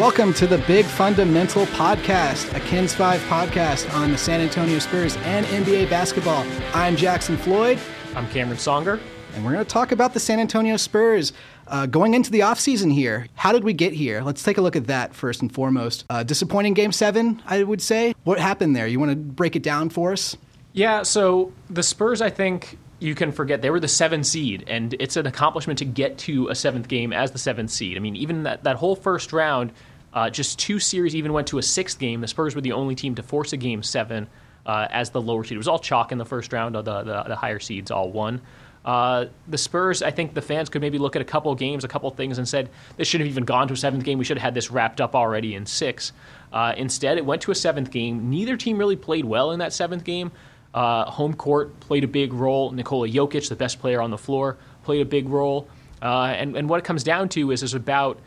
Welcome 0.00 0.32
to 0.34 0.46
the 0.46 0.56
Big 0.66 0.86
Fundamental 0.86 1.66
Podcast, 1.66 2.56
a 2.56 2.60
KENS 2.60 2.94
5 2.94 3.20
podcast 3.24 3.92
on 3.92 4.10
the 4.10 4.16
San 4.16 4.40
Antonio 4.40 4.78
Spurs 4.78 5.14
and 5.18 5.44
NBA 5.44 5.90
basketball. 5.90 6.46
I'm 6.72 6.96
Jackson 6.96 7.36
Floyd. 7.36 7.78
I'm 8.14 8.26
Cameron 8.28 8.56
Songer. 8.56 8.98
And 9.34 9.44
we're 9.44 9.52
going 9.52 9.62
to 9.62 9.70
talk 9.70 9.92
about 9.92 10.14
the 10.14 10.18
San 10.18 10.40
Antonio 10.40 10.78
Spurs 10.78 11.34
uh, 11.66 11.84
going 11.84 12.14
into 12.14 12.30
the 12.30 12.40
offseason 12.40 12.90
here. 12.90 13.26
How 13.34 13.52
did 13.52 13.62
we 13.62 13.74
get 13.74 13.92
here? 13.92 14.22
Let's 14.22 14.42
take 14.42 14.56
a 14.56 14.62
look 14.62 14.74
at 14.74 14.86
that 14.86 15.14
first 15.14 15.42
and 15.42 15.52
foremost. 15.52 16.06
Uh, 16.08 16.22
disappointing 16.22 16.72
game 16.72 16.92
seven, 16.92 17.42
I 17.44 17.62
would 17.62 17.82
say. 17.82 18.14
What 18.24 18.40
happened 18.40 18.74
there? 18.74 18.86
You 18.86 18.98
want 18.98 19.10
to 19.10 19.16
break 19.16 19.54
it 19.54 19.62
down 19.62 19.90
for 19.90 20.12
us? 20.12 20.34
Yeah, 20.72 21.02
so 21.02 21.52
the 21.68 21.82
Spurs, 21.82 22.22
I 22.22 22.30
think 22.30 22.78
you 23.00 23.14
can 23.14 23.32
forget 23.32 23.60
they 23.60 23.70
were 23.70 23.80
the 23.80 23.88
seventh 23.88 24.26
seed, 24.26 24.64
and 24.66 24.94
it's 24.98 25.16
an 25.16 25.26
accomplishment 25.26 25.78
to 25.80 25.84
get 25.84 26.16
to 26.18 26.48
a 26.48 26.54
seventh 26.54 26.88
game 26.88 27.12
as 27.12 27.32
the 27.32 27.38
seventh 27.38 27.70
seed. 27.70 27.96
I 27.96 28.00
mean, 28.00 28.16
even 28.16 28.44
that, 28.44 28.64
that 28.64 28.76
whole 28.76 28.94
first 28.94 29.32
round, 29.32 29.72
uh, 30.12 30.30
just 30.30 30.58
two 30.58 30.78
series 30.78 31.14
even 31.14 31.32
went 31.32 31.48
to 31.48 31.58
a 31.58 31.62
sixth 31.62 31.98
game. 31.98 32.20
The 32.20 32.28
Spurs 32.28 32.54
were 32.54 32.60
the 32.60 32.72
only 32.72 32.94
team 32.94 33.14
to 33.16 33.22
force 33.22 33.52
a 33.52 33.56
game 33.56 33.82
seven 33.82 34.28
uh, 34.66 34.88
as 34.90 35.10
the 35.10 35.20
lower 35.20 35.44
seed. 35.44 35.54
It 35.54 35.58
was 35.58 35.68
all 35.68 35.78
chalk 35.78 36.12
in 36.12 36.18
the 36.18 36.24
first 36.24 36.52
round. 36.52 36.74
The, 36.74 36.82
the, 36.82 37.24
the 37.28 37.36
higher 37.36 37.58
seeds 37.58 37.90
all 37.90 38.10
won. 38.10 38.40
Uh, 38.84 39.26
the 39.46 39.58
Spurs, 39.58 40.02
I 40.02 40.10
think 40.10 40.32
the 40.32 40.40
fans 40.40 40.70
could 40.70 40.80
maybe 40.80 40.98
look 40.98 41.14
at 41.14 41.22
a 41.22 41.24
couple 41.24 41.54
games, 41.54 41.84
a 41.84 41.88
couple 41.88 42.10
things, 42.10 42.38
and 42.38 42.48
said 42.48 42.70
this 42.96 43.06
shouldn't 43.06 43.28
have 43.28 43.34
even 43.34 43.44
gone 43.44 43.68
to 43.68 43.74
a 43.74 43.76
seventh 43.76 44.04
game. 44.04 44.18
We 44.18 44.24
should 44.24 44.38
have 44.38 44.42
had 44.42 44.54
this 44.54 44.70
wrapped 44.70 45.00
up 45.00 45.14
already 45.14 45.54
in 45.54 45.66
six. 45.66 46.12
Uh, 46.52 46.72
instead, 46.76 47.18
it 47.18 47.26
went 47.26 47.42
to 47.42 47.50
a 47.50 47.54
seventh 47.54 47.90
game. 47.90 48.30
Neither 48.30 48.56
team 48.56 48.78
really 48.78 48.96
played 48.96 49.24
well 49.24 49.50
in 49.50 49.58
that 49.58 49.72
seventh 49.72 50.04
game. 50.04 50.32
Uh, 50.72 51.04
home 51.04 51.34
court 51.34 51.78
played 51.80 52.04
a 52.04 52.08
big 52.08 52.32
role. 52.32 52.70
Nikola 52.70 53.08
Jokic, 53.08 53.48
the 53.48 53.56
best 53.56 53.80
player 53.80 54.00
on 54.00 54.10
the 54.10 54.18
floor, 54.18 54.56
played 54.82 55.02
a 55.02 55.04
big 55.04 55.28
role. 55.28 55.68
Uh, 56.00 56.34
and, 56.36 56.56
and 56.56 56.68
what 56.68 56.78
it 56.78 56.84
comes 56.84 57.04
down 57.04 57.28
to 57.30 57.50
is 57.50 57.60
there's 57.60 57.74
about 57.74 58.18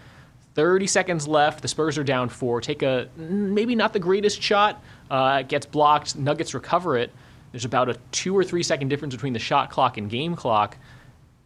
30 0.56 0.88
seconds 0.88 1.28
left. 1.28 1.62
The 1.62 1.68
Spurs 1.68 1.98
are 1.98 2.04
down 2.04 2.30
four. 2.30 2.62
Take 2.62 2.84
a 2.84 3.10
maybe 3.16 3.76
not 3.76 3.94
the 3.94 4.00
greatest 4.00 4.42
shot. 4.42 4.84
Uh, 5.10 5.42
gets 5.44 5.66
blocked. 5.66 6.16
Nuggets 6.16 6.54
recover 6.54 6.98
it. 6.98 7.12
There's 7.52 7.66
about 7.66 7.90
a 7.90 7.98
two 8.12 8.36
or 8.36 8.44
three 8.44 8.64
second 8.64 8.90
difference 8.90 9.14
between 9.14 9.34
the 9.34 9.40
shot 9.40 9.70
clock 9.70 9.98
and 9.98 10.10
game 10.10 10.36
clock. 10.36 10.78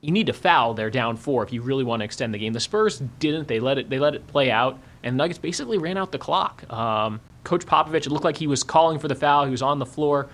You 0.01 0.11
need 0.11 0.27
to 0.27 0.33
foul. 0.33 0.73
They're 0.73 0.89
down 0.89 1.17
four 1.17 1.43
if 1.43 1.51
you 1.51 1.61
really 1.61 1.83
want 1.83 2.01
to 2.01 2.05
extend 2.05 2.33
the 2.33 2.37
game. 2.37 2.53
The 2.53 2.59
Spurs 2.59 2.99
didn't. 3.19 3.47
They 3.47 3.59
let 3.59 3.77
it. 3.77 3.89
They 3.89 3.99
let 3.99 4.15
it 4.15 4.27
play 4.27 4.51
out, 4.51 4.79
and 5.03 5.17
Nuggets 5.17 5.39
basically 5.39 5.77
ran 5.77 5.97
out 5.97 6.11
the 6.11 6.17
clock. 6.17 6.71
Um, 6.71 7.19
Coach 7.43 7.65
Popovich, 7.65 8.05
it 8.05 8.11
looked 8.11 8.25
like 8.25 8.37
he 8.37 8.47
was 8.47 8.63
calling 8.63 8.99
for 8.99 9.07
the 9.07 9.15
foul. 9.15 9.45
He 9.45 9.51
was 9.51 9.61
on 9.61 9.79
the 9.79 9.85
floor. 9.85 10.27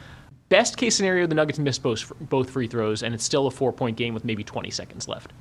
Best 0.49 0.77
case 0.77 0.95
scenario, 0.95 1.25
the 1.25 1.35
Nuggets 1.35 1.57
missed 1.57 1.81
both, 1.81 2.11
both 2.19 2.49
free 2.49 2.67
throws, 2.67 3.01
and 3.01 3.13
it's 3.13 3.23
still 3.23 3.47
a 3.47 3.51
four 3.51 3.71
point 3.71 3.97
game 3.97 4.13
with 4.13 4.25
maybe 4.25 4.43
20 4.43 4.69
seconds 4.69 5.07
left. 5.07 5.31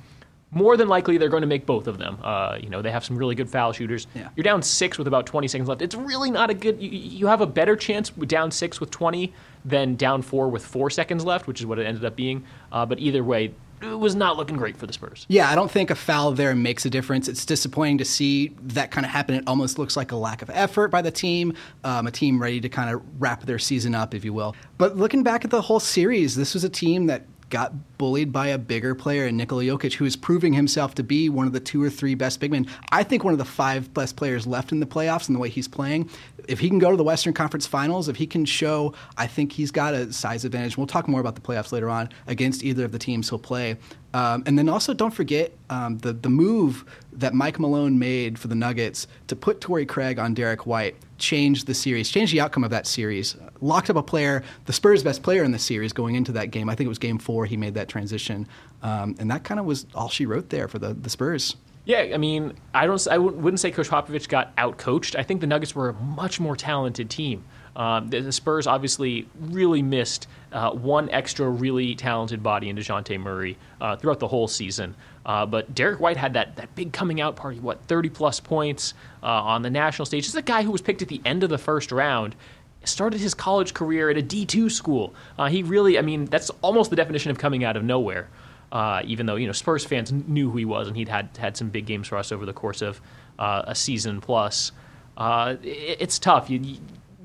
More 0.53 0.77
than 0.77 0.87
likely, 0.87 1.17
they're 1.17 1.29
going 1.29 1.41
to 1.41 1.47
make 1.47 1.65
both 1.65 1.87
of 1.87 1.97
them. 1.97 2.17
Uh, 2.23 2.57
you 2.61 2.69
know, 2.69 2.81
they 2.81 2.91
have 2.91 3.03
some 3.03 3.17
really 3.17 3.35
good 3.35 3.49
foul 3.49 3.71
shooters. 3.71 4.07
Yeah. 4.13 4.29
You're 4.35 4.43
down 4.43 4.61
six 4.61 4.97
with 4.97 5.07
about 5.07 5.25
20 5.25 5.47
seconds 5.47 5.67
left. 5.67 5.81
It's 5.81 5.95
really 5.95 6.31
not 6.31 6.49
a 6.49 6.53
good. 6.53 6.81
You, 6.81 6.89
you 6.89 7.27
have 7.27 7.41
a 7.41 7.47
better 7.47 7.75
chance 7.75 8.15
with 8.15 8.29
down 8.29 8.51
six 8.51 8.79
with 8.79 8.91
20 8.91 9.33
than 9.65 9.95
down 9.95 10.21
four 10.21 10.49
with 10.49 10.65
four 10.65 10.89
seconds 10.89 11.23
left, 11.25 11.47
which 11.47 11.59
is 11.59 11.65
what 11.65 11.79
it 11.79 11.85
ended 11.85 12.05
up 12.05 12.15
being. 12.15 12.43
Uh, 12.71 12.85
but 12.85 12.99
either 12.99 13.23
way, 13.23 13.53
it 13.91 13.99
was 13.99 14.15
not 14.15 14.37
looking 14.37 14.55
great 14.55 14.77
for 14.77 14.87
the 14.87 14.93
Spurs. 14.93 15.25
Yeah, 15.27 15.49
I 15.49 15.55
don't 15.55 15.69
think 15.69 15.89
a 15.89 15.95
foul 15.95 16.31
there 16.31 16.55
makes 16.55 16.85
a 16.85 16.89
difference. 16.89 17.27
It's 17.27 17.45
disappointing 17.45 17.97
to 17.97 18.05
see 18.05 18.55
that 18.61 18.91
kind 18.91 19.05
of 19.05 19.11
happen. 19.11 19.35
It 19.35 19.43
almost 19.47 19.77
looks 19.77 19.97
like 19.97 20.11
a 20.11 20.15
lack 20.15 20.41
of 20.41 20.49
effort 20.49 20.89
by 20.89 21.01
the 21.01 21.11
team, 21.11 21.53
um, 21.83 22.07
a 22.07 22.11
team 22.11 22.41
ready 22.41 22.61
to 22.61 22.69
kind 22.69 22.93
of 22.93 23.01
wrap 23.19 23.43
their 23.43 23.59
season 23.59 23.93
up, 23.93 24.13
if 24.13 24.23
you 24.23 24.33
will. 24.33 24.55
But 24.77 24.95
looking 24.95 25.23
back 25.23 25.43
at 25.43 25.51
the 25.51 25.61
whole 25.61 25.79
series, 25.79 26.35
this 26.35 26.53
was 26.53 26.63
a 26.63 26.69
team 26.69 27.07
that 27.07 27.25
got 27.53 27.99
bullied 27.99 28.31
by 28.31 28.47
a 28.47 28.57
bigger 28.57 28.95
player 28.95 29.27
in 29.27 29.37
Nikola 29.37 29.63
Jokic, 29.63 29.93
who 29.93 30.05
is 30.05 30.15
proving 30.15 30.53
himself 30.53 30.95
to 30.95 31.03
be 31.03 31.29
one 31.29 31.45
of 31.45 31.53
the 31.53 31.59
two 31.59 31.81
or 31.83 31.89
three 31.89 32.15
best 32.15 32.39
big 32.39 32.49
men. 32.49 32.65
I 32.91 33.03
think 33.03 33.23
one 33.23 33.31
of 33.31 33.37
the 33.37 33.45
five 33.45 33.93
best 33.93 34.15
players 34.15 34.47
left 34.47 34.71
in 34.71 34.79
the 34.79 34.87
playoffs 34.87 35.27
and 35.27 35.35
the 35.35 35.39
way 35.39 35.49
he's 35.49 35.67
playing. 35.67 36.09
If 36.47 36.59
he 36.59 36.67
can 36.67 36.79
go 36.79 36.89
to 36.89 36.97
the 36.97 37.03
Western 37.03 37.31
Conference 37.31 37.67
Finals, 37.67 38.09
if 38.09 38.15
he 38.15 38.25
can 38.25 38.43
show, 38.43 38.95
I 39.17 39.27
think 39.27 39.51
he's 39.51 39.69
got 39.69 39.93
a 39.93 40.11
size 40.11 40.45
advantage. 40.45 40.77
We'll 40.79 40.87
talk 40.87 41.07
more 41.07 41.21
about 41.21 41.35
the 41.35 41.41
playoffs 41.41 41.71
later 41.71 41.91
on 41.91 42.09
against 42.25 42.63
either 42.63 42.85
of 42.85 42.91
the 42.91 42.99
teams 42.99 43.29
he'll 43.29 43.37
play. 43.37 43.77
Um, 44.15 44.43
and 44.47 44.57
then 44.57 44.67
also 44.67 44.95
don't 44.95 45.13
forget 45.13 45.53
um, 45.69 45.99
the 45.99 46.13
the 46.13 46.29
move 46.29 46.85
that 47.13 47.33
Mike 47.33 47.59
Malone 47.59 47.99
made 47.99 48.37
for 48.37 48.47
the 48.47 48.55
Nuggets 48.55 49.07
to 49.27 49.35
put 49.35 49.61
Torrey 49.61 49.85
Craig 49.85 50.17
on 50.19 50.33
Derrick 50.33 50.65
White 50.65 50.95
changed 51.23 51.65
the 51.65 51.73
series, 51.73 52.09
changed 52.09 52.33
the 52.33 52.41
outcome 52.41 52.63
of 52.63 52.69
that 52.71 52.85
series. 52.85 53.35
Locked 53.61 53.89
up 53.89 53.95
a 53.95 54.03
player, 54.03 54.43
the 54.65 54.73
Spurs' 54.73 55.03
best 55.03 55.23
player 55.23 55.43
in 55.43 55.51
the 55.51 55.59
series 55.59 55.93
going 55.93 56.15
into 56.15 56.33
that 56.33 56.51
game. 56.51 56.69
I 56.69 56.75
think 56.75 56.85
it 56.85 56.89
was 56.89 56.99
Game 56.99 57.17
Four. 57.17 57.45
He 57.45 57.57
made 57.57 57.73
that 57.75 57.87
transition, 57.87 58.47
um, 58.81 59.15
and 59.19 59.31
that 59.31 59.43
kind 59.43 59.59
of 59.59 59.65
was 59.65 59.85
all 59.95 60.09
she 60.09 60.25
wrote 60.25 60.49
there 60.49 60.67
for 60.67 60.79
the 60.79 60.93
the 60.93 61.09
Spurs. 61.09 61.55
Yeah, 61.85 62.11
I 62.13 62.17
mean, 62.17 62.53
I 62.73 62.85
don't, 62.85 63.07
I 63.09 63.17
wouldn't 63.17 63.59
say 63.59 63.69
Coach 63.69 63.89
Popovich 63.89 64.29
got 64.29 64.55
outcoached. 64.55 65.17
I 65.17 65.23
think 65.23 65.41
the 65.41 65.47
Nuggets 65.47 65.75
were 65.75 65.89
a 65.89 65.93
much 65.93 66.39
more 66.39 66.55
talented 66.55 67.09
team. 67.09 67.43
Um, 67.75 68.09
the, 68.09 68.31
Spurs 68.31 68.67
obviously 68.67 69.27
really 69.39 69.81
missed 69.81 70.27
uh, 70.51 70.71
one 70.71 71.09
extra 71.09 71.49
really 71.49 71.95
talented 71.95 72.43
body 72.43 72.69
in 72.69 72.75
Dejounte 72.75 73.19
Murray 73.19 73.57
uh, 73.81 73.95
throughout 73.95 74.19
the 74.19 74.27
whole 74.27 74.47
season. 74.47 74.95
Uh, 75.25 75.45
but 75.45 75.73
Derrick 75.73 75.99
White 75.99 76.17
had 76.17 76.33
that, 76.33 76.55
that 76.57 76.75
big 76.75 76.93
coming 76.93 77.21
out 77.21 77.35
party, 77.35 77.59
what, 77.59 77.81
30 77.85 78.09
plus 78.09 78.39
points 78.39 78.93
uh, 79.23 79.27
on 79.27 79.61
the 79.61 79.69
national 79.69 80.05
stage. 80.05 80.23
This 80.23 80.29
is 80.29 80.35
a 80.35 80.41
guy 80.41 80.63
who 80.63 80.71
was 80.71 80.81
picked 80.81 81.01
at 81.01 81.07
the 81.07 81.21
end 81.25 81.43
of 81.43 81.49
the 81.49 81.57
first 81.57 81.91
round. 81.91 82.35
Started 82.83 83.21
his 83.21 83.33
college 83.33 83.73
career 83.73 84.09
at 84.09 84.17
a 84.17 84.21
D2 84.21 84.69
school. 84.69 85.15
Uh, 85.39 85.47
he 85.47 85.63
really, 85.63 85.97
I 85.97 86.01
mean, 86.01 86.25
that's 86.25 86.49
almost 86.61 86.89
the 86.89 86.97
definition 86.97 87.31
of 87.31 87.37
coming 87.39 87.63
out 87.63 87.77
of 87.77 87.83
nowhere. 87.83 88.29
Uh, 88.71 89.03
even 89.05 89.27
though 89.27 89.35
you 89.35 89.45
know 89.45 89.53
Spurs 89.53 89.85
fans 89.85 90.11
knew 90.11 90.49
who 90.49 90.57
he 90.57 90.65
was, 90.65 90.87
and 90.87 90.97
he'd 90.97 91.07
had 91.07 91.29
had 91.37 91.55
some 91.55 91.69
big 91.69 91.85
games 91.85 92.07
for 92.07 92.17
us 92.17 92.31
over 92.31 92.43
the 92.43 92.53
course 92.53 92.81
of 92.81 92.99
a 93.37 93.75
season 93.75 94.19
plus. 94.19 94.71
It, 95.15 95.97
it's 95.99 96.17
tough. 96.17 96.49
You, 96.49 96.57
you 96.59 96.79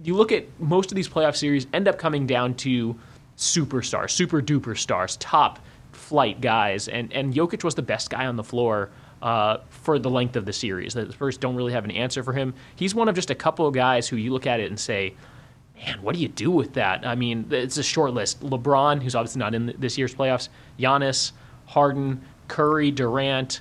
look 0.05 0.33
at 0.33 0.47
most 0.61 0.91
of 0.91 0.97
these 0.97 1.09
playoff 1.09 1.37
series 1.37 1.67
end 1.73 1.89
up 1.89 1.99
coming 1.99 2.27
down 2.27 2.55
to 2.57 2.99
superstars, 3.37 4.11
super 4.11 4.43
duper 4.43 4.77
stars, 4.77 5.17
top 5.19 5.61
flight 5.93 6.41
guys, 6.41 6.89
and 6.89 7.13
and 7.13 7.35
Jokic 7.35 7.65
was 7.65 7.75
the 7.75 7.83
best 7.83 8.11
guy 8.11 8.27
on 8.27 8.37
the 8.37 8.45
floor. 8.45 8.91
Uh, 9.21 9.59
for 9.69 9.99
the 9.99 10.09
length 10.09 10.37
of 10.37 10.45
the 10.47 10.53
series, 10.53 10.95
the 10.95 11.11
Spurs 11.11 11.37
don't 11.37 11.57
really 11.57 11.73
have 11.73 11.85
an 11.85 11.91
answer 11.91 12.23
for 12.23 12.33
him. 12.33 12.55
He's 12.77 12.95
one 12.95 13.09
of 13.09 13.17
just 13.17 13.31
a 13.31 13.35
couple 13.35 13.67
of 13.67 13.75
guys 13.75 14.07
who 14.07 14.15
you 14.17 14.33
look 14.33 14.47
at 14.47 14.61
it 14.61 14.71
and 14.71 14.79
say, 14.79 15.15
"Man, 15.75 16.01
what 16.03 16.15
do 16.15 16.21
you 16.21 16.29
do 16.29 16.53
with 16.53 16.75
that?" 16.75 17.05
I 17.05 17.17
mean, 17.17 17.49
it's 17.51 17.79
a 17.79 17.83
short 17.83 18.15
list. 18.15 18.41
LeBron, 18.43 19.03
who's 19.03 19.17
obviously 19.17 19.41
not 19.41 19.57
in 19.57 19.75
this 19.77 19.99
year's 19.99 20.15
playoffs, 20.15 20.51
Giannis, 20.79 21.33
Harden, 21.67 22.21
Curry, 22.47 22.93
Durant. 22.93 23.61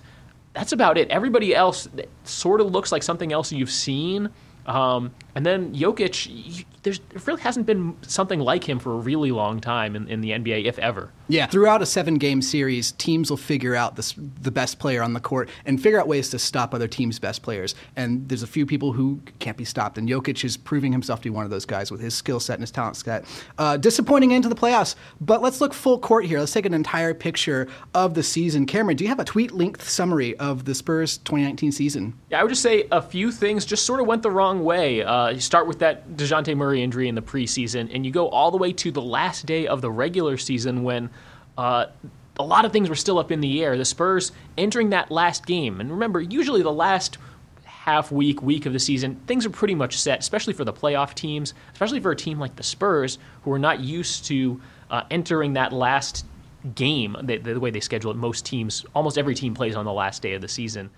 That's 0.53 0.73
about 0.73 0.95
it. 0.97 1.09
Everybody 1.09 1.55
else 1.55 1.87
sort 2.23 2.61
of 2.61 2.71
looks 2.71 2.91
like 2.91 3.01
something 3.01 3.33
else 3.33 3.51
you've 3.51 3.71
seen. 3.71 4.29
Um, 4.67 5.11
and 5.37 5.45
then 5.45 5.71
Jokic, 5.71 6.65
there's, 6.83 6.99
there 7.09 7.21
really 7.25 7.41
hasn't 7.41 7.65
been 7.65 7.97
something 8.01 8.39
like 8.39 8.67
him 8.67 8.79
for 8.79 8.93
a 8.93 8.97
really 8.97 9.31
long 9.31 9.59
time 9.59 9.95
in, 9.95 10.07
in 10.07 10.21
the 10.21 10.31
NBA, 10.31 10.65
if 10.65 10.79
ever. 10.79 11.11
Yeah, 11.29 11.45
throughout 11.45 11.81
a 11.81 11.85
seven-game 11.85 12.41
series, 12.41 12.93
teams 12.93 13.29
will 13.29 13.37
figure 13.37 13.75
out 13.75 13.95
this, 13.95 14.13
the 14.13 14.51
best 14.51 14.79
player 14.79 15.03
on 15.03 15.13
the 15.13 15.19
court 15.19 15.49
and 15.65 15.81
figure 15.81 15.99
out 15.99 16.07
ways 16.07 16.29
to 16.29 16.39
stop 16.39 16.73
other 16.73 16.87
teams' 16.87 17.19
best 17.19 17.43
players. 17.43 17.75
And 17.97 18.29
there's 18.29 18.43
a 18.43 18.47
few 18.47 18.65
people 18.65 18.93
who 18.93 19.19
can't 19.39 19.57
be 19.57 19.65
stopped, 19.65 19.97
and 19.97 20.07
Jokic 20.07 20.43
is 20.45 20.55
proving 20.55 20.91
himself 20.91 21.19
to 21.19 21.23
be 21.25 21.29
one 21.29 21.43
of 21.43 21.51
those 21.51 21.65
guys 21.65 21.91
with 21.91 21.99
his 21.99 22.13
skill 22.13 22.39
set 22.39 22.53
and 22.53 22.63
his 22.63 22.71
talent 22.71 22.95
set. 22.95 23.25
Uh, 23.57 23.75
disappointing 23.75 24.31
into 24.31 24.47
the 24.47 24.55
playoffs, 24.55 24.95
but 25.19 25.41
let's 25.41 25.59
look 25.59 25.73
full 25.73 25.99
court 25.99 26.25
here. 26.25 26.39
Let's 26.39 26.53
take 26.53 26.65
an 26.65 26.73
entire 26.73 27.13
picture 27.13 27.67
of 27.93 28.13
the 28.13 28.23
season. 28.23 28.65
Cameron, 28.65 28.95
do 28.95 29.03
you 29.03 29.09
have 29.09 29.19
a 29.19 29.25
tweet-length 29.25 29.87
summary 29.87 30.37
of 30.37 30.63
the 30.63 30.75
Spurs 30.75 31.17
2019 31.19 31.73
season? 31.73 32.17
Yeah, 32.29 32.39
I 32.39 32.43
would 32.43 32.49
just 32.49 32.61
say 32.61 32.87
a 32.91 33.01
few 33.01 33.31
things 33.31 33.65
just 33.65 33.85
sort 33.85 33.99
of 33.99 34.07
went 34.07 34.23
the 34.23 34.31
wrong 34.31 34.63
way. 34.63 35.03
Uh, 35.03 35.29
you 35.29 35.41
start 35.41 35.67
with 35.67 35.79
that 35.79 36.07
Dejounte 36.11 36.55
Murray 36.55 36.66
injury 36.73 37.07
in 37.07 37.15
the 37.15 37.21
preseason, 37.21 37.93
and 37.93 38.05
you 38.05 38.11
go 38.11 38.29
all 38.29 38.51
the 38.51 38.57
way 38.57 38.73
to 38.73 38.91
the 38.91 39.01
last 39.01 39.45
day 39.45 39.67
of 39.67 39.81
the 39.81 39.91
regular 39.91 40.37
season 40.37 40.83
when 40.83 41.09
uh, 41.57 41.87
a 42.39 42.43
lot 42.43 42.65
of 42.65 42.71
things 42.71 42.89
were 42.89 42.95
still 42.95 43.19
up 43.19 43.31
in 43.31 43.41
the 43.41 43.63
air. 43.63 43.77
The 43.77 43.85
Spurs 43.85 44.31
entering 44.57 44.89
that 44.91 45.11
last 45.11 45.45
game, 45.45 45.79
and 45.79 45.91
remember, 45.91 46.21
usually 46.21 46.61
the 46.61 46.71
last 46.71 47.17
half 47.63 48.11
week, 48.11 48.41
week 48.41 48.65
of 48.65 48.73
the 48.73 48.79
season, 48.79 49.15
things 49.27 49.45
are 49.45 49.49
pretty 49.49 49.75
much 49.75 49.97
set, 49.97 50.19
especially 50.19 50.53
for 50.53 50.65
the 50.65 50.73
playoff 50.73 51.13
teams, 51.13 51.53
especially 51.71 51.99
for 51.99 52.11
a 52.11 52.15
team 52.15 52.39
like 52.39 52.55
the 52.57 52.63
Spurs, 52.63 53.17
who 53.43 53.51
are 53.51 53.59
not 53.59 53.79
used 53.79 54.25
to 54.25 54.59
uh, 54.91 55.03
entering 55.09 55.53
that 55.53 55.71
last 55.71 56.25
game 56.75 57.15
the, 57.23 57.37
the, 57.37 57.59
way 57.59 57.71
they 57.71 57.79
schedule 57.79 58.11
it. 58.11 58.17
Most 58.17 58.45
teams, 58.45 58.85
almost 58.93 59.17
every 59.17 59.35
team 59.35 59.53
plays 59.53 59.75
on 59.75 59.85
the 59.85 59.93
last 59.93 60.21
day 60.21 60.33
of 60.33 60.41
the 60.41 60.47
season. 60.47 60.89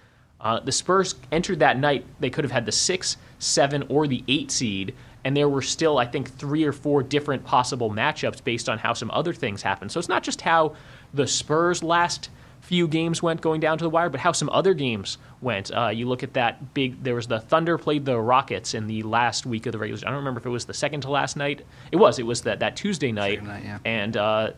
Uh, 0.41 0.59
the 0.59 0.71
Spurs 0.71 1.15
entered 1.31 1.59
that 1.59 1.77
night, 1.77 2.05
they 2.19 2.29
could 2.29 2.43
have 2.43 2.51
had 2.51 2.65
the 2.65 2.71
six, 2.71 3.17
seven, 3.39 3.83
or 3.89 4.07
the 4.07 4.23
eight 4.27 4.51
seed, 4.51 4.95
and 5.23 5.35
there 5.35 5.49
were 5.49 5.61
still, 5.61 5.97
I 5.97 6.05
think, 6.05 6.29
three 6.29 6.63
or 6.63 6.71
four 6.71 7.03
different 7.03 7.45
possible 7.45 7.89
matchups 7.89 8.43
based 8.43 8.69
on 8.69 8.77
how 8.77 8.93
some 8.93 9.11
other 9.11 9.33
things 9.33 9.61
happened. 9.61 9.91
So 9.91 9.99
it's 9.99 10.09
not 10.09 10.23
just 10.23 10.41
how 10.41 10.75
the 11.13 11.27
Spurs' 11.27 11.83
last 11.83 12.29
few 12.61 12.87
games 12.87 13.23
went 13.23 13.41
going 13.41 13.59
down 13.59 13.77
to 13.77 13.83
the 13.83 13.89
wire, 13.89 14.09
but 14.09 14.19
how 14.19 14.31
some 14.31 14.49
other 14.49 14.73
games 14.73 15.17
went. 15.41 15.71
Uh, 15.75 15.87
you 15.87 16.07
look 16.07 16.23
at 16.23 16.33
that 16.33 16.73
big. 16.73 17.03
There 17.03 17.15
was 17.15 17.27
the 17.27 17.39
Thunder 17.39 17.77
played 17.77 18.05
the 18.05 18.19
Rockets 18.19 18.73
in 18.73 18.87
the 18.87 19.03
last 19.03 19.45
week 19.45 19.65
of 19.65 19.71
the 19.71 19.77
regular. 19.77 20.01
I 20.05 20.09
don't 20.09 20.19
remember 20.19 20.39
if 20.39 20.45
it 20.45 20.49
was 20.49 20.65
the 20.65 20.73
second 20.73 21.01
to 21.01 21.09
last 21.09 21.35
night. 21.35 21.65
It 21.91 21.97
was. 21.97 22.19
It 22.19 22.25
was 22.25 22.41
that 22.43 22.59
that 22.59 22.75
Tuesday 22.75 23.11
night, 23.11 23.43
night 23.43 23.63
yeah. 23.63 23.79
and 23.85 24.15
uh, 24.15 24.51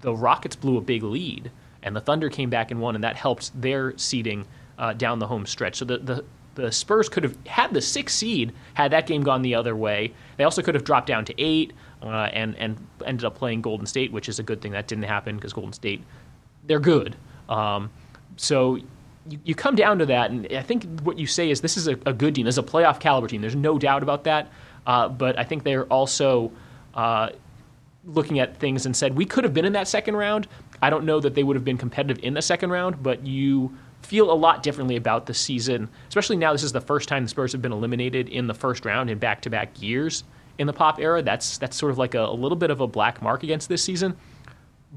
the 0.00 0.14
Rockets 0.14 0.56
blew 0.56 0.76
a 0.76 0.80
big 0.80 1.02
lead, 1.02 1.50
and 1.82 1.94
the 1.94 2.00
Thunder 2.00 2.28
came 2.28 2.50
back 2.50 2.70
and 2.70 2.80
won, 2.80 2.94
and 2.94 3.04
that 3.04 3.16
helped 3.16 3.58
their 3.60 3.96
seeding 3.96 4.46
uh, 4.78 4.92
down 4.92 5.18
the 5.18 5.26
home 5.26 5.46
stretch. 5.46 5.76
So 5.76 5.84
the, 5.84 5.98
the 5.98 6.24
the 6.58 6.72
Spurs 6.72 7.08
could 7.08 7.22
have 7.22 7.36
had 7.46 7.72
the 7.72 7.80
sixth 7.80 8.16
seed 8.16 8.52
had 8.74 8.90
that 8.92 9.06
game 9.06 9.22
gone 9.22 9.42
the 9.42 9.54
other 9.54 9.76
way. 9.76 10.12
They 10.36 10.44
also 10.44 10.60
could 10.60 10.74
have 10.74 10.84
dropped 10.84 11.06
down 11.06 11.24
to 11.26 11.34
eight 11.40 11.72
uh, 12.02 12.28
and 12.32 12.56
and 12.56 12.76
ended 13.06 13.24
up 13.24 13.36
playing 13.36 13.62
Golden 13.62 13.86
State, 13.86 14.12
which 14.12 14.28
is 14.28 14.38
a 14.38 14.42
good 14.42 14.60
thing 14.60 14.72
that 14.72 14.88
didn't 14.88 15.04
happen 15.04 15.36
because 15.36 15.52
Golden 15.52 15.72
State 15.72 16.02
they're 16.66 16.80
good. 16.80 17.16
Um, 17.48 17.90
so 18.36 18.76
you, 19.28 19.38
you, 19.44 19.54
come 19.54 19.74
down 19.74 19.98
to 20.00 20.06
that, 20.06 20.30
and 20.30 20.46
I 20.52 20.62
think 20.62 20.84
what 21.02 21.18
you 21.18 21.26
say 21.26 21.50
is 21.50 21.60
this 21.60 21.76
is 21.76 21.88
a, 21.88 21.92
a 22.04 22.12
good 22.12 22.34
team. 22.34 22.44
This 22.44 22.54
is 22.54 22.58
a 22.58 22.62
playoff 22.62 23.00
caliber 23.00 23.26
team. 23.26 23.40
There's 23.40 23.56
no 23.56 23.78
doubt 23.78 24.02
about 24.02 24.24
that. 24.24 24.50
Uh, 24.86 25.08
but 25.08 25.38
I 25.38 25.44
think 25.44 25.64
they're 25.64 25.86
also 25.86 26.50
uh, 26.94 27.30
looking 28.04 28.38
at 28.38 28.56
things 28.58 28.86
and 28.86 28.96
said 28.96 29.16
we 29.16 29.24
could 29.24 29.44
have 29.44 29.54
been 29.54 29.64
in 29.64 29.72
that 29.74 29.88
second 29.88 30.16
round. 30.16 30.48
I 30.80 30.90
don't 30.90 31.04
know 31.04 31.20
that 31.20 31.34
they 31.34 31.42
would 31.42 31.56
have 31.56 31.64
been 31.64 31.78
competitive 31.78 32.22
in 32.24 32.34
the 32.34 32.42
second 32.42 32.70
round, 32.70 33.02
but 33.02 33.26
you 33.26 33.76
feel 34.08 34.32
a 34.32 34.32
lot 34.32 34.62
differently 34.62 34.96
about 34.96 35.26
the 35.26 35.34
season, 35.34 35.86
especially 36.08 36.36
now. 36.36 36.50
This 36.50 36.62
is 36.62 36.72
the 36.72 36.80
first 36.80 37.10
time 37.10 37.24
the 37.24 37.28
Spurs 37.28 37.52
have 37.52 37.60
been 37.60 37.72
eliminated 37.72 38.30
in 38.30 38.46
the 38.46 38.54
first 38.54 38.86
round 38.86 39.10
in 39.10 39.18
back-to-back 39.18 39.82
years 39.82 40.24
in 40.56 40.66
the 40.66 40.72
Pop 40.72 40.98
era. 40.98 41.20
That's 41.20 41.58
that's 41.58 41.76
sort 41.76 41.92
of 41.92 41.98
like 41.98 42.14
a, 42.14 42.20
a 42.20 42.32
little 42.32 42.56
bit 42.56 42.70
of 42.70 42.80
a 42.80 42.86
black 42.86 43.20
mark 43.20 43.42
against 43.42 43.68
this 43.68 43.84
season. 43.84 44.16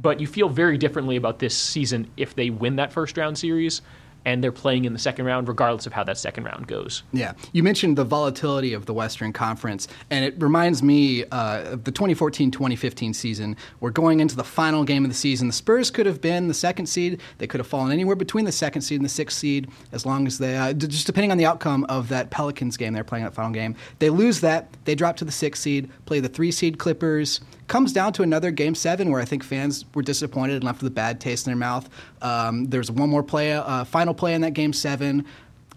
But 0.02 0.22
you 0.22 0.28
feel 0.28 0.48
very 0.48 0.78
differently 0.78 1.18
about 1.18 1.40
this 1.40 1.58
season 1.58 2.10
if 2.16 2.36
they 2.36 2.50
win 2.50 2.78
that 2.78 2.94
first 2.94 3.18
round 3.18 3.38
series 3.38 3.82
and 4.26 4.44
they're 4.44 4.52
playing 4.52 4.86
in 4.86 4.94
the 4.94 5.00
second 5.00 5.26
round, 5.26 5.48
regardless 5.48 5.86
of 5.86 5.94
how 5.94 6.04
that 6.04 6.18
second 6.18 6.44
round 6.44 6.68
goes. 6.68 7.04
Yeah, 7.14 7.34
you 7.54 7.64
mentioned 7.64 7.98
the 7.98 8.04
volatility 8.04 8.74
of 8.74 8.86
the 8.86 8.94
Western 8.94 9.34
Conference, 9.34 9.88
and 10.10 10.24
it 10.24 10.36
reminds 10.42 10.84
me 10.84 11.26
uh, 11.26 11.74
of 11.74 11.84
the 11.84 11.92
2014-2015 11.92 13.16
season. 13.16 13.56
We're 13.80 13.92
going 13.92 14.20
into 14.20 14.36
the 14.36 14.44
final 14.44 14.84
game 14.84 15.04
of 15.04 15.12
the 15.12 15.16
season. 15.16 15.48
The 15.48 15.54
Spurs 15.54 15.90
could 15.92 16.06
have 16.06 16.22
been 16.22 16.48
the 16.48 16.54
second 16.54 16.88
seed. 16.88 17.22
They 17.38 17.48
could 17.48 17.60
have 17.60 17.68
fallen 17.68 17.92
anywhere 17.92 18.16
between 18.16 18.46
the 18.46 18.52
second 18.52 18.82
seed 18.82 19.00
and 19.00 19.06
the 19.06 19.10
sixth 19.10 19.38
seed, 19.38 19.70
as 19.92 20.06
long 20.06 20.28
as 20.28 20.38
they, 20.38 20.58
uh, 20.58 20.74
just 20.74 21.08
depending 21.08 21.32
on 21.32 21.38
the 21.38 21.46
outcome 21.46 21.86
of 21.90 22.10
that 22.10 22.30
Pelicans 22.30 22.78
game 22.78 22.94
they're 22.94 23.04
playing 23.04 23.26
that 23.26 23.34
final 23.34 23.52
game. 23.52 23.76
They 24.00 24.10
lose 24.10 24.42
that, 24.42 24.68
they 24.86 24.96
drop 24.96 25.18
to 25.18 25.26
the 25.26 25.32
sixth 25.32 25.62
seed, 25.62 25.90
play 26.06 26.20
the 26.20 26.30
three 26.30 26.52
seed 26.52 26.78
Clippers 26.78 27.42
comes 27.68 27.94
down 27.94 28.14
to 28.14 28.24
another 28.24 28.52
game 28.52 28.76
seven 28.76 29.12
where 29.12 29.22
I 29.22 29.26
think 29.26 29.44
fans 29.44 29.86
were 29.94 30.02
disappointed 30.02 30.56
and 30.56 30.64
left 30.64 30.82
with 30.82 30.92
a 30.92 30.96
bad 30.96 31.22
taste 31.22 31.48
in 31.48 31.52
their 31.52 31.58
mouth. 31.58 31.90
Um, 32.22 32.66
there's 32.66 32.92
one 32.92 33.10
more 33.10 33.24
play, 33.24 33.54
uh, 33.54 33.84
final 33.84 34.14
play 34.14 34.34
in 34.34 34.42
that 34.42 34.52
game 34.52 34.74
seven. 34.74 35.26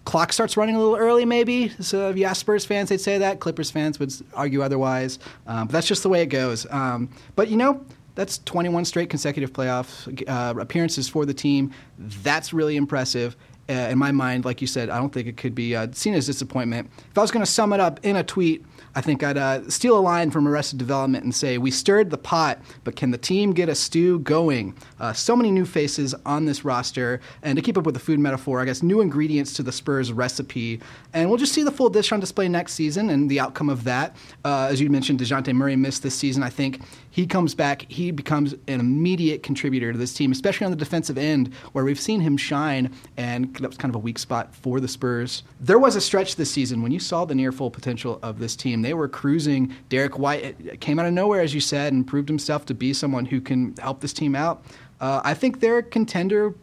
Clock 0.05 0.31
starts 0.33 0.55
running 0.55 0.75
a 0.75 0.79
little 0.79 0.95
early, 0.95 1.25
maybe. 1.25 1.69
So 1.79 2.09
if 2.09 2.17
you 2.17 2.25
ask 2.25 2.39
Spurs 2.41 2.63
fans, 2.63 2.89
they'd 2.89 3.01
say 3.01 3.17
that. 3.17 3.39
Clippers 3.39 3.71
fans 3.71 3.99
would 3.99 4.13
argue 4.35 4.61
otherwise. 4.61 5.17
Um, 5.47 5.67
but 5.67 5.73
that's 5.73 5.87
just 5.87 6.03
the 6.03 6.09
way 6.09 6.21
it 6.21 6.27
goes. 6.27 6.67
Um, 6.69 7.09
but 7.35 7.49
you 7.49 7.57
know, 7.57 7.83
that's 8.13 8.37
21 8.39 8.85
straight 8.85 9.09
consecutive 9.09 9.51
playoff 9.51 10.07
uh, 10.29 10.59
appearances 10.59 11.09
for 11.09 11.25
the 11.25 11.33
team. 11.33 11.71
That's 11.97 12.53
really 12.53 12.77
impressive. 12.77 13.35
Uh, 13.67 13.73
in 13.73 13.97
my 13.97 14.11
mind, 14.11 14.45
like 14.45 14.61
you 14.61 14.67
said, 14.67 14.89
I 14.89 14.97
don't 14.97 15.11
think 15.11 15.27
it 15.27 15.37
could 15.37 15.55
be 15.55 15.75
uh, 15.75 15.87
seen 15.91 16.13
as 16.13 16.25
disappointment. 16.25 16.89
If 17.09 17.17
I 17.17 17.21
was 17.21 17.31
going 17.31 17.43
to 17.43 17.51
sum 17.51 17.73
it 17.73 17.79
up 17.79 17.99
in 18.03 18.15
a 18.15 18.23
tweet, 18.23 18.63
I 18.97 19.01
think 19.01 19.23
I'd 19.23 19.37
uh, 19.37 19.69
steal 19.69 19.97
a 19.97 19.99
line 19.99 20.31
from 20.31 20.47
Arrested 20.47 20.79
Development 20.79 21.23
and 21.23 21.35
say, 21.35 21.57
We 21.57 21.69
stirred 21.69 22.11
the 22.11 22.17
pot, 22.17 22.59
but 22.83 22.95
can 22.95 23.11
the 23.11 23.17
team 23.17 23.53
get 23.53 23.67
a 23.67 23.75
stew 23.75 24.19
going? 24.19 24.75
Uh, 24.99 25.11
so 25.11 25.35
many 25.35 25.51
new 25.51 25.65
faces 25.65 26.15
on 26.25 26.45
this 26.45 26.63
roster. 26.63 27.19
And 27.41 27.57
to 27.57 27.61
keep 27.61 27.77
up 27.77 27.85
with 27.85 27.93
the 27.95 27.99
food 27.99 28.19
metaphor, 28.19 28.61
I 28.61 28.65
guess 28.65 28.81
new 28.81 29.01
ingredients 29.01 29.53
to 29.53 29.63
the 29.63 29.71
Spurs 29.71 30.13
recipe. 30.13 30.79
And 31.13 31.29
we'll 31.29 31.37
just 31.37 31.53
see 31.53 31.63
the 31.63 31.71
full 31.71 31.89
dish 31.89 32.11
on 32.11 32.21
display 32.21 32.47
next 32.47 32.73
season 32.73 33.09
and 33.09 33.29
the 33.29 33.39
outcome 33.39 33.69
of 33.69 33.83
that. 33.83 34.15
Uh, 34.45 34.67
as 34.71 34.79
you 34.79 34.89
mentioned, 34.89 35.19
Dejounte 35.19 35.53
Murray 35.53 35.75
missed 35.75 36.01
this 36.01 36.15
season. 36.15 36.41
I 36.41 36.49
think 36.49 36.81
he 37.15 37.25
comes 37.25 37.55
back, 37.55 37.85
he 37.89 38.11
becomes 38.11 38.51
an 38.67 38.81
immediate 38.81 39.41
contributor 39.41 39.93
to 39.93 39.97
this 39.97 40.13
team, 40.13 40.33
especially 40.33 40.65
on 40.65 40.71
the 40.71 40.75
defensive 40.75 41.17
end, 41.17 41.53
where 41.71 41.85
we've 41.85 41.97
seen 41.97 42.19
him 42.19 42.35
shine. 42.35 42.93
And 43.15 43.55
that 43.55 43.69
was 43.69 43.77
kind 43.77 43.89
of 43.89 43.95
a 43.95 43.99
weak 43.99 44.19
spot 44.19 44.53
for 44.53 44.81
the 44.81 44.89
Spurs. 44.89 45.43
There 45.61 45.79
was 45.79 45.95
a 45.95 46.01
stretch 46.01 46.35
this 46.35 46.51
season 46.51 46.81
when 46.81 46.91
you 46.91 46.99
saw 46.99 47.23
the 47.23 47.33
near 47.33 47.53
full 47.53 47.71
potential 47.71 48.19
of 48.21 48.39
this 48.39 48.57
team 48.57 48.81
they 48.81 48.93
were 48.93 49.07
cruising. 49.07 49.73
Derek 49.87 50.19
White 50.19 50.81
came 50.81 50.99
out 50.99 51.05
of 51.05 51.13
nowhere, 51.13 51.39
as 51.39 51.53
you 51.55 51.61
said, 51.61 51.93
and 51.93 52.05
proved 52.05 52.27
himself 52.27 52.65
to 52.65 52.73
be 52.73 52.91
someone 52.91 53.23
who 53.23 53.39
can 53.39 53.73
help 53.77 54.01
this 54.01 54.11
team 54.11 54.35
out. 54.35 54.65
Uh, 54.99 55.21
I 55.23 55.35
think 55.35 55.61
they're 55.61 55.77
a 55.77 55.83
contender, 55.83 56.53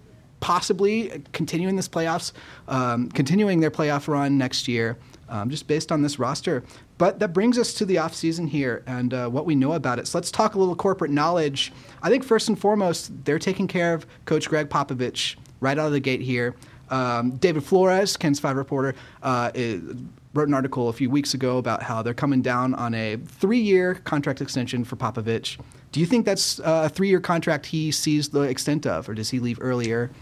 possibly 0.40 1.22
continuing 1.32 1.76
this 1.76 1.88
playoffs, 1.88 2.32
um, 2.68 3.08
continuing 3.12 3.60
their 3.60 3.70
playoff 3.70 4.06
run 4.06 4.36
next 4.36 4.68
year, 4.68 4.98
um, 5.30 5.48
just 5.48 5.66
based 5.66 5.90
on 5.90 6.02
this 6.02 6.18
roster. 6.18 6.62
But 7.02 7.18
that 7.18 7.32
brings 7.32 7.58
us 7.58 7.74
to 7.74 7.84
the 7.84 7.96
offseason 7.96 8.48
here 8.48 8.84
and 8.86 9.12
uh, 9.12 9.28
what 9.28 9.44
we 9.44 9.56
know 9.56 9.72
about 9.72 9.98
it. 9.98 10.06
So 10.06 10.18
let's 10.18 10.30
talk 10.30 10.54
a 10.54 10.58
little 10.60 10.76
corporate 10.76 11.10
knowledge. 11.10 11.72
I 12.00 12.08
think 12.08 12.22
first 12.22 12.48
and 12.48 12.56
foremost, 12.56 13.24
they're 13.24 13.40
taking 13.40 13.66
care 13.66 13.92
of 13.92 14.06
Coach 14.24 14.48
Gregg 14.48 14.68
Popovich 14.68 15.34
right 15.58 15.76
out 15.76 15.86
of 15.86 15.90
the 15.90 15.98
gate 15.98 16.20
here. 16.20 16.54
Um, 16.90 17.32
David 17.38 17.64
Flores, 17.64 18.16
KENS 18.16 18.38
5 18.38 18.54
reporter, 18.54 18.94
uh, 19.24 19.50
wrote 20.32 20.46
an 20.46 20.54
article 20.54 20.90
a 20.90 20.92
few 20.92 21.10
weeks 21.10 21.34
ago 21.34 21.58
about 21.58 21.82
how 21.82 22.02
they're 22.02 22.14
coming 22.14 22.40
down 22.40 22.72
on 22.74 22.94
a 22.94 23.16
three-year 23.16 23.96
contract 24.04 24.40
extension 24.40 24.84
for 24.84 24.94
Popovich. 24.94 25.58
Do 25.90 25.98
you 25.98 26.06
think 26.06 26.24
that's 26.24 26.60
uh, 26.60 26.82
a 26.84 26.88
three-year 26.88 27.18
contract 27.18 27.66
he 27.66 27.90
sees 27.90 28.28
the 28.28 28.42
extent 28.42 28.86
of, 28.86 29.08
or 29.08 29.14
does 29.14 29.28
he 29.28 29.40
leave 29.40 29.58
earlier? 29.60 30.12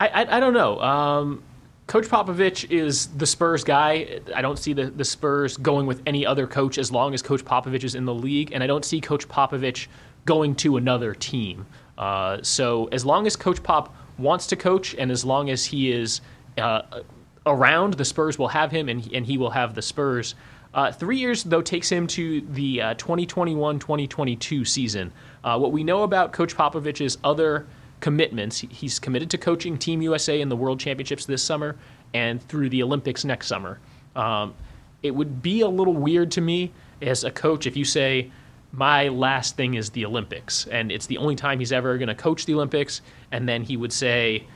I, 0.00 0.08
I, 0.08 0.36
I 0.36 0.40
don't 0.40 0.52
know. 0.52 0.78
Um, 0.80 1.42
coach 1.86 2.06
Popovich 2.06 2.70
is 2.70 3.08
the 3.08 3.26
Spurs 3.26 3.64
guy. 3.64 4.20
I 4.34 4.42
don't 4.42 4.58
see 4.58 4.72
the, 4.72 4.86
the 4.86 5.04
Spurs 5.04 5.56
going 5.56 5.86
with 5.86 6.02
any 6.06 6.24
other 6.24 6.46
coach 6.46 6.78
as 6.78 6.90
long 6.90 7.14
as 7.14 7.22
Coach 7.22 7.44
Popovich 7.44 7.84
is 7.84 7.94
in 7.94 8.04
the 8.04 8.14
league, 8.14 8.52
and 8.52 8.62
I 8.62 8.66
don't 8.66 8.84
see 8.84 9.00
Coach 9.00 9.28
Popovich 9.28 9.88
going 10.24 10.54
to 10.56 10.76
another 10.76 11.14
team. 11.14 11.66
Uh, 11.98 12.38
so 12.42 12.86
as 12.86 13.04
long 13.04 13.26
as 13.26 13.36
Coach 13.36 13.62
Pop 13.62 13.94
wants 14.18 14.46
to 14.48 14.56
coach, 14.56 14.94
and 14.94 15.10
as 15.10 15.24
long 15.24 15.50
as 15.50 15.64
he 15.64 15.92
is 15.92 16.20
uh, 16.58 16.82
around, 17.46 17.94
the 17.94 18.04
Spurs 18.04 18.38
will 18.38 18.48
have 18.48 18.70
him, 18.70 18.88
and, 18.88 19.10
and 19.12 19.26
he 19.26 19.38
will 19.38 19.50
have 19.50 19.74
the 19.74 19.82
Spurs. 19.82 20.34
Uh, 20.72 20.90
three 20.90 21.18
years, 21.18 21.44
though, 21.44 21.62
takes 21.62 21.90
him 21.90 22.06
to 22.08 22.40
the 22.40 22.80
uh, 22.80 22.94
2021 22.94 23.78
2022 23.78 24.64
season. 24.64 25.12
Uh, 25.44 25.58
what 25.58 25.70
we 25.70 25.84
know 25.84 26.02
about 26.02 26.32
Coach 26.32 26.56
Popovich's 26.56 27.18
other 27.22 27.66
commitments, 28.04 28.58
he's 28.58 28.98
committed 28.98 29.30
to 29.30 29.38
coaching 29.38 29.78
Team 29.78 30.02
USA 30.02 30.38
in 30.38 30.50
the 30.50 30.56
World 30.56 30.78
Championships 30.78 31.24
this 31.24 31.42
summer 31.42 31.74
and 32.12 32.46
through 32.48 32.68
the 32.68 32.82
Olympics 32.82 33.24
next 33.24 33.46
summer. 33.46 33.80
Um, 34.14 34.52
it 35.02 35.12
would 35.12 35.40
be 35.40 35.62
a 35.62 35.68
little 35.68 35.94
weird 35.94 36.30
to 36.32 36.42
me 36.42 36.70
as 37.00 37.24
a 37.24 37.30
coach 37.30 37.66
if 37.66 37.78
you 37.78 37.84
say, 37.86 38.30
my 38.72 39.08
last 39.08 39.56
thing 39.56 39.72
is 39.72 39.88
the 39.88 40.04
Olympics, 40.04 40.66
and 40.66 40.92
it's 40.92 41.06
the 41.06 41.16
only 41.16 41.34
time 41.34 41.60
he's 41.60 41.72
ever 41.72 41.96
going 41.96 42.08
to 42.08 42.14
coach 42.14 42.44
the 42.44 42.52
Olympics, 42.52 43.00
and 43.32 43.48
then 43.48 43.62
he 43.62 43.74
would 43.74 43.92
say, 43.92 44.46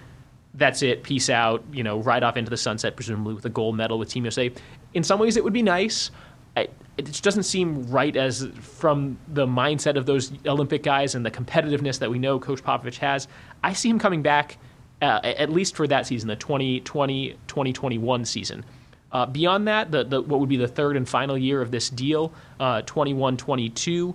that's 0.52 0.82
it, 0.82 1.02
peace 1.02 1.30
out, 1.30 1.64
you 1.72 1.82
know, 1.82 2.00
ride 2.00 2.22
off 2.22 2.36
into 2.36 2.50
the 2.50 2.56
sunset, 2.58 2.96
presumably 2.96 3.32
with 3.32 3.46
a 3.46 3.48
gold 3.48 3.78
medal 3.78 3.98
with 3.98 4.10
Team 4.10 4.24
USA. 4.24 4.52
In 4.92 5.02
some 5.02 5.18
ways, 5.18 5.38
it 5.38 5.44
would 5.44 5.54
be 5.54 5.62
nice. 5.62 6.11
I, 6.54 6.68
it 6.99 7.07
just 7.07 7.23
doesn't 7.23 7.45
seem 7.45 7.88
right 7.90 8.17
as 8.17 8.49
from 8.61 9.17
the 9.28 9.47
mindset 9.47 9.97
of 9.97 10.05
those 10.05 10.33
Olympic 10.47 10.83
guys 10.83 11.14
and 11.14 11.25
the 11.25 11.31
competitiveness 11.31 12.00
that 12.00 12.11
we 12.11 12.19
know 12.19 12.40
Coach 12.40 12.62
Popovich 12.62 12.99
has. 12.99 13.28
I 13.62 13.73
see 13.73 13.88
him 13.88 14.00
coming 14.00 14.21
back 14.21 14.59
uh, 15.00 15.21
at 15.23 15.50
least 15.50 15.76
for 15.76 15.87
that 15.87 16.07
season, 16.07 16.28
the 16.28 16.37
2020 16.37 17.37
2021 17.47 18.25
season. 18.25 18.64
Uh, 19.12 19.25
beyond 19.25 19.67
that, 19.69 19.90
the, 19.90 20.05
the, 20.05 20.21
what 20.21 20.40
would 20.40 20.49
be 20.49 20.57
the 20.57 20.69
third 20.69 20.97
and 20.97 21.09
final 21.09 21.38
year 21.38 21.62
of 21.62 21.71
this 21.71 21.88
deal, 21.88 22.33
uh, 22.61 22.83
21 22.83 23.37
22, 23.37 24.14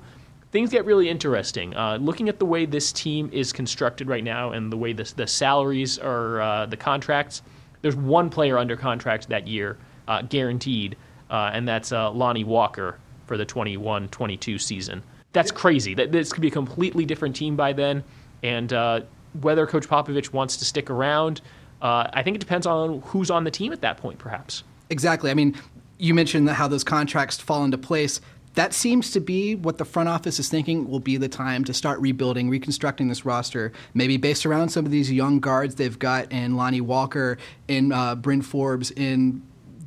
things 0.51 0.69
get 0.69 0.85
really 0.85 1.09
interesting. 1.09 1.75
Uh, 1.75 1.97
looking 1.97 2.29
at 2.29 2.37
the 2.37 2.45
way 2.45 2.65
this 2.65 2.91
team 2.91 3.29
is 3.33 3.51
constructed 3.51 4.07
right 4.07 4.23
now 4.23 4.51
and 4.51 4.71
the 4.71 4.77
way 4.77 4.93
the, 4.93 5.11
the 5.15 5.25
salaries 5.25 5.97
are, 5.97 6.41
uh, 6.41 6.65
the 6.65 6.77
contracts, 6.77 7.41
there's 7.81 7.95
one 7.95 8.29
player 8.29 8.57
under 8.57 8.75
contract 8.75 9.29
that 9.29 9.47
year, 9.47 9.77
uh, 10.07 10.21
guaranteed, 10.21 10.95
uh, 11.33 11.51
and 11.51 11.67
that's 11.67 11.91
uh, 11.91 12.09
Lonnie 12.11 12.45
Walker 12.45 12.97
for 13.27 13.35
the 13.35 13.43
21 13.43 14.07
22 14.07 14.57
season. 14.57 15.03
That's 15.33 15.51
crazy. 15.51 15.93
That 15.93 16.13
This 16.13 16.31
could 16.31 16.41
be 16.41 16.47
a 16.47 16.51
completely 16.51 17.05
different 17.05 17.35
team 17.35 17.57
by 17.57 17.73
then. 17.73 18.03
And 18.43 18.71
uh, 18.71 19.01
whether 19.41 19.67
Coach 19.67 19.89
Popovich 19.89 20.31
wants 20.31 20.55
to 20.57 20.65
stick 20.65 20.89
around, 20.89 21.41
I 21.81 22.21
think 22.23 22.35
it 22.35 22.39
depends 22.39 22.65
on 22.65 23.01
who's 23.07 23.29
on 23.29 23.43
the 23.43 23.51
team 23.51 23.73
at 23.73 23.81
that 23.81 23.97
point, 23.97 24.19
perhaps. 24.19 24.63
Exactly. 24.89 25.31
I 25.31 25.33
mean, 25.33 25.57
you 25.97 26.13
mentioned 26.13 26.49
how 26.49 26.67
those 26.67 26.83
contracts 26.83 27.37
fall 27.37 27.65
into 27.65 27.77
place 27.77 28.21
that 28.55 28.73
seems 28.73 29.11
to 29.11 29.19
be 29.19 29.55
what 29.55 29.77
the 29.77 29.85
front 29.85 30.09
office 30.09 30.39
is 30.39 30.47
thinking 30.47 30.87
will 30.87 30.99
be 30.99 31.17
the 31.17 31.27
time 31.27 31.63
to 31.65 31.73
start 31.73 31.99
rebuilding, 31.99 32.49
reconstructing 32.49 33.07
this 33.07 33.25
roster, 33.25 33.71
maybe 33.93 34.17
based 34.17 34.45
around 34.45 34.69
some 34.69 34.85
of 34.85 34.91
these 34.91 35.11
young 35.11 35.39
guards 35.39 35.75
they've 35.75 35.97
got 35.97 36.31
in 36.31 36.55
Lonnie 36.55 36.81
Walker, 36.81 37.37
in 37.67 37.91
uh, 37.91 38.15
Bryn 38.15 38.41
Forbes, 38.41 38.91
in 38.91 39.41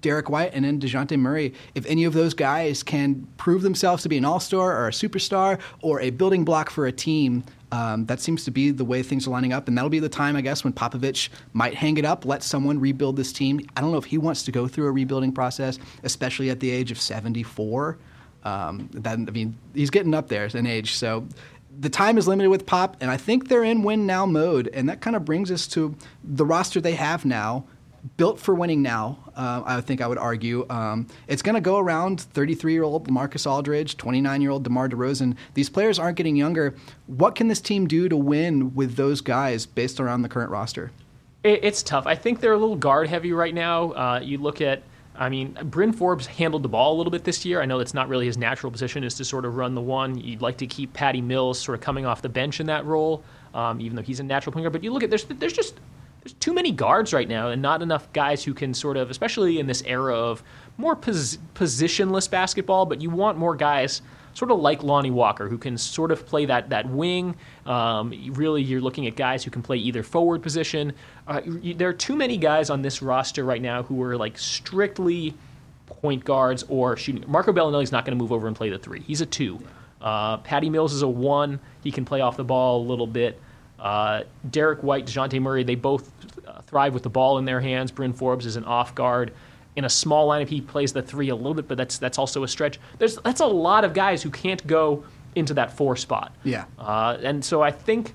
Derrick 0.06 0.30
White, 0.30 0.52
and 0.54 0.64
then 0.64 0.78
Dejounte 0.78 1.18
Murray. 1.18 1.52
If 1.74 1.84
any 1.86 2.04
of 2.04 2.12
those 2.12 2.32
guys 2.32 2.84
can 2.84 3.26
prove 3.38 3.62
themselves 3.62 4.04
to 4.04 4.08
be 4.08 4.16
an 4.16 4.24
all 4.24 4.38
star 4.38 4.76
or 4.76 4.86
a 4.86 4.92
superstar 4.92 5.58
or 5.82 6.00
a 6.00 6.10
building 6.10 6.44
block 6.44 6.70
for 6.70 6.86
a 6.86 6.92
team, 6.92 7.42
um, 7.72 8.06
that 8.06 8.20
seems 8.20 8.44
to 8.44 8.52
be 8.52 8.70
the 8.70 8.84
way 8.84 9.02
things 9.02 9.26
are 9.26 9.30
lining 9.30 9.52
up, 9.52 9.66
and 9.66 9.76
that'll 9.76 9.90
be 9.90 9.98
the 9.98 10.08
time, 10.08 10.36
I 10.36 10.42
guess, 10.42 10.62
when 10.62 10.72
Popovich 10.72 11.28
might 11.54 11.74
hang 11.74 11.98
it 11.98 12.04
up, 12.04 12.24
let 12.24 12.44
someone 12.44 12.78
rebuild 12.78 13.16
this 13.16 13.32
team. 13.32 13.58
I 13.76 13.80
don't 13.80 13.90
know 13.90 13.98
if 13.98 14.04
he 14.04 14.16
wants 14.16 14.44
to 14.44 14.52
go 14.52 14.68
through 14.68 14.86
a 14.86 14.92
rebuilding 14.92 15.32
process, 15.32 15.80
especially 16.04 16.50
at 16.50 16.60
the 16.60 16.70
age 16.70 16.92
of 16.92 17.00
74. 17.00 17.98
Um, 18.44 18.88
I 19.04 19.16
mean, 19.16 19.58
he's 19.74 19.90
getting 19.90 20.14
up 20.14 20.28
there 20.28 20.46
in 20.46 20.68
age, 20.68 20.94
so 20.94 21.26
the 21.80 21.90
time 21.90 22.16
is 22.16 22.28
limited 22.28 22.48
with 22.48 22.64
Pop, 22.64 22.96
and 23.00 23.10
I 23.10 23.16
think 23.16 23.48
they're 23.48 23.64
in 23.64 23.82
win 23.82 24.06
now 24.06 24.24
mode, 24.24 24.70
and 24.72 24.88
that 24.88 25.00
kind 25.00 25.16
of 25.16 25.24
brings 25.24 25.50
us 25.50 25.66
to 25.68 25.96
the 26.22 26.46
roster 26.46 26.80
they 26.80 26.94
have 26.94 27.24
now. 27.24 27.66
Built 28.16 28.38
for 28.38 28.54
winning 28.54 28.82
now. 28.82 29.18
Uh, 29.34 29.62
I 29.64 29.80
think 29.80 30.00
I 30.00 30.06
would 30.06 30.18
argue 30.18 30.66
um, 30.70 31.06
it's 31.28 31.42
going 31.42 31.54
to 31.54 31.60
go 31.60 31.78
around 31.78 32.18
33-year-old 32.34 33.10
Marcus 33.10 33.46
Aldridge, 33.46 33.96
29-year-old 33.96 34.64
DeMar 34.64 34.88
DeRozan. 34.88 35.36
These 35.54 35.70
players 35.70 35.98
aren't 35.98 36.16
getting 36.16 36.36
younger. 36.36 36.74
What 37.06 37.34
can 37.34 37.48
this 37.48 37.60
team 37.60 37.86
do 37.86 38.08
to 38.08 38.16
win 38.16 38.74
with 38.74 38.96
those 38.96 39.20
guys 39.20 39.66
based 39.66 40.00
around 40.00 40.22
the 40.22 40.28
current 40.28 40.50
roster? 40.50 40.92
it's 41.44 41.80
tough. 41.80 42.08
I 42.08 42.16
think 42.16 42.40
they're 42.40 42.54
a 42.54 42.58
little 42.58 42.74
guard 42.74 43.08
heavy 43.08 43.32
right 43.32 43.54
now. 43.54 43.92
Uh, 43.92 44.20
you 44.20 44.38
look 44.38 44.60
at 44.60 44.82
I 45.18 45.28
mean, 45.28 45.56
Bryn 45.64 45.92
Forbes 45.92 46.26
handled 46.26 46.62
the 46.62 46.68
ball 46.68 46.94
a 46.94 46.96
little 46.96 47.10
bit 47.10 47.24
this 47.24 47.44
year. 47.44 47.60
I 47.60 47.64
know 47.64 47.78
that's 47.78 47.94
not 47.94 48.08
really 48.08 48.26
his 48.26 48.36
natural 48.36 48.70
position, 48.70 49.02
is 49.02 49.14
to 49.14 49.24
sort 49.24 49.44
of 49.44 49.56
run 49.56 49.74
the 49.74 49.80
one. 49.80 50.18
You'd 50.18 50.42
like 50.42 50.58
to 50.58 50.66
keep 50.66 50.92
Patty 50.92 51.20
Mills 51.20 51.58
sort 51.58 51.78
of 51.78 51.82
coming 51.82 52.06
off 52.06 52.22
the 52.22 52.28
bench 52.28 52.60
in 52.60 52.66
that 52.66 52.84
role, 52.84 53.24
um, 53.54 53.80
even 53.80 53.96
though 53.96 54.02
he's 54.02 54.20
a 54.20 54.24
natural 54.24 54.52
point 54.52 54.64
guard. 54.64 54.72
But 54.72 54.84
you 54.84 54.92
look 54.92 55.02
at 55.02 55.10
there's 55.10 55.24
there's 55.24 55.52
just 55.52 55.80
there's 56.26 56.34
too 56.34 56.52
many 56.52 56.72
guards 56.72 57.12
right 57.12 57.28
now, 57.28 57.50
and 57.50 57.62
not 57.62 57.82
enough 57.82 58.12
guys 58.12 58.42
who 58.42 58.52
can 58.52 58.74
sort 58.74 58.96
of, 58.96 59.10
especially 59.12 59.60
in 59.60 59.68
this 59.68 59.80
era 59.86 60.12
of 60.12 60.42
more 60.76 60.96
pos- 60.96 61.38
positionless 61.54 62.28
basketball. 62.28 62.84
But 62.84 63.00
you 63.00 63.10
want 63.10 63.38
more 63.38 63.54
guys 63.54 64.02
sort 64.34 64.50
of 64.50 64.58
like 64.58 64.82
Lonnie 64.82 65.12
Walker, 65.12 65.48
who 65.48 65.56
can 65.56 65.78
sort 65.78 66.10
of 66.10 66.26
play 66.26 66.44
that 66.46 66.68
that 66.70 66.90
wing. 66.90 67.36
Um, 67.64 68.12
really, 68.32 68.60
you're 68.60 68.80
looking 68.80 69.06
at 69.06 69.14
guys 69.14 69.44
who 69.44 69.52
can 69.52 69.62
play 69.62 69.76
either 69.76 70.02
forward 70.02 70.42
position. 70.42 70.94
Uh, 71.28 71.42
you, 71.44 71.74
there 71.74 71.88
are 71.88 71.92
too 71.92 72.16
many 72.16 72.36
guys 72.36 72.70
on 72.70 72.82
this 72.82 73.00
roster 73.00 73.44
right 73.44 73.62
now 73.62 73.84
who 73.84 74.02
are 74.02 74.16
like 74.16 74.36
strictly 74.36 75.32
point 75.86 76.24
guards 76.24 76.64
or 76.68 76.96
shooting. 76.96 77.22
Marco 77.28 77.52
Belinelli's 77.52 77.92
not 77.92 78.04
going 78.04 78.18
to 78.18 78.20
move 78.20 78.32
over 78.32 78.48
and 78.48 78.56
play 78.56 78.68
the 78.68 78.80
three. 78.80 79.00
He's 79.02 79.20
a 79.20 79.26
two. 79.26 79.60
Uh, 80.00 80.38
Patty 80.38 80.70
Mills 80.70 80.92
is 80.92 81.02
a 81.02 81.08
one. 81.08 81.60
He 81.84 81.92
can 81.92 82.04
play 82.04 82.20
off 82.20 82.36
the 82.36 82.42
ball 82.42 82.82
a 82.82 82.84
little 82.84 83.06
bit. 83.06 83.40
Uh, 83.78 84.22
Derrick 84.50 84.82
White, 84.82 85.06
Dejounte 85.06 85.40
Murray, 85.40 85.62
they 85.62 85.74
both 85.74 86.10
uh, 86.56 86.62
thrive 86.62 86.94
with 86.94 87.02
the 87.02 87.10
ball 87.10 87.38
in 87.38 87.44
their 87.44 87.60
hands. 87.60 87.90
Bryn 87.90 88.12
Forbes 88.12 88.46
is 88.46 88.56
an 88.56 88.64
off 88.64 88.94
guard 88.94 89.32
in 89.76 89.84
a 89.84 89.90
small 89.90 90.28
lineup, 90.28 90.48
he 90.48 90.62
plays 90.62 90.92
the 90.92 91.02
three 91.02 91.28
a 91.28 91.36
little 91.36 91.54
bit, 91.54 91.68
but 91.68 91.76
that's 91.76 91.98
that's 91.98 92.18
also 92.18 92.42
a 92.42 92.48
stretch. 92.48 92.80
There's 92.98 93.16
that's 93.18 93.40
a 93.40 93.46
lot 93.46 93.84
of 93.84 93.92
guys 93.92 94.22
who 94.22 94.30
can't 94.30 94.66
go 94.66 95.04
into 95.34 95.52
that 95.54 95.70
four 95.70 95.96
spot. 95.96 96.34
Yeah. 96.42 96.64
Uh, 96.78 97.18
and 97.22 97.44
so 97.44 97.62
I 97.62 97.70
think 97.70 98.14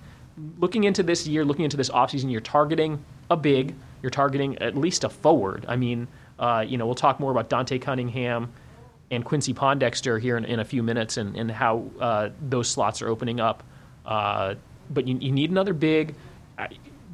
looking 0.58 0.86
into 0.86 1.04
this 1.04 1.28
year, 1.28 1.46
looking 1.46 1.64
into 1.64 1.78
this 1.78 1.90
offseason, 1.92 2.32
you're 2.32 2.42
targeting 2.42 3.06
a 3.30 3.38
big, 3.38 3.76
you're 4.02 4.10
targeting 4.10 4.58
at 4.58 4.76
least 4.76 5.04
a 5.04 5.10
forward. 5.10 5.66
I 5.68 5.76
mean, 5.76 6.08
uh, 6.40 6.66
you 6.68 6.78
know, 6.78 6.88
we'll 6.88 6.96
talk 6.96 7.20
more 7.20 7.30
about 7.30 7.48
Dante 7.48 7.78
Cunningham 7.78 8.52
and 9.12 9.24
Quincy 9.24 9.54
Pondexter 9.54 10.20
here 10.20 10.38
in, 10.38 10.46
in 10.46 10.60
a 10.60 10.66
few 10.66 10.82
minutes 10.82 11.18
and, 11.18 11.36
and 11.36 11.52
how 11.52 11.86
uh, 12.00 12.30
those 12.42 12.68
slots 12.68 13.04
are 13.04 13.08
opening 13.08 13.40
up. 13.40 13.62
Uh, 14.04 14.56
but 14.90 15.08
you, 15.08 15.16
you, 15.20 15.32
need 15.32 15.52
another 15.52 15.74
big. 15.74 16.16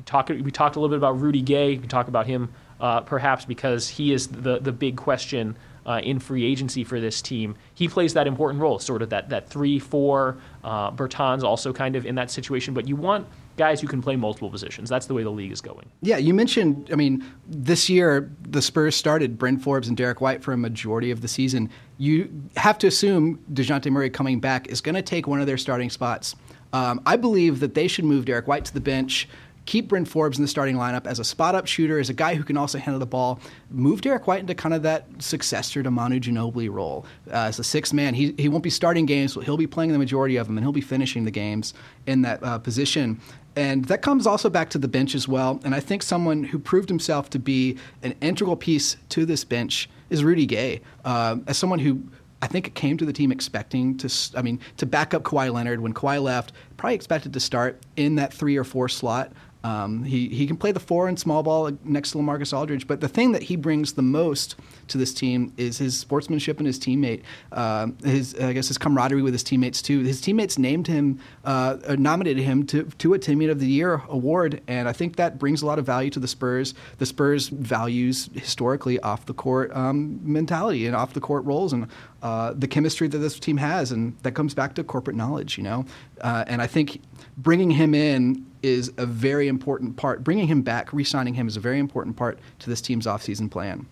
Talk, 0.08 0.30
we 0.30 0.52
talked 0.52 0.76
a 0.76 0.80
little 0.80 0.90
bit 0.90 0.98
about 0.98 1.22
Rudy 1.22 1.42
Gay. 1.42 1.72
We 1.72 1.78
can 1.78 1.90
talk 1.90 2.08
about 2.08 2.26
him 2.26 2.52
uh, 2.80 3.02
perhaps 3.02 3.46
because 3.46 3.88
he 3.88 4.14
is 4.14 4.28
the 4.28 4.60
the 4.60 4.72
big 4.72 4.98
question 4.98 5.58
uh, 5.86 6.02
in 6.04 6.20
free 6.20 6.46
agency 6.46 6.84
for 6.84 7.00
this 7.00 7.22
team. 7.22 7.56
He 7.74 7.88
plays 7.88 8.14
that 8.14 8.28
important 8.28 8.62
role, 8.62 8.80
sort 8.80 9.02
of 9.02 9.10
that 9.10 9.30
that 9.30 9.50
three 9.50 9.80
four. 9.80 10.38
Uh, 10.64 10.92
Bertans 10.92 11.44
also 11.44 11.72
kind 11.74 11.96
of 11.96 12.06
in 12.06 12.16
that 12.16 12.30
situation, 12.32 12.74
but 12.74 12.88
you 12.88 12.96
want 12.96 13.28
guys 13.58 13.82
who 13.82 13.88
can 13.88 14.02
play 14.02 14.16
multiple 14.16 14.50
positions. 14.50 14.90
That's 14.90 15.08
the 15.08 15.14
way 15.14 15.24
the 15.24 15.32
league 15.32 15.52
is 15.52 15.62
going. 15.62 15.90
Yeah, 16.02 16.18
you 16.18 16.34
mentioned. 16.34 16.90
I 16.92 16.96
mean, 16.96 17.26
this 17.48 17.90
year 17.90 18.32
the 18.44 18.62
Spurs 18.62 18.96
started 18.96 19.38
Bryn 19.38 19.58
Forbes 19.58 19.88
and 19.88 19.98
Derrick 19.98 20.22
White 20.22 20.44
for 20.44 20.54
a 20.54 20.58
majority 20.58 21.12
of 21.12 21.22
the 21.22 21.28
season. 21.28 21.70
You 21.98 22.32
have 22.56 22.78
to 22.80 22.88
assume 22.88 23.40
Dejounte 23.54 23.90
Murray 23.92 24.10
coming 24.10 24.40
back 24.40 24.68
is 24.68 24.82
going 24.82 24.96
to 24.96 25.02
take 25.02 25.28
one 25.28 25.40
of 25.42 25.48
their 25.48 25.58
starting 25.58 25.90
spots. 25.90 26.36
Um, 26.74 27.02
I 27.06 27.16
believe 27.16 27.62
that 27.62 27.74
they 27.74 27.88
should 27.88 28.06
move 28.06 28.26
Derrick 28.26 28.48
White 28.48 28.66
to 28.66 28.74
the 28.74 28.82
bench 28.82 29.28
keep 29.68 29.90
Bryn 29.90 30.06
Forbes 30.06 30.40
in 30.40 30.44
the 30.44 30.48
starting 30.48 30.78
lineup 30.78 31.06
as 31.06 31.20
a 31.20 31.24
spot 31.24 31.54
up 31.54 31.68
shooter, 31.68 32.00
as 32.00 32.10
a 32.10 32.14
guy 32.14 32.34
who 32.34 32.44
can 32.44 32.58
also 32.58 32.80
handle 32.80 33.00
the 33.00 33.06
ball. 33.06 33.40
Move 33.70 34.02
Derrick 34.02 34.26
White 34.26 34.40
into 34.40 34.56
kind 34.56 34.74
of 34.74 34.82
that 34.82 35.06
successor 35.20 35.84
to 35.84 35.92
Manu 35.92 36.20
Ginobili 36.20 36.72
role 36.72 37.06
uh, 37.28 37.34
as 37.36 37.60
a 37.60 37.64
sixth 37.64 37.94
man. 37.94 38.16
He, 38.16 38.34
he 38.38 38.50
won't 38.50 38.64
be 38.64 38.72
starting 38.72 39.06
games, 39.06 39.36
but 39.36 39.44
he'll 39.44 39.58
be 39.58 39.68
playing 39.68 39.92
the 39.92 40.00
majority 40.00 40.38
of 40.38 40.48
them, 40.48 40.58
and 40.58 40.66
he'll 40.66 40.72
be 40.72 40.82
finishing 40.82 41.26
the 41.26 41.32
games 41.32 41.76
in 42.08 42.24
that 42.24 42.42
uh, 42.42 42.58
position. 42.58 43.20
And 43.56 43.86
that 43.86 44.02
comes 44.02 44.26
also 44.26 44.50
back 44.50 44.70
to 44.72 44.78
the 44.78 44.88
bench 44.88 45.16
as 45.16 45.28
well. 45.28 45.60
And 45.64 45.76
I 45.76 45.80
think 45.80 46.02
someone 46.02 46.44
who 46.44 46.60
proved 46.60 46.90
himself 46.90 47.30
to 47.32 47.40
be 47.40 47.78
an 48.04 48.16
integral 48.22 48.56
piece 48.56 48.98
to 49.10 49.26
this 49.26 49.44
bench 49.44 49.90
is 50.10 50.24
Rudy 50.24 50.46
Gay. 50.46 50.82
Uh, 51.04 51.38
as 51.48 51.58
someone 51.58 51.80
who 51.80 52.04
I 52.42 52.48
think 52.48 52.74
came 52.76 52.98
to 52.98 53.06
the 53.06 53.14
team 53.14 53.32
expecting 53.32 53.98
to, 53.98 54.14
I 54.36 54.44
mean, 54.44 54.60
to 54.78 54.86
back 54.86 55.14
up 55.14 55.24
Kawhi 55.24 55.52
Leonard 55.52 55.82
when 55.82 55.94
Kawhi 55.94 56.22
left, 56.22 56.52
probably 56.78 56.94
expected 56.94 57.34
to 57.34 57.40
start 57.40 57.82
in 57.96 58.16
that 58.16 58.32
three 58.32 58.58
or 58.58 58.64
four 58.64 58.88
slot. 58.90 59.32
Um, 59.64 60.04
he, 60.04 60.30
he 60.30 60.48
can 60.48 60.56
play 60.56 60.72
the 60.72 60.80
four 60.80 61.08
and 61.08 61.20
small 61.20 61.44
ball 61.44 61.72
next 61.84 62.12
to 62.12 62.18
Lamarcus 62.18 62.56
Aldridge, 62.56 62.88
but 62.88 63.02
the 63.02 63.08
thing 63.08 63.32
that 63.34 63.44
he 63.44 63.56
brings 63.56 63.94
the 63.94 64.02
most 64.02 64.56
to 64.88 64.98
this 64.98 65.14
team 65.14 65.54
is 65.58 65.78
his 65.78 65.98
sportsmanship 65.98 66.58
and 66.60 66.68
his 66.68 66.80
teammate, 66.80 67.24
uh, 67.52 67.88
his 68.04 68.36
I 68.40 68.54
guess 68.54 68.68
his 68.68 68.78
camaraderie 68.78 69.22
with 69.22 69.34
his 69.34 69.44
teammates 69.44 69.82
too. 69.82 70.02
His 70.02 70.22
teammates 70.22 70.58
named 70.58 70.88
him, 70.88 71.20
uh, 71.44 71.78
nominated 71.98 72.44
him 72.44 72.66
to 72.68 72.84
to 72.84 73.14
a 73.14 73.20
Teammate 73.20 73.52
of 73.52 73.60
the 73.60 73.68
Year 73.68 74.02
award, 74.10 74.62
and 74.68 74.88
I 74.88 74.94
think 74.94 75.18
that 75.18 75.38
brings 75.38 75.62
a 75.62 75.66
lot 75.66 75.80
of 75.80 75.86
value 75.86 76.10
to 76.12 76.20
the 76.20 76.28
Spurs. 76.28 76.74
The 76.98 77.06
Spurs 77.06 77.50
values 77.50 78.30
historically 78.34 79.00
off 79.02 79.26
the 79.26 79.34
court 79.34 79.76
um, 79.76 80.20
mentality 80.24 80.86
and 80.88 80.96
off 80.96 81.14
the 81.14 81.22
court 81.22 81.44
roles 81.46 81.74
and 81.74 81.88
uh, 82.22 82.54
the 82.54 82.68
chemistry 82.68 83.08
that 83.08 83.18
this 83.20 83.40
team 83.40 83.58
has, 83.58 83.92
and 83.92 84.18
that 84.24 84.32
comes 84.32 84.54
back 84.54 84.76
to 84.76 84.84
corporate 84.84 85.16
knowledge, 85.16 85.58
you 85.58 85.64
know. 85.64 85.86
Uh, 86.22 86.44
and 86.48 86.62
I 86.62 86.68
think 86.68 87.02
bringing 87.38 87.72
him 87.72 87.94
in 87.94 88.47
is 88.64 88.92
a 88.98 89.06
very 89.06 89.48
important 89.48 89.96
part. 89.98 90.24
Bringing 90.24 90.48
him 90.48 90.62
back, 90.62 90.92
re-signing 90.94 91.34
him 91.34 91.48
is 91.48 91.58
a 91.58 91.60
very 91.60 91.80
important 91.80 92.16
part 92.16 92.40
to 92.60 92.70
this 92.70 92.82
team's 92.82 93.06
offseason 93.06 93.50
plan. 93.50 93.86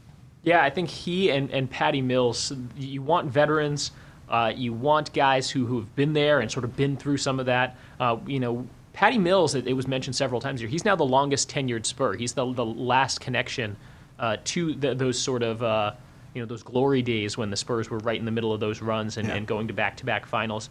Yeah, 0.43 0.63
I 0.63 0.69
think 0.69 0.89
he 0.89 1.31
and, 1.31 1.49
and 1.51 1.69
Patty 1.69 2.01
Mills, 2.01 2.53
you 2.77 3.01
want 3.01 3.29
veterans. 3.29 3.91
Uh, 4.29 4.51
you 4.55 4.73
want 4.73 5.13
guys 5.13 5.49
who, 5.49 5.65
who 5.65 5.77
have 5.79 5.95
been 5.95 6.13
there 6.13 6.39
and 6.39 6.51
sort 6.51 6.65
of 6.65 6.75
been 6.75 6.97
through 6.97 7.17
some 7.17 7.39
of 7.39 7.45
that. 7.45 7.77
Uh, 7.99 8.17
you 8.25 8.39
know, 8.39 8.67
Patty 8.93 9.17
Mills, 9.17 9.55
it, 9.55 9.67
it, 9.67 9.73
was 9.73 9.87
mentioned 9.87 10.15
several 10.15 10.41
times 10.41 10.59
here, 10.59 10.69
he's 10.69 10.85
now 10.85 10.95
the 10.95 11.05
longest 11.05 11.49
tenured 11.49 11.85
Spur. 11.85 12.15
He's 12.15 12.33
the, 12.33 12.51
the 12.53 12.65
last 12.65 13.21
connection 13.21 13.75
uh, 14.17 14.37
to 14.45 14.73
the, 14.73 14.95
those 14.95 15.19
sort 15.19 15.43
of, 15.43 15.61
uh, 15.61 15.91
you 16.33 16.41
know, 16.41 16.45
those 16.45 16.63
glory 16.63 17.01
days 17.01 17.37
when 17.37 17.49
the 17.49 17.57
Spurs 17.57 17.89
were 17.89 17.99
right 17.99 18.17
in 18.17 18.25
the 18.25 18.31
middle 18.31 18.53
of 18.53 18.59
those 18.59 18.81
runs 18.81 19.17
and, 19.17 19.27
yeah. 19.27 19.35
and 19.35 19.45
going 19.45 19.67
to 19.67 19.73
back-to-back 19.73 20.25
finals. 20.25 20.69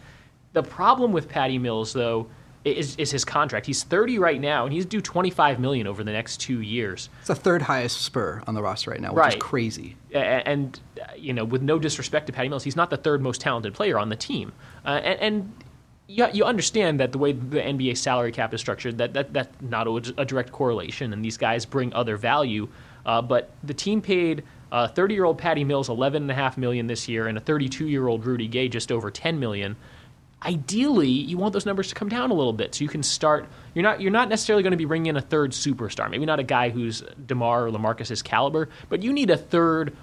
The 0.53 0.63
problem 0.63 1.11
with 1.11 1.29
Patty 1.29 1.57
Mills, 1.57 1.93
though, 1.93 2.27
is, 2.65 2.95
is 2.97 3.11
his 3.11 3.23
contract. 3.23 3.65
He's 3.65 3.83
30 3.83 4.17
right 4.19 4.41
now, 4.41 4.65
and 4.65 4.73
he's 4.73 4.85
due 4.85 5.01
25 5.01 5.59
million 5.59 5.85
over 5.85 6.03
the 6.03 6.11
next 6.11 6.37
two 6.37 6.61
years. 6.61 7.09
It's 7.19 7.27
the 7.27 7.35
third 7.35 7.61
highest 7.61 8.01
Spur 8.01 8.41
on 8.47 8.55
the 8.55 8.61
roster 8.61 8.91
right 8.91 8.99
now, 8.99 9.11
which 9.11 9.19
right. 9.19 9.33
is 9.35 9.41
crazy. 9.41 9.95
And, 10.13 10.79
you 11.15 11.33
know, 11.33 11.45
with 11.45 11.61
no 11.61 11.77
disrespect 11.77 12.27
to 12.27 12.33
Patty 12.33 12.49
Mills, 12.49 12.63
he's 12.63 12.75
not 12.75 12.89
the 12.89 12.97
third 12.97 13.21
most 13.21 13.39
talented 13.39 13.73
player 13.73 13.99
on 13.99 14.09
the 14.09 14.15
team. 14.15 14.51
Uh, 14.83 15.01
and, 15.03 15.19
and 15.19 15.53
you, 16.07 16.27
you 16.33 16.43
understand 16.43 16.99
that 16.99 17.11
the 17.11 17.19
way 17.19 17.33
the 17.33 17.59
NBA 17.59 17.97
salary 17.97 18.31
cap 18.31 18.53
is 18.53 18.61
structured, 18.61 18.97
that, 18.97 19.13
that 19.13 19.31
that's 19.31 19.61
not 19.61 19.87
a, 19.87 20.13
a 20.17 20.25
direct 20.25 20.51
correlation, 20.51 21.13
and 21.13 21.23
these 21.23 21.37
guys 21.37 21.65
bring 21.65 21.93
other 21.93 22.17
value. 22.17 22.67
Uh, 23.05 23.21
but 23.21 23.51
the 23.63 23.73
team 23.73 24.01
paid 24.01 24.43
30-year-old 24.71 25.37
Patty 25.37 25.63
Mills 25.63 25.89
11.5 25.89 26.57
million 26.57 26.87
this 26.87 27.07
year, 27.07 27.27
and 27.27 27.37
a 27.37 27.41
32-year-old 27.41 28.25
Rudy 28.25 28.47
Gay 28.47 28.67
just 28.67 28.91
over 28.91 29.11
10 29.11 29.39
million 29.39 29.75
ideally 30.45 31.09
you 31.09 31.37
want 31.37 31.53
those 31.53 31.65
numbers 31.65 31.89
to 31.89 31.95
come 31.95 32.07
down 32.07 32.29
a 32.29 32.33
little 32.33 32.53
bit 32.53 32.75
so 32.75 32.83
you 32.83 32.89
can 32.89 33.01
start 33.01 33.47
you're 33.73 33.83
not 33.83 33.99
you're 33.99 34.11
not 34.11 34.29
necessarily 34.29 34.61
going 34.61 34.71
to 34.71 34.77
be 34.77 34.85
bringing 34.85 35.07
in 35.07 35.17
a 35.17 35.21
third 35.21 35.51
superstar 35.51 36.09
maybe 36.09 36.25
not 36.25 36.39
a 36.39 36.43
guy 36.43 36.69
who's 36.69 37.03
DeMar 37.25 37.67
or 37.67 37.71
LaMarcus's 37.71 38.21
caliber 38.21 38.69
but 38.89 39.01
you 39.01 39.11
need 39.11 39.29
a 39.29 39.37
third 39.37 39.95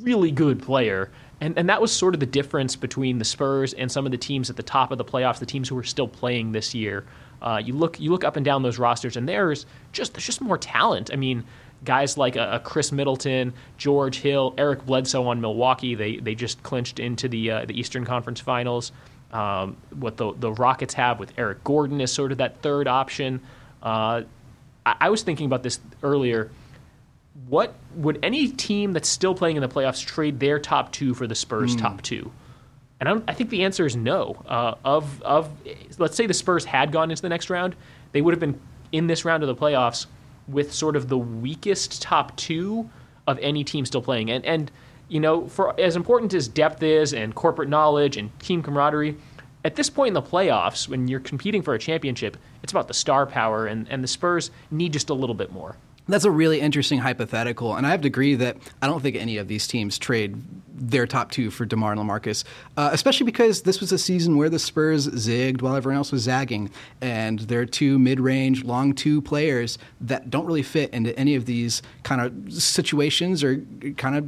really 0.00 0.30
good 0.30 0.62
player 0.62 1.10
and 1.40 1.58
and 1.58 1.68
that 1.68 1.80
was 1.80 1.92
sort 1.92 2.14
of 2.14 2.20
the 2.20 2.26
difference 2.26 2.76
between 2.76 3.18
the 3.18 3.24
Spurs 3.24 3.74
and 3.74 3.92
some 3.92 4.06
of 4.06 4.12
the 4.12 4.18
teams 4.18 4.48
at 4.48 4.56
the 4.56 4.62
top 4.62 4.90
of 4.90 4.98
the 4.98 5.04
playoffs 5.04 5.38
the 5.38 5.46
teams 5.46 5.68
who 5.68 5.76
are 5.76 5.84
still 5.84 6.08
playing 6.08 6.52
this 6.52 6.74
year 6.74 7.04
uh, 7.42 7.60
you 7.62 7.74
look 7.74 8.00
you 8.00 8.10
look 8.10 8.24
up 8.24 8.36
and 8.36 8.44
down 8.44 8.62
those 8.62 8.78
rosters 8.78 9.16
and 9.16 9.28
there's 9.28 9.66
just 9.92 10.14
there's 10.14 10.24
just 10.24 10.40
more 10.40 10.56
talent 10.56 11.10
I 11.12 11.16
mean 11.16 11.44
guys 11.84 12.16
like 12.16 12.36
a 12.36 12.60
Khris 12.64 12.92
Middleton, 12.92 13.52
George 13.76 14.20
Hill, 14.20 14.54
Eric 14.56 14.86
Bledsoe 14.86 15.26
on 15.26 15.40
Milwaukee. 15.40 15.94
They 15.94 16.16
they 16.16 16.34
just 16.34 16.62
clinched 16.62 16.98
into 16.98 17.28
the 17.28 17.50
uh, 17.50 17.64
the 17.66 17.78
Eastern 17.78 18.04
Conference 18.04 18.40
Finals. 18.40 18.90
Um, 19.34 19.76
what 19.90 20.16
the 20.16 20.32
the 20.32 20.52
Rockets 20.52 20.94
have 20.94 21.18
with 21.18 21.32
Eric 21.36 21.64
Gordon 21.64 22.00
is 22.00 22.12
sort 22.12 22.30
of 22.30 22.38
that 22.38 22.62
third 22.62 22.86
option. 22.86 23.40
Uh, 23.82 24.22
I, 24.86 24.94
I, 25.00 25.10
was 25.10 25.24
thinking 25.24 25.46
about 25.46 25.64
this 25.64 25.80
earlier. 26.04 26.52
What 27.48 27.74
would 27.96 28.20
any 28.22 28.46
team 28.46 28.92
that's 28.92 29.08
still 29.08 29.34
playing 29.34 29.56
in 29.56 29.60
the 29.60 29.68
playoffs 29.68 30.06
trade 30.06 30.38
their 30.38 30.60
top 30.60 30.92
two 30.92 31.14
for 31.14 31.26
the 31.26 31.34
Spurs' 31.34 31.74
mm. 31.74 31.80
top 31.80 32.02
two? 32.02 32.30
And 33.00 33.08
I, 33.08 33.22
I, 33.26 33.34
think 33.34 33.50
the 33.50 33.64
answer 33.64 33.84
is 33.84 33.96
no. 33.96 34.40
Uh, 34.46 34.76
of 34.84 35.20
of 35.22 35.50
let's 35.98 36.16
say 36.16 36.28
the 36.28 36.32
Spurs 36.32 36.64
had 36.64 36.92
gone 36.92 37.10
into 37.10 37.20
the 37.20 37.28
next 37.28 37.50
round, 37.50 37.74
they 38.12 38.22
would 38.22 38.34
have 38.34 38.40
been 38.40 38.60
in 38.92 39.08
this 39.08 39.24
round 39.24 39.42
of 39.42 39.48
the 39.48 39.56
playoffs 39.56 40.06
with 40.46 40.72
sort 40.72 40.94
of 40.94 41.08
the 41.08 41.18
weakest 41.18 42.00
top 42.00 42.36
two 42.36 42.88
of 43.26 43.36
any 43.40 43.64
team 43.64 43.84
still 43.84 44.02
playing. 44.02 44.30
And 44.30 44.44
and 44.44 44.70
you 45.14 45.20
know, 45.20 45.46
for 45.46 45.78
as 45.78 45.94
important 45.94 46.34
as 46.34 46.48
depth 46.48 46.82
is 46.82 47.12
and 47.12 47.36
corporate 47.36 47.68
knowledge 47.68 48.16
and 48.16 48.36
team 48.40 48.64
camaraderie, 48.64 49.16
at 49.64 49.76
this 49.76 49.88
point 49.88 50.08
in 50.08 50.14
the 50.14 50.20
playoffs, 50.20 50.88
when 50.88 51.06
you're 51.06 51.20
competing 51.20 51.62
for 51.62 51.72
a 51.72 51.78
championship, 51.78 52.36
it's 52.64 52.72
about 52.72 52.88
the 52.88 52.94
star 52.94 53.24
power, 53.24 53.66
and, 53.66 53.86
and 53.88 54.02
the 54.02 54.08
Spurs 54.08 54.50
need 54.72 54.92
just 54.92 55.10
a 55.10 55.14
little 55.14 55.36
bit 55.36 55.52
more. 55.52 55.76
That's 56.06 56.26
a 56.26 56.30
really 56.30 56.60
interesting 56.60 56.98
hypothetical, 56.98 57.76
and 57.76 57.86
I 57.86 57.90
have 57.90 58.02
to 58.02 58.08
agree 58.08 58.34
that 58.34 58.58
I 58.82 58.86
don't 58.86 59.00
think 59.00 59.16
any 59.16 59.38
of 59.38 59.48
these 59.48 59.66
teams 59.66 59.98
trade 59.98 60.36
their 60.76 61.06
top 61.06 61.30
two 61.30 61.50
for 61.50 61.64
DeMar 61.64 61.92
and 61.92 62.00
LaMarcus, 62.00 62.44
uh, 62.76 62.90
especially 62.92 63.24
because 63.24 63.62
this 63.62 63.80
was 63.80 63.90
a 63.90 63.96
season 63.96 64.36
where 64.36 64.50
the 64.50 64.58
Spurs 64.58 65.08
zigged 65.08 65.62
while 65.62 65.76
everyone 65.76 65.96
else 65.96 66.12
was 66.12 66.22
zagging, 66.22 66.70
and 67.00 67.38
they're 67.40 67.64
two 67.64 67.98
mid-range, 67.98 68.64
long 68.64 68.92
two 68.92 69.22
players 69.22 69.78
that 70.02 70.28
don't 70.28 70.44
really 70.44 70.62
fit 70.62 70.90
into 70.92 71.18
any 71.18 71.36
of 71.36 71.46
these 71.46 71.80
kind 72.02 72.20
of 72.20 72.52
situations 72.52 73.42
or 73.42 73.64
kind 73.96 74.16
of 74.16 74.26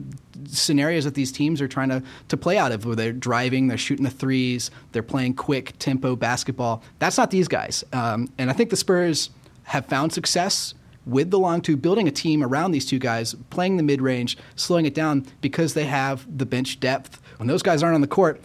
scenarios 0.49 1.04
that 1.04 1.14
these 1.14 1.30
teams 1.30 1.61
are 1.61 1.68
trying 1.68 1.90
to, 1.90 2.02
to 2.28 2.38
play 2.38 2.56
out 2.56 2.73
of, 2.73 2.87
where 2.87 2.97
they're 2.97 3.12
driving, 3.12 3.66
they're 3.66 3.76
shooting 3.76 4.04
the 4.04 4.11
threes, 4.11 4.71
they're 4.92 5.02
playing 5.02 5.35
quick 5.35 5.78
tempo 5.78 6.16
basketball. 6.16 6.83
That's 7.00 7.18
not 7.18 7.30
these 7.30 7.49
guys, 7.49 7.85
um, 7.92 8.33
and 8.38 8.49
I 8.49 8.54
think 8.54 8.71
the 8.71 8.76
Spurs 8.76 9.28
have 9.64 9.85
found 9.85 10.14
success 10.14 10.73
with 11.07 11.31
the 11.31 11.39
long 11.39 11.61
two, 11.61 11.77
building 11.77 12.09
a 12.09 12.11
team 12.11 12.43
around 12.43 12.73
these 12.73 12.85
two 12.85 12.99
guys, 12.99 13.35
playing 13.51 13.77
the 13.77 13.83
mid 13.83 14.03
range, 14.03 14.37
slowing 14.57 14.85
it 14.85 14.95
down 14.95 15.25
because 15.41 15.75
they 15.75 15.85
have 15.85 16.27
the 16.39 16.47
bench 16.47 16.81
depth. 16.81 17.21
When 17.38 17.49
those 17.49 17.62
guys 17.62 17.83
aren't 17.83 17.95
on 17.95 18.00
the 18.00 18.07
court, 18.07 18.40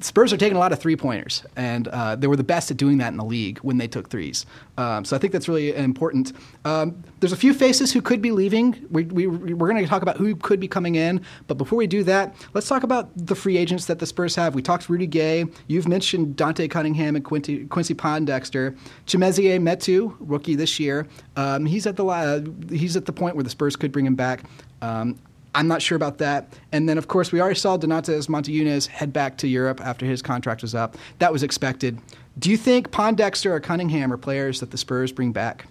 Spurs 0.00 0.32
are 0.32 0.36
taking 0.36 0.56
a 0.56 0.60
lot 0.60 0.72
of 0.72 0.78
three 0.78 0.96
pointers, 0.96 1.44
and 1.56 1.88
uh, 1.88 2.16
they 2.16 2.26
were 2.26 2.36
the 2.36 2.44
best 2.44 2.70
at 2.70 2.76
doing 2.76 2.98
that 2.98 3.08
in 3.08 3.16
the 3.16 3.24
league 3.24 3.58
when 3.58 3.78
they 3.78 3.88
took 3.88 4.08
threes. 4.08 4.46
Um, 4.78 5.04
so 5.04 5.16
I 5.16 5.18
think 5.18 5.32
that's 5.32 5.48
really 5.48 5.74
important. 5.74 6.32
Um, 6.64 7.02
there's 7.20 7.32
a 7.32 7.36
few 7.36 7.52
faces 7.52 7.92
who 7.92 8.00
could 8.00 8.22
be 8.22 8.30
leaving. 8.30 8.86
We, 8.90 9.04
we, 9.04 9.26
we're 9.26 9.68
going 9.68 9.82
to 9.82 9.88
talk 9.88 10.02
about 10.02 10.16
who 10.16 10.36
could 10.36 10.60
be 10.60 10.68
coming 10.68 10.94
in, 10.94 11.20
but 11.46 11.58
before 11.58 11.76
we 11.76 11.86
do 11.86 12.04
that, 12.04 12.34
let's 12.54 12.68
talk 12.68 12.84
about 12.84 13.10
the 13.16 13.34
free 13.34 13.56
agents 13.56 13.86
that 13.86 13.98
the 13.98 14.06
Spurs 14.06 14.36
have. 14.36 14.54
We 14.54 14.62
talked 14.62 14.88
Rudy 14.88 15.06
Gay. 15.06 15.46
You've 15.66 15.88
mentioned 15.88 16.36
Dante 16.36 16.68
Cunningham 16.68 17.16
and 17.16 17.24
Quincy, 17.24 17.66
Quincy 17.66 17.94
Pondexter. 17.94 18.76
Chimezie 19.06 19.58
Metu, 19.60 20.16
rookie 20.20 20.54
this 20.54 20.78
year. 20.78 21.06
Um, 21.36 21.66
he's 21.66 21.86
at 21.86 21.96
the 21.96 22.06
uh, 22.06 22.40
he's 22.70 22.96
at 22.96 23.06
the 23.06 23.12
point 23.12 23.34
where 23.34 23.44
the 23.44 23.50
Spurs 23.50 23.76
could 23.76 23.92
bring 23.92 24.06
him 24.06 24.14
back. 24.14 24.44
Um, 24.82 25.18
I'm 25.56 25.68
not 25.68 25.80
sure 25.80 25.96
about 25.96 26.18
that. 26.18 26.52
And 26.70 26.86
then, 26.86 26.98
of 26.98 27.08
course, 27.08 27.32
we 27.32 27.40
already 27.40 27.58
saw 27.58 27.78
Donatas 27.78 28.28
Motiejunas 28.28 28.86
head 28.86 29.10
back 29.10 29.38
to 29.38 29.48
Europe 29.48 29.80
after 29.80 30.04
his 30.04 30.20
contract 30.20 30.60
was 30.60 30.74
up. 30.74 30.98
That 31.18 31.32
was 31.32 31.42
expected. 31.42 31.98
Do 32.38 32.50
you 32.50 32.58
think 32.58 32.90
Pondexter 32.90 33.50
or 33.50 33.58
Cunningham 33.58 34.12
are 34.12 34.18
players 34.18 34.60
that 34.60 34.70
the 34.70 34.76
Spurs 34.76 35.12
bring 35.12 35.32
back? 35.32 35.66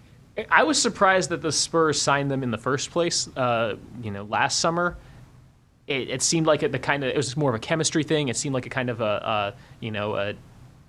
I 0.50 0.63
was 0.63 0.82
surprised 0.82 1.30
that 1.30 1.44
the 1.44 1.51
Spurs 1.51 2.01
signed 2.01 2.32
them 2.32 2.42
in 2.42 2.50
the 2.50 2.58
first 2.58 2.89
place. 2.89 3.30
Uh, 3.38 3.75
you 4.01 4.10
know, 4.10 4.24
last 4.24 4.60
summer, 4.60 4.98
it, 5.86 6.10
it 6.10 6.22
seemed 6.24 6.48
like 6.48 6.63
it, 6.63 6.72
the 6.72 6.80
kind 6.80 7.04
of 7.04 7.12
it 7.12 7.15
was 7.15 7.38
more 7.38 7.51
of 7.51 7.56
a 7.56 7.60
chemistry 7.60 8.04
thing. 8.04 8.27
It 8.30 8.36
seemed 8.36 8.56
like 8.56 8.65
a 8.65 8.70
kind 8.70 8.89
of 8.89 9.01
a, 9.01 9.54
a 9.54 9.54
you 9.80 9.92
know 9.92 10.15
a 10.15 10.34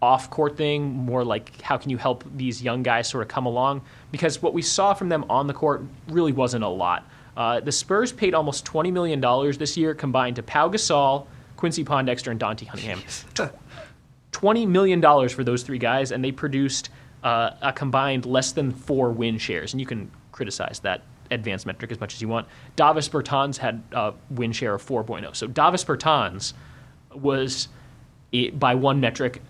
off 0.00 0.30
court 0.30 0.56
thing, 0.56 0.88
more 0.88 1.22
like 1.22 1.60
how 1.60 1.76
can 1.76 1.90
you 1.90 1.98
help 1.98 2.24
these 2.34 2.62
young 2.62 2.82
guys 2.82 3.08
sort 3.08 3.22
of 3.22 3.28
come 3.28 3.44
along? 3.44 3.82
Because 4.10 4.40
what 4.40 4.54
we 4.54 4.62
saw 4.62 4.94
from 4.94 5.10
them 5.10 5.26
on 5.28 5.46
the 5.46 5.54
court 5.54 5.82
really 6.08 6.32
wasn't 6.32 6.64
a 6.64 6.68
lot. 6.68 7.04
Uh, 7.36 7.60
the 7.60 7.72
Spurs 7.72 8.12
paid 8.12 8.34
almost 8.34 8.64
$20 8.64 8.92
million 8.92 9.20
this 9.58 9.76
year 9.76 9.94
combined 9.94 10.36
to 10.36 10.42
Pau 10.42 10.68
Gasol, 10.68 11.26
Quincy 11.56 11.84
Pondexter, 11.84 12.30
and 12.30 12.40
Dante 12.40 12.66
Cunningham. 12.66 13.02
$20 14.32 14.66
million 14.68 15.28
for 15.28 15.44
those 15.44 15.62
three 15.62 15.78
guys, 15.78 16.12
and 16.12 16.24
they 16.24 16.32
produced 16.32 16.90
uh, 17.22 17.50
a 17.62 17.72
combined 17.72 18.26
less 18.26 18.52
than 18.52 18.70
four 18.72 19.10
win 19.10 19.38
shares. 19.38 19.72
And 19.72 19.80
you 19.80 19.86
can 19.86 20.10
criticize 20.32 20.80
that 20.80 21.02
advanced 21.30 21.66
metric 21.66 21.90
as 21.90 22.00
much 22.00 22.14
as 22.14 22.22
you 22.22 22.28
want. 22.28 22.46
Davis 22.76 23.08
Bertans 23.08 23.56
had 23.56 23.82
a 23.92 24.12
win 24.30 24.52
share 24.52 24.74
of 24.74 24.84
4.0. 24.84 25.34
So 25.34 25.46
Davis 25.46 25.84
Bertans 25.84 26.52
was, 27.14 27.68
by 28.54 28.74
one 28.74 29.00
metric, 29.00 29.42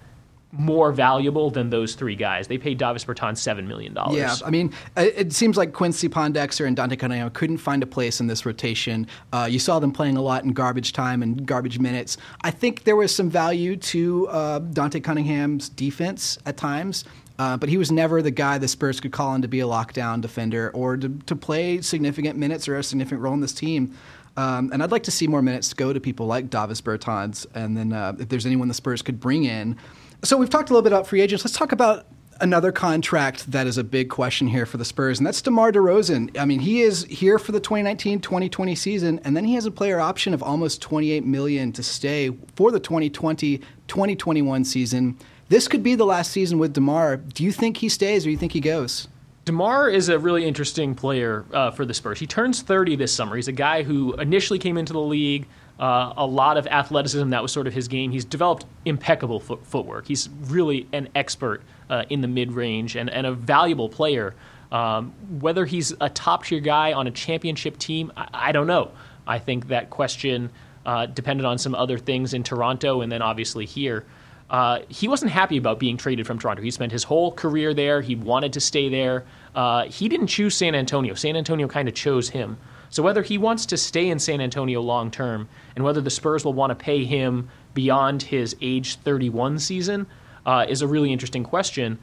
more 0.59 0.93
valuable 0.93 1.51
than 1.51 1.71
those 1.71 1.95
three 1.95 2.17
guys. 2.17 2.47
They 2.49 2.59
paid 2.59 2.79
Davis 2.79 3.05
Bertans 3.05 3.39
seven 3.39 3.69
million 3.69 3.95
dollars. 3.95 4.17
Yeah, 4.17 4.37
I 4.45 4.51
mean, 4.51 4.73
it 4.97 5.33
seems 5.33 5.57
like 5.57 5.73
Quincy 5.73 6.09
Pondexter 6.09 6.67
and 6.67 6.77
Dante 6.77 6.97
Cunningham 6.97 7.31
couldn't 7.31 7.59
find 7.59 7.83
a 7.83 7.87
place 7.87 8.21
in 8.21 8.27
this 8.27 8.47
rotation. 8.47 9.07
Uh, 9.33 9.49
you 9.51 9.59
saw 9.59 9.79
them 9.79 9.93
playing 9.93 10.17
a 10.17 10.23
lot 10.23 10.45
in 10.45 10.53
garbage 10.53 10.93
time 10.93 11.23
and 11.23 11.47
garbage 11.47 11.79
minutes. 11.79 12.17
I 12.43 12.51
think 12.51 12.85
there 12.85 12.97
was 12.97 13.15
some 13.15 13.31
value 13.31 13.77
to 13.77 14.29
uh, 14.29 14.59
Dante 14.61 15.01
Cunningham's 15.01 15.69
defense 15.69 16.39
at 16.47 16.57
times. 16.57 17.05
Uh, 17.39 17.55
but 17.55 17.69
he 17.69 17.77
was 17.77 17.93
never 17.93 18.23
the 18.23 18.31
guy 18.31 18.57
the 18.57 18.67
Spurs 18.67 18.99
could 18.99 19.13
call 19.13 19.29
on 19.29 19.43
to 19.43 19.49
be 19.49 19.61
a 19.61 19.67
lockdown 19.67 20.23
defender 20.23 20.71
or 20.73 20.97
to, 20.97 21.11
to 21.27 21.37
play 21.37 21.83
significant 21.83 22.39
minutes 22.39 22.67
or 22.67 22.77
a 22.77 22.83
significant 22.83 23.21
role 23.21 23.35
in 23.35 23.41
this 23.41 23.53
team. 23.53 23.95
Um, 24.39 24.71
and 24.73 24.83
I'd 24.83 24.91
like 24.91 25.03
to 25.05 25.11
see 25.11 25.27
more 25.27 25.43
minutes 25.43 25.73
go 25.73 25.93
to 25.93 26.01
people 26.01 26.27
like 26.27 26.51
Davis 26.51 26.81
Bertans. 26.81 27.47
And 27.55 27.77
then 27.77 27.93
uh, 27.93 28.15
if 28.19 28.29
there's 28.29 28.47
anyone 28.47 28.69
the 28.69 28.75
Spurs 28.75 29.03
could 29.03 29.21
bring 29.21 29.45
in 29.45 29.77
so 30.23 30.37
we've 30.37 30.51
talked 30.51 30.71
a 30.71 30.73
little 30.73 30.83
bit 30.83 30.93
about 30.93 31.07
free 31.07 31.21
agents. 31.21 31.45
Let's 31.45 31.57
talk 31.57 31.73
about 31.73 32.07
another 32.41 32.73
contract 32.73 33.51
that 33.53 33.67
is 33.67 33.79
a 33.79 33.85
big 33.85 34.11
question 34.11 34.49
here 34.49 34.67
for 34.67 34.77
the 34.77 34.85
Spurs, 34.85 35.19
and 35.19 35.27
that's 35.27 35.41
DeMar 35.43 35.73
DeRozan. 35.73 36.39
I 36.39 36.45
mean, 36.45 36.61
he 36.61 36.83
is 36.83 37.05
here 37.05 37.39
for 37.39 37.53
the 37.53 37.61
2019-2020 37.61 38.77
season, 38.77 39.21
and 39.25 39.37
then 39.37 39.45
he 39.45 39.55
has 39.55 39.67
a 39.67 39.71
player 39.71 40.01
option 40.01 40.35
of 40.35 40.43
almost 40.43 40.83
28 40.83 41.25
million 41.25 41.73
to 41.73 41.83
stay 41.83 42.31
for 42.55 42.71
the 42.71 42.81
2020-2021 42.81 44.67
season. 44.67 45.19
This 45.49 45.69
could 45.69 45.83
be 45.83 45.95
the 45.95 46.05
last 46.07 46.33
season 46.33 46.59
with 46.59 46.75
DeMar. 46.75 47.17
Do 47.19 47.45
you 47.45 47.53
think 47.53 47.79
he 47.79 47.89
stays 47.89 48.25
or 48.25 48.27
do 48.27 48.33
you 48.33 48.39
think 48.39 48.53
he 48.53 48.61
goes? 48.61 49.09
DeMar 49.45 49.89
is 49.89 50.09
a 50.09 50.19
really 50.19 50.45
interesting 50.45 50.95
player 50.97 51.45
uh, 51.53 51.71
for 51.71 51.85
the 51.85 51.95
Spurs. 51.95 52.19
He 52.19 52.27
turns 52.27 52.63
30 52.63 52.97
this 52.97 53.15
summer. 53.15 53.37
He's 53.37 53.47
a 53.47 53.53
guy 53.53 53.85
who 53.85 54.15
initially 54.15 54.59
came 54.59 54.77
into 54.77 54.93
the 54.93 55.01
league– 55.01 55.47
uh, 55.79 56.15
a 56.17 56.27
lot 56.27 56.57
of 56.57 56.67
athleticism. 56.67 57.31
That 57.31 57.43
was 57.43 57.53
sort 57.53 57.67
of 57.67 57.75
his 57.75 57.89
game. 57.89 58.11
He's 58.11 58.25
developed 58.25 58.65
impeccable 58.85 59.41
foot- 59.41 59.67
footwork. 59.67 60.07
He's 60.07 60.29
really 60.45 60.87
an 60.93 61.09
expert 61.15 61.63
uh, 61.91 62.05
in 62.09 62.21
the 62.21 62.29
mid 62.29 62.53
range 62.53 62.97
and, 62.97 63.11
and 63.11 63.27
a 63.27 63.33
valuable 63.33 63.89
player. 63.89 64.35
Um, 64.73 65.13
whether 65.41 65.65
he's 65.65 65.93
a 66.01 66.09
top 66.09 66.45
tier 66.45 66.61
guy 66.61 66.93
on 66.93 67.07
a 67.07 67.11
championship 67.11 67.79
team, 67.79 68.13
I, 68.17 68.29
I 68.33 68.53
don't 68.53 68.67
know. 68.67 68.91
I 69.27 69.39
think 69.39 69.69
that 69.69 69.91
question 69.91 70.51
uh, 70.85 71.07
depended 71.07 71.45
on 71.45 71.59
some 71.59 71.75
other 71.75 71.99
things 71.99 72.33
in 72.33 72.43
Toronto 72.43 73.01
and 73.01 73.11
then 73.11 73.23
obviously 73.23 73.67
here. 73.67 74.05
Uh, 74.49 74.81
he 74.89 75.09
wasn't 75.09 75.31
happy 75.31 75.57
about 75.57 75.81
being 75.81 75.97
traded 75.97 76.27
from 76.27 76.39
Toronto. 76.39 76.63
He 76.63 76.71
spent 76.71 76.93
his 76.93 77.03
whole 77.03 77.33
career 77.33 77.75
there. 77.75 78.01
He 78.01 78.15
wanted 78.15 78.53
to 78.53 78.61
stay 78.61 78.89
there. 78.89 79.25
Uh, 79.55 79.85
he 79.87 80.09
didn't 80.09 80.29
choose 80.29 80.55
San 80.55 80.75
Antonio. 80.75 81.15
San 81.15 81.37
Antonio 81.37 81.67
kind 81.67 81.89
of 81.89 81.95
chose 81.95 82.29
him. 82.29 82.57
So 82.97 83.03
whether 83.03 83.23
he 83.23 83.37
wants 83.37 83.67
to 83.67 83.77
stay 83.77 84.09
in 84.09 84.19
San 84.19 84.41
Antonio 84.41 84.81
long 84.81 85.11
term 85.11 85.51
and 85.75 85.85
whether 85.85 86.01
the 86.01 86.09
Spurs 86.09 86.47
will 86.47 86.55
want 86.55 86.71
to 86.71 86.75
pay 86.75 87.05
him 87.05 87.51
beyond 87.75 88.23
his 88.23 88.57
age 88.63 88.97
31 89.01 89.59
season 89.59 90.07
uh, 90.47 90.65
is 90.67 90.81
a 90.81 90.87
really 90.87 91.13
interesting 91.13 91.45
question. 91.45 91.99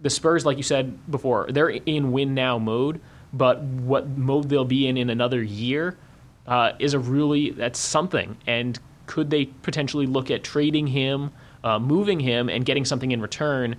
The 0.00 0.08
Spurs, 0.08 0.46
like 0.46 0.56
you 0.56 0.62
said 0.62 1.10
before, 1.10 1.48
they're 1.50 1.68
in 1.68 2.12
win 2.12 2.32
now 2.32 2.56
mode, 2.56 2.98
but 3.34 3.60
what 3.60 4.08
mode 4.08 4.48
they'll 4.48 4.64
be 4.64 4.88
in 4.88 4.96
in 4.96 5.10
another 5.10 5.42
year 5.42 5.98
uh, 6.46 6.72
is 6.78 6.94
a 6.94 6.98
really 6.98 7.50
that's 7.50 7.78
something. 7.78 8.38
And 8.46 8.80
could 9.04 9.28
they 9.28 9.44
potentially 9.44 10.06
look 10.06 10.30
at 10.30 10.42
trading 10.42 10.86
him, 10.86 11.30
uh, 11.62 11.78
moving 11.78 12.20
him, 12.20 12.48
and 12.48 12.64
getting 12.64 12.86
something 12.86 13.12
in 13.12 13.20
return? 13.20 13.76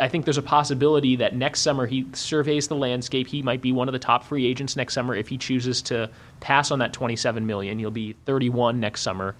I 0.00 0.08
think 0.08 0.24
there's 0.24 0.38
a 0.38 0.42
possibility 0.42 1.16
that 1.16 1.34
next 1.34 1.60
summer 1.60 1.86
he 1.86 2.06
surveys 2.12 2.68
the 2.68 2.76
landscape. 2.76 3.26
He 3.26 3.42
might 3.42 3.60
be 3.60 3.72
one 3.72 3.88
of 3.88 3.92
the 3.92 3.98
top 3.98 4.24
free 4.24 4.46
agents 4.46 4.76
next 4.76 4.94
summer 4.94 5.14
if 5.14 5.28
he 5.28 5.38
chooses 5.38 5.82
to 5.82 6.10
pass 6.40 6.70
on 6.70 6.78
that 6.78 6.92
27 6.92 7.46
million. 7.46 7.78
He'll 7.78 7.90
be 7.90 8.14
31 8.24 8.80
next 8.80 9.02
summer, 9.02 9.34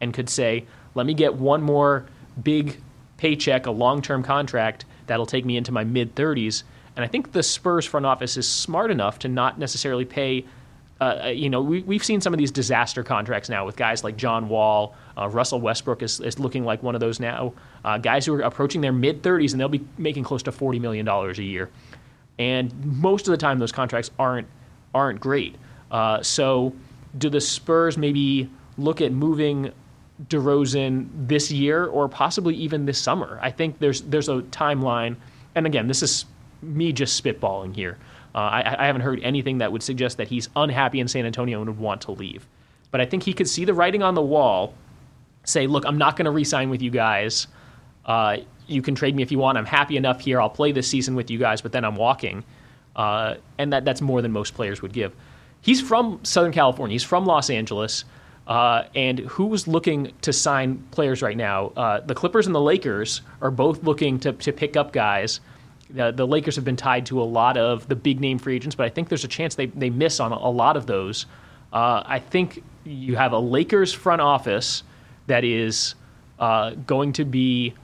and 0.00 0.12
could 0.12 0.28
say, 0.28 0.64
"Let 0.94 1.06
me 1.06 1.14
get 1.14 1.34
one 1.34 1.62
more 1.62 2.06
big 2.42 2.80
paycheck, 3.16 3.66
a 3.66 3.70
long-term 3.70 4.22
contract 4.22 4.84
that'll 5.06 5.26
take 5.26 5.44
me 5.44 5.56
into 5.56 5.72
my 5.72 5.84
mid 5.84 6.14
30s." 6.14 6.64
And 6.96 7.04
I 7.04 7.08
think 7.08 7.32
the 7.32 7.42
Spurs 7.42 7.84
front 7.84 8.06
office 8.06 8.36
is 8.36 8.48
smart 8.48 8.90
enough 8.90 9.18
to 9.20 9.28
not 9.28 9.58
necessarily 9.58 10.04
pay 10.04 10.44
uh, 11.00 11.22
uh, 11.24 11.26
you 11.28 11.50
know, 11.50 11.60
we, 11.60 11.82
we've 11.82 12.04
seen 12.04 12.20
some 12.20 12.32
of 12.32 12.38
these 12.38 12.52
disaster 12.52 13.02
contracts 13.02 13.48
now 13.48 13.66
with 13.66 13.76
guys 13.76 14.04
like 14.04 14.16
John 14.16 14.48
Wall. 14.48 14.94
Uh, 15.18 15.28
Russell 15.28 15.60
Westbrook 15.60 16.02
is, 16.02 16.20
is 16.20 16.38
looking 16.38 16.64
like 16.64 16.82
one 16.82 16.94
of 16.94 17.00
those 17.00 17.18
now. 17.18 17.52
Uh, 17.84 17.98
guys 17.98 18.24
who 18.24 18.34
are 18.34 18.40
approaching 18.40 18.80
their 18.80 18.92
mid 18.92 19.22
30s 19.22 19.52
and 19.52 19.60
they'll 19.60 19.68
be 19.68 19.84
making 19.98 20.22
close 20.22 20.42
to 20.44 20.52
$40 20.52 20.80
million 20.80 21.06
a 21.08 21.32
year. 21.42 21.70
And 22.38 23.00
most 23.00 23.26
of 23.26 23.32
the 23.32 23.36
time, 23.36 23.58
those 23.58 23.72
contracts 23.72 24.10
aren't, 24.18 24.46
aren't 24.94 25.20
great. 25.20 25.56
Uh, 25.90 26.22
so, 26.22 26.72
do 27.18 27.28
the 27.28 27.40
Spurs 27.40 27.96
maybe 27.96 28.50
look 28.76 29.00
at 29.00 29.12
moving 29.12 29.72
DeRozan 30.28 31.08
this 31.28 31.50
year 31.50 31.86
or 31.86 32.08
possibly 32.08 32.54
even 32.56 32.86
this 32.86 32.98
summer? 32.98 33.38
I 33.40 33.50
think 33.50 33.78
there's, 33.78 34.02
there's 34.02 34.28
a 34.28 34.42
timeline. 34.50 35.16
And 35.54 35.66
again, 35.66 35.86
this 35.86 36.02
is 36.02 36.24
me 36.62 36.92
just 36.92 37.22
spitballing 37.22 37.74
here. 37.74 37.98
Uh, 38.34 38.38
I, 38.38 38.82
I, 38.82 38.86
haven't 38.86 39.02
heard 39.02 39.20
anything 39.22 39.58
that 39.58 39.70
would 39.70 39.82
suggest 39.82 40.16
that 40.16 40.26
he's 40.26 40.48
unhappy 40.56 40.98
in 40.98 41.06
San 41.06 41.24
Antonio 41.24 41.60
and 41.60 41.70
would 41.70 41.78
want 41.78 42.00
to 42.02 42.12
leave. 42.12 42.46
But 42.90 43.00
I 43.00 43.06
think 43.06 43.22
he 43.22 43.32
could 43.32 43.48
see 43.48 43.64
the 43.64 43.74
writing 43.74 44.02
on 44.02 44.14
the 44.14 44.22
wall, 44.22 44.74
say, 45.44 45.68
look, 45.68 45.84
I'm 45.86 45.98
not 45.98 46.16
going 46.16 46.24
to 46.24 46.32
re 46.32 46.42
sign 46.42 46.68
with 46.68 46.82
you 46.82 46.90
guys. 46.90 47.46
Uh, 48.04 48.38
you 48.66 48.82
can 48.82 48.94
trade 48.94 49.14
me 49.14 49.22
if 49.22 49.30
you 49.30 49.38
want. 49.38 49.56
I'm 49.56 49.66
happy 49.66 49.96
enough 49.96 50.20
here. 50.20 50.40
I'll 50.40 50.50
play 50.50 50.72
this 50.72 50.88
season 50.88 51.14
with 51.14 51.30
you 51.30 51.38
guys, 51.38 51.60
but 51.60 51.70
then 51.70 51.84
I'm 51.84 51.96
walking. 51.96 52.42
Uh, 52.96 53.36
and 53.58 53.72
that, 53.72 53.84
that's 53.84 54.00
more 54.00 54.20
than 54.20 54.32
most 54.32 54.54
players 54.54 54.82
would 54.82 54.92
give. 54.92 55.14
He's 55.60 55.80
from 55.80 56.20
Southern 56.24 56.52
California, 56.52 56.94
he's 56.94 57.04
from 57.04 57.26
Los 57.26 57.50
Angeles. 57.50 58.04
Uh, 58.46 58.84
and 58.94 59.20
who's 59.20 59.66
looking 59.66 60.12
to 60.20 60.32
sign 60.32 60.84
players 60.90 61.22
right 61.22 61.36
now? 61.36 61.68
Uh, 61.76 62.00
the 62.00 62.14
Clippers 62.14 62.46
and 62.46 62.54
the 62.54 62.60
Lakers 62.60 63.22
are 63.40 63.50
both 63.50 63.82
looking 63.84 64.20
to, 64.20 64.32
to 64.34 64.52
pick 64.52 64.76
up 64.76 64.92
guys 64.92 65.40
Uh, 65.98 66.10
the 66.10 66.26
Lakers 66.26 66.56
have 66.56 66.64
been 66.64 66.76
tied 66.76 67.06
to 67.06 67.20
a 67.20 67.24
lot 67.24 67.56
of 67.56 67.86
the 67.88 67.96
big 67.96 68.20
name 68.20 68.38
free 68.38 68.56
agents, 68.56 68.74
but 68.74 68.84
I 68.84 68.88
think 68.88 69.08
there's 69.08 69.24
a 69.24 69.28
chance 69.28 69.54
they, 69.54 69.66
they 69.66 69.90
miss 69.90 70.20
on 70.20 70.32
a, 70.32 70.36
a 70.36 70.50
lot 70.50 70.76
of 70.76 70.86
those. 70.86 71.26
Uh, 71.72 72.02
I 72.04 72.18
think 72.18 72.62
you 72.84 73.16
have 73.16 73.32
a 73.32 73.38
Lakers 73.38 73.92
front 73.92 74.20
office 74.20 74.82
that 75.26 75.44
is 75.44 75.94
uh, 76.38 76.70
going 76.70 77.12
to 77.14 77.24
be 77.24 77.74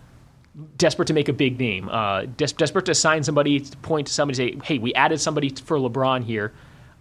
desperate 0.77 1.07
to 1.07 1.15
make 1.15 1.29
a 1.29 1.33
big 1.33 1.59
name, 1.59 1.89
uh, 1.89 2.23
des- 2.37 2.47
desperate 2.57 2.87
to 2.87 2.95
sign 2.95 3.23
somebody, 3.23 3.61
to 3.61 3.77
point 3.79 4.07
to 4.09 4.13
somebody, 4.13 4.37
say, 4.37 4.59
hey, 4.65 4.79
we 4.79 4.93
added 4.95 5.21
somebody 5.21 5.49
for 5.51 5.79
LeBron 5.79 6.25
here. 6.25 6.53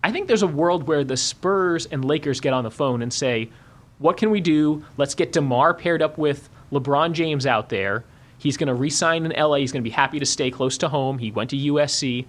I 0.03 0.11
think 0.11 0.27
there's 0.27 0.43
a 0.43 0.47
world 0.47 0.87
where 0.87 1.03
the 1.03 1.17
Spurs 1.17 1.85
and 1.87 2.05
Lakers 2.05 2.39
get 2.39 2.53
on 2.53 2.63
the 2.63 2.71
phone 2.71 3.01
and 3.01 3.11
say, 3.11 3.49
what 3.97 4.15
can 4.15 4.29
we 4.29 4.39
do? 4.39 4.85
Let's 4.97 5.15
get 5.15 5.33
DeMar 5.33 5.73
paired 5.73 6.01
up 6.01 6.17
with 6.17 6.49
LeBron 6.71 7.11
James 7.11 7.45
out 7.45 7.69
there. 7.69 8.05
He's 8.39 8.57
going 8.57 8.67
to 8.67 8.73
re-sign 8.73 9.25
in 9.25 9.31
LA. 9.31 9.57
He's 9.57 9.71
going 9.71 9.83
to 9.83 9.89
be 9.89 9.93
happy 9.93 10.17
to 10.19 10.25
stay 10.25 10.49
close 10.49 10.77
to 10.79 10.89
home. 10.89 11.19
He 11.19 11.29
went 11.29 11.51
to 11.51 11.57
USC. 11.57 12.25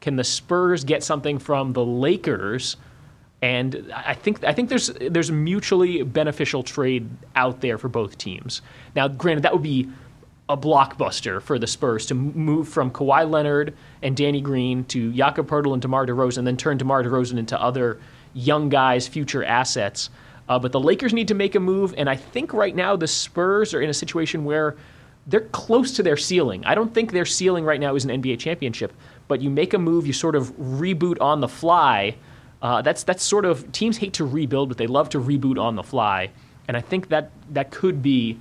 Can 0.00 0.16
the 0.16 0.24
Spurs 0.24 0.84
get 0.84 1.02
something 1.02 1.38
from 1.38 1.72
the 1.72 1.84
Lakers? 1.84 2.76
And 3.42 3.92
I 3.94 4.14
think 4.14 4.44
I 4.44 4.52
think 4.52 4.68
there's 4.68 4.88
there's 4.88 5.30
a 5.30 5.34
mutually 5.34 6.02
beneficial 6.02 6.62
trade 6.62 7.08
out 7.34 7.60
there 7.60 7.78
for 7.78 7.88
both 7.88 8.16
teams. 8.16 8.62
Now, 8.94 9.08
granted, 9.08 9.42
that 9.42 9.52
would 9.52 9.62
be 9.62 9.88
a 10.48 10.56
blockbuster 10.56 11.40
for 11.40 11.58
the 11.58 11.66
Spurs 11.66 12.06
to 12.06 12.14
move 12.14 12.68
from 12.68 12.90
Kawhi 12.90 13.28
Leonard 13.28 13.74
and 14.02 14.14
Danny 14.16 14.42
Green 14.42 14.84
to 14.84 15.12
Jakob 15.12 15.48
Poeltl 15.48 15.72
and 15.72 15.80
DeMar 15.80 16.06
DeRozan, 16.06 16.38
and 16.38 16.46
then 16.46 16.56
turn 16.56 16.76
DeMar 16.76 17.02
DeRozan 17.02 17.38
into 17.38 17.60
other 17.60 17.98
young 18.34 18.68
guys, 18.68 19.08
future 19.08 19.42
assets. 19.42 20.10
Uh, 20.48 20.58
but 20.58 20.72
the 20.72 20.80
Lakers 20.80 21.14
need 21.14 21.28
to 21.28 21.34
make 21.34 21.54
a 21.54 21.60
move, 21.60 21.94
and 21.96 22.10
I 22.10 22.16
think 22.16 22.52
right 22.52 22.74
now 22.74 22.96
the 22.96 23.06
Spurs 23.06 23.72
are 23.72 23.80
in 23.80 23.88
a 23.88 23.94
situation 23.94 24.44
where 24.44 24.76
they're 25.26 25.40
close 25.40 25.92
to 25.96 26.02
their 26.02 26.16
ceiling. 26.16 26.64
I 26.64 26.74
don't 26.74 26.92
think 26.92 27.12
their 27.12 27.24
ceiling 27.24 27.64
right 27.64 27.80
now 27.80 27.94
is 27.94 28.04
an 28.04 28.22
NBA 28.22 28.38
championship, 28.38 28.92
but 29.28 29.40
you 29.40 29.50
make 29.50 29.74
a 29.74 29.78
move, 29.78 30.06
you 30.06 30.12
sort 30.12 30.36
of 30.36 30.52
reboot 30.56 31.20
on 31.20 31.40
the 31.40 31.48
fly. 31.48 32.16
Uh, 32.60 32.82
that's 32.82 33.02
that's 33.04 33.22
sort 33.22 33.44
of 33.44 33.70
teams 33.72 33.96
hate 33.98 34.14
to 34.14 34.24
rebuild, 34.24 34.68
but 34.68 34.78
they 34.78 34.86
love 34.86 35.08
to 35.10 35.20
reboot 35.20 35.60
on 35.60 35.76
the 35.76 35.82
fly, 35.82 36.30
and 36.66 36.76
I 36.76 36.80
think 36.80 37.08
that 37.08 37.30
that 37.50 37.70
could 37.70 38.02
be 38.02 38.38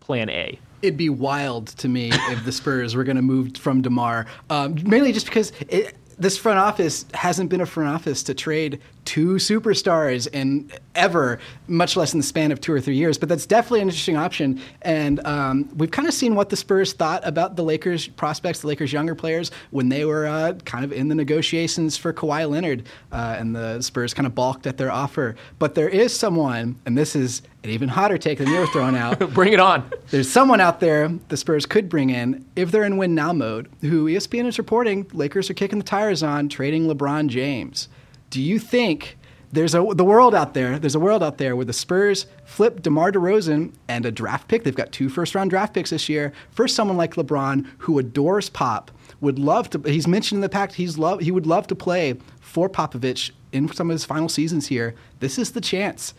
Plan 0.00 0.30
A 0.30 0.58
it'd 0.82 0.96
be 0.96 1.08
wild 1.08 1.68
to 1.68 1.88
me 1.88 2.10
if 2.12 2.44
the 2.44 2.52
Spurs 2.52 2.94
were 2.94 3.04
going 3.04 3.16
to 3.16 3.22
move 3.22 3.56
from 3.56 3.82
Demar, 3.82 4.26
um, 4.50 4.76
mainly 4.84 5.12
just 5.12 5.26
because 5.26 5.52
it, 5.68 5.96
this 6.18 6.38
front 6.38 6.58
office 6.58 7.04
hasn't 7.14 7.50
been 7.50 7.60
a 7.60 7.66
front 7.66 7.92
office 7.94 8.22
to 8.24 8.34
trade 8.34 8.80
two 9.06 9.36
superstars 9.36 10.28
in 10.32 10.70
ever, 10.94 11.38
much 11.68 11.96
less 11.96 12.12
in 12.12 12.18
the 12.20 12.26
span 12.26 12.52
of 12.52 12.60
two 12.60 12.72
or 12.72 12.80
three 12.80 12.96
years. 12.96 13.16
But 13.16 13.28
that's 13.28 13.46
definitely 13.46 13.80
an 13.80 13.88
interesting 13.88 14.16
option. 14.16 14.60
And 14.82 15.24
um, 15.24 15.70
we've 15.76 15.90
kind 15.90 16.06
of 16.08 16.12
seen 16.12 16.34
what 16.34 16.50
the 16.50 16.56
Spurs 16.56 16.92
thought 16.92 17.26
about 17.26 17.56
the 17.56 17.62
Lakers 17.62 18.08
prospects, 18.08 18.60
the 18.60 18.66
Lakers' 18.66 18.92
younger 18.92 19.14
players, 19.14 19.50
when 19.70 19.88
they 19.88 20.04
were 20.04 20.26
uh, 20.26 20.54
kind 20.64 20.84
of 20.84 20.92
in 20.92 21.08
the 21.08 21.14
negotiations 21.14 21.96
for 21.96 22.12
Kawhi 22.12 22.50
Leonard, 22.50 22.84
uh, 23.12 23.36
and 23.38 23.54
the 23.54 23.80
Spurs 23.80 24.12
kind 24.12 24.26
of 24.26 24.34
balked 24.34 24.66
at 24.66 24.76
their 24.76 24.90
offer. 24.90 25.36
But 25.58 25.74
there 25.74 25.88
is 25.88 26.14
someone, 26.14 26.76
and 26.84 26.98
this 26.98 27.14
is 27.14 27.42
an 27.62 27.70
even 27.70 27.88
hotter 27.88 28.18
take 28.18 28.38
than 28.38 28.48
you 28.48 28.58
were 28.58 28.66
throwing 28.66 28.96
out. 28.96 29.18
bring 29.34 29.52
it 29.52 29.60
on. 29.60 29.88
There's 30.10 30.30
someone 30.30 30.60
out 30.60 30.80
there 30.80 31.08
the 31.28 31.36
Spurs 31.36 31.64
could 31.64 31.88
bring 31.88 32.10
in 32.10 32.44
if 32.56 32.70
they're 32.70 32.84
in 32.84 32.96
win 32.96 33.14
now 33.14 33.32
mode, 33.32 33.70
who 33.80 34.06
ESPN 34.06 34.46
is 34.46 34.58
reporting 34.58 35.06
Lakers 35.12 35.48
are 35.48 35.54
kicking 35.54 35.78
the 35.78 35.84
tires 35.84 36.22
on 36.22 36.48
trading 36.48 36.86
LeBron 36.86 37.28
James 37.28 37.88
do 38.36 38.42
you 38.42 38.58
think 38.58 39.16
there's 39.50 39.74
a 39.74 39.82
the 39.94 40.04
world 40.04 40.34
out 40.34 40.52
there? 40.52 40.78
There's 40.78 40.94
a 40.94 41.00
world 41.00 41.22
out 41.22 41.38
there 41.38 41.56
where 41.56 41.64
the 41.64 41.72
Spurs 41.72 42.26
flip 42.44 42.82
DeMar 42.82 43.10
DeRozan 43.10 43.72
and 43.88 44.04
a 44.04 44.10
draft 44.10 44.46
pick. 44.46 44.62
They've 44.62 44.74
got 44.74 44.92
two 44.92 45.08
first 45.08 45.34
round 45.34 45.48
draft 45.48 45.72
picks 45.72 45.88
this 45.88 46.06
year 46.06 46.34
for 46.50 46.68
someone 46.68 46.98
like 46.98 47.14
LeBron 47.14 47.66
who 47.78 47.98
adores 47.98 48.50
pop. 48.50 48.90
Would 49.22 49.38
love 49.38 49.70
to. 49.70 49.78
He's 49.90 50.06
mentioned 50.06 50.36
in 50.36 50.40
the 50.42 50.50
pact 50.50 50.74
he's 50.74 50.98
love. 50.98 51.20
He 51.20 51.30
would 51.30 51.46
love 51.46 51.66
to 51.68 51.74
play 51.74 52.18
for 52.40 52.68
Popovich 52.68 53.30
in 53.52 53.72
some 53.72 53.88
of 53.88 53.94
his 53.94 54.04
final 54.04 54.28
seasons 54.28 54.66
here. 54.66 54.94
This 55.20 55.38
is 55.38 55.52
the 55.52 55.62
chance. 55.62 56.12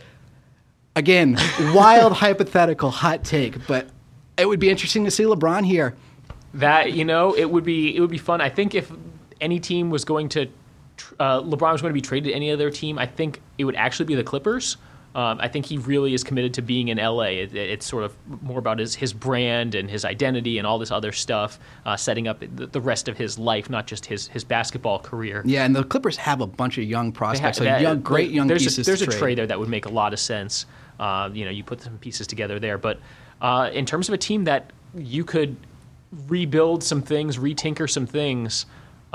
Again, 0.95 1.38
wild 1.75 2.13
hypothetical 2.13 2.89
hot 2.89 3.23
take, 3.23 3.67
but 3.67 3.89
it 4.39 4.47
would 4.47 4.60
be 4.60 4.71
interesting 4.71 5.06
to 5.06 5.12
see 5.12 5.25
LeBron 5.25 5.67
here. 5.67 5.95
That 6.56 6.93
you 6.93 7.06
know, 7.06 7.36
it 7.36 7.45
would 7.51 7.63
be 7.63 7.95
it 7.95 7.99
would 7.99 8.10
be 8.10 8.17
fun. 8.17 8.41
I 8.41 8.49
think 8.49 8.73
if 8.73 8.91
any 9.39 9.60
team 9.60 9.91
was 9.91 10.03
going 10.03 10.30
to 10.30 10.49
uh, 11.19 11.41
LeBron 11.41 11.71
was 11.71 11.81
going 11.81 11.91
to 11.91 11.93
be 11.93 12.01
traded 12.01 12.29
to 12.29 12.36
any 12.36 12.51
other 12.51 12.69
team, 12.69 12.97
I 12.97 13.05
think 13.05 13.41
it 13.57 13.65
would 13.65 13.75
actually 13.75 14.05
be 14.05 14.15
the 14.15 14.23
Clippers. 14.23 14.77
Um, 15.15 15.39
I 15.41 15.47
think 15.47 15.65
he 15.65 15.79
really 15.79 16.13
is 16.13 16.23
committed 16.23 16.53
to 16.55 16.62
being 16.62 16.89
in 16.89 16.99
LA. 16.99 17.23
It, 17.23 17.55
it's 17.55 17.88
sort 17.88 18.03
of 18.03 18.15
more 18.43 18.60
about 18.60 18.77
his, 18.77 18.93
his 18.93 19.13
brand 19.13 19.73
and 19.73 19.89
his 19.89 20.05
identity 20.05 20.60
and 20.60 20.67
all 20.67 20.77
this 20.77 20.91
other 20.91 21.12
stuff, 21.12 21.60
uh, 21.86 21.97
setting 21.97 22.27
up 22.27 22.39
the, 22.39 22.67
the, 22.67 22.79
rest 22.79 23.07
of 23.07 23.17
his 23.17 23.39
life, 23.39 23.67
not 23.67 23.88
just 23.88 24.05
his, 24.05 24.27
his 24.27 24.43
basketball 24.43 24.99
career. 24.99 25.41
Yeah, 25.43 25.65
and 25.65 25.75
the 25.75 25.83
Clippers 25.83 26.17
have 26.17 26.41
a 26.41 26.45
bunch 26.45 26.77
of 26.77 26.83
young 26.83 27.12
prospects, 27.12 27.57
have, 27.57 27.65
that, 27.65 27.81
young, 27.81 28.01
great 28.01 28.29
young 28.29 28.45
there's 28.45 28.63
pieces. 28.63 28.88
A, 28.88 28.91
there's 28.91 29.01
a 29.01 29.05
trade. 29.07 29.17
trade 29.17 29.38
there 29.39 29.47
that 29.47 29.60
would 29.60 29.69
make 29.69 29.88
a 29.88 29.89
lot 29.89 30.13
of 30.13 30.19
sense. 30.19 30.67
Uh, 30.99 31.31
you 31.33 31.45
know, 31.45 31.51
you 31.51 31.63
put 31.63 31.81
some 31.81 31.97
pieces 31.97 32.27
together 32.27 32.60
there, 32.60 32.77
but 32.77 32.99
uh, 33.41 33.71
in 33.73 33.88
terms 33.88 34.07
of 34.10 34.13
a 34.13 34.19
team 34.19 34.43
that 34.43 34.71
you 34.95 35.23
could 35.23 35.55
rebuild 36.27 36.83
some 36.83 37.01
things, 37.01 37.38
retinker 37.38 37.89
some 37.89 38.05
things. 38.05 38.65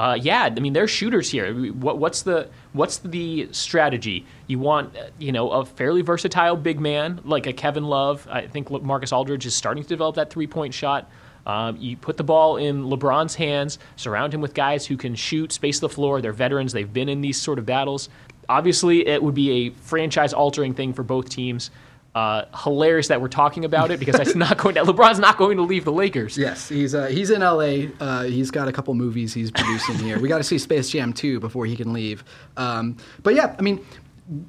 Uh, 0.03 0.15
yeah, 0.15 0.43
I 0.43 0.59
mean 0.59 0.73
they're 0.73 0.88
shooters 0.88 1.31
here. 1.31 1.55
What, 1.75 1.97
what's 1.97 2.23
the 2.23 2.49
what's 2.73 2.99
the 2.99 3.49
strategy? 3.53 4.27
You 4.49 4.59
want 4.59 4.99
you 5.21 5.31
know 5.31 5.51
a 5.53 5.65
fairly 5.65 6.03
versatile 6.03 6.57
big 6.57 6.81
man 6.81 7.21
like 7.23 7.47
a 7.47 7.53
Kevin 7.53 7.85
Love. 7.85 8.27
I 8.29 8.49
think 8.49 8.69
Marcus 8.69 9.12
Aldridge 9.12 9.47
is 9.47 9.55
starting 9.55 9.85
to 9.85 9.88
develop 9.88 10.17
that 10.17 10.29
three 10.29 10.49
point 10.49 10.75
shot. 10.75 11.09
Um, 11.47 11.77
you 11.77 11.97
put 11.97 12.17
the 12.17 12.25
ball 12.25 12.57
in 12.57 12.83
LeBron's 12.83 13.37
hands, 13.37 13.79
surround 13.95 14.35
him 14.35 14.41
with 14.41 14.55
guys 14.55 14.85
who 14.85 14.97
can 14.97 15.15
shoot, 15.15 15.53
space 15.53 15.79
the 15.79 15.88
floor. 15.88 16.21
They're 16.21 16.33
veterans. 16.33 16.73
They've 16.73 16.93
been 16.93 17.09
in 17.09 17.21
these 17.21 17.41
sort 17.41 17.61
of 17.61 17.67
battles. 17.67 18.09
Obviously, 18.49 19.07
it 19.07 19.23
would 19.23 19.35
be 19.35 19.51
a 19.53 19.71
franchise 19.71 20.33
altering 20.33 20.75
thing 20.75 20.95
for 20.95 21.05
both 21.05 21.29
teams. 21.29 21.71
Uh, 22.14 22.44
hilarious 22.62 23.09
that 23.09 23.22
we're 23.22 23.29
talking 23.29 23.64
about 23.64 23.90
it 23.90 23.98
because 23.98 24.14
that's 24.14 24.35
not 24.35 24.59
going 24.59 24.75
to, 24.75 24.83
LeBron's 24.85 25.18
not 25.18 25.38
going 25.38 25.57
to 25.57 25.62
leave 25.62 25.87
the 25.87 25.92
Lakers. 25.92 26.37
Yes, 26.37 26.68
he's 26.68 26.94
uh, 26.94 27.07
he's 27.07 27.31
in 27.31 27.40
LA. 27.40 27.88
Uh, 28.01 28.25
he's 28.25 28.51
got 28.51 28.68
a 28.68 28.72
couple 28.72 28.92
movies 28.92 29.33
he's 29.33 29.51
producing 29.51 29.96
here. 29.96 30.20
We 30.20 30.29
got 30.29 30.37
to 30.37 30.44
see 30.44 30.59
Space 30.59 30.90
Jam 30.90 31.14
2 31.14 31.40
before 31.40 31.64
he 31.64 31.75
can 31.75 31.94
leave. 31.94 32.22
Um, 32.59 32.98
but 33.22 33.35
yeah, 33.35 33.57
I 33.59 33.62
mean, 33.62 33.83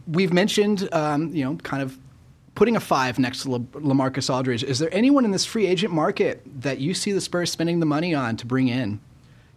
we've 0.08 0.34
mentioned 0.34 0.90
um, 0.94 1.34
you 1.34 1.46
know 1.46 1.56
kind 1.56 1.82
of 1.82 1.98
putting 2.56 2.76
a 2.76 2.80
five 2.80 3.18
next 3.18 3.44
to 3.44 3.52
Le- 3.52 3.60
LaMarcus 3.60 4.30
Aldridge. 4.34 4.64
Is 4.64 4.80
there 4.80 4.94
anyone 4.94 5.26
in 5.26 5.32
this 5.32 5.46
free 5.46 5.66
agent 5.66 5.94
market 5.94 6.42
that 6.62 6.80
you 6.80 6.94
see 6.94 7.12
the 7.12 7.22
Spurs 7.22 7.52
spending 7.52 7.80
the 7.80 7.86
money 7.86 8.14
on 8.14 8.38
to 8.38 8.46
bring 8.46 8.68
in? 8.68 9.00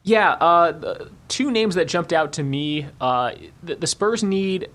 Yeah, 0.02 0.32
uh, 0.34 1.08
two 1.26 1.50
names 1.50 1.74
that 1.74 1.86
jumped 1.88 2.12
out 2.12 2.34
to 2.34 2.44
me. 2.44 2.86
Uh, 3.00 3.32
the, 3.64 3.74
the 3.74 3.86
Spurs 3.88 4.22
need 4.22 4.68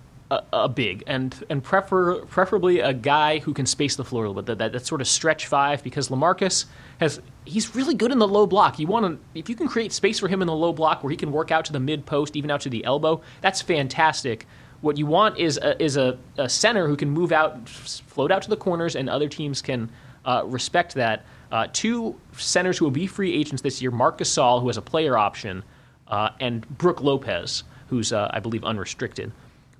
a, 0.54 0.70
big 0.70 1.04
and 1.08 1.44
and 1.50 1.62
prefer 1.62 2.22
preferably 2.26 2.80
a 2.80 2.94
guy 2.94 3.40
who 3.40 3.54
can 3.54 3.66
space 3.66 3.96
the 3.96 4.06
floor 4.06 4.26
a 4.26 4.30
little 4.30 4.42
bit. 4.42 4.58
That, 4.58 4.58
that, 4.60 4.72
that 4.72 4.86
sort 4.86 5.02
of 5.02 5.08
stretch 5.08 5.48
five 5.48 5.84
because 5.84 6.10
Lamarcus 6.10 6.66
has 7.00 7.22
he's 7.44 7.76
really 7.76 7.94
good 7.94 8.12
in 8.12 8.20
the 8.20 8.28
low 8.28 8.48
block. 8.48 8.80
You 8.80 8.88
want 8.88 9.06
to 9.06 9.40
if 9.40 9.50
you 9.50 9.56
can 9.56 9.68
create 9.68 9.92
space 9.92 10.20
for 10.20 10.28
him 10.28 10.42
in 10.42 10.48
the 10.48 10.56
low 10.56 10.72
block 10.72 11.04
where 11.04 11.12
he 11.12 11.18
can 11.18 11.32
work 11.32 11.52
out 11.52 11.66
to 11.66 11.74
the 11.74 11.80
mid 11.80 12.06
post, 12.06 12.36
even 12.36 12.50
out 12.50 12.62
to 12.62 12.70
the 12.70 12.84
elbow. 12.86 13.22
That's 13.42 13.62
fantastic. 13.62 14.48
What 14.80 14.98
you 14.98 15.06
want 15.06 15.38
is 15.38 15.58
a, 15.58 15.82
is 15.82 15.96
a, 15.98 16.18
a 16.38 16.50
center 16.50 16.88
who 16.88 16.96
can 16.96 17.10
move 17.10 17.32
out, 17.32 17.70
float 17.70 18.32
out 18.32 18.42
to 18.44 18.50
the 18.50 18.58
corners, 18.58 18.96
and 18.96 19.10
other 19.10 19.30
teams 19.30 19.62
can 19.62 19.92
uh, 20.26 20.44
respect 20.46 20.96
that. 20.96 21.24
Uh, 21.52 21.68
two 21.72 22.20
centers 22.36 22.78
who 22.78 22.86
will 22.86 22.92
be 22.92 23.06
free 23.06 23.34
agents 23.34 23.62
this 23.62 23.82
year: 23.82 23.92
Marc 23.92 24.18
Gasol, 24.18 24.62
who 24.62 24.68
has 24.68 24.78
a 24.78 24.82
player 24.82 25.18
option, 25.18 25.64
uh, 26.08 26.30
and 26.40 26.68
Brook 26.78 27.02
Lopez, 27.02 27.64
who's 27.88 28.14
uh, 28.14 28.30
I 28.34 28.40
believe 28.40 28.64
unrestricted. 28.64 29.32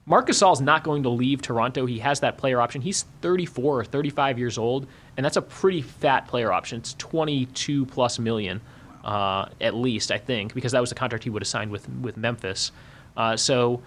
Marc 0.06 0.28
Gasol 0.28 0.54
is 0.54 0.62
not 0.62 0.84
going 0.84 1.04
to 1.04 1.10
leave 1.10 1.42
Toronto. 1.42 1.86
He 1.86 2.00
has 2.00 2.20
that 2.22 2.38
player 2.38 2.60
option. 2.60 2.82
He's 2.82 3.06
34 3.22 3.80
or 3.80 3.84
35 3.84 4.40
years 4.40 4.58
old, 4.58 4.88
and 5.16 5.26
that's 5.26 5.38
a 5.38 5.42
pretty 5.42 5.82
fat 5.82 6.28
player 6.28 6.52
option. 6.52 6.80
It's 6.80 6.96
22 6.96 7.86
plus 7.86 8.18
million, 8.18 8.62
uh, 9.06 9.46
at 9.60 9.76
least, 9.76 10.12
I 10.12 10.18
think, 10.18 10.54
because 10.54 10.72
that 10.72 10.80
was 10.80 10.90
the 10.90 10.96
contract 10.96 11.24
he 11.24 11.30
would 11.30 11.42
have 11.42 11.48
signed 11.48 11.72
with 11.72 11.88
with 11.90 12.18
Memphis. 12.18 12.72
Uh, 13.16 13.38
so 13.38 13.82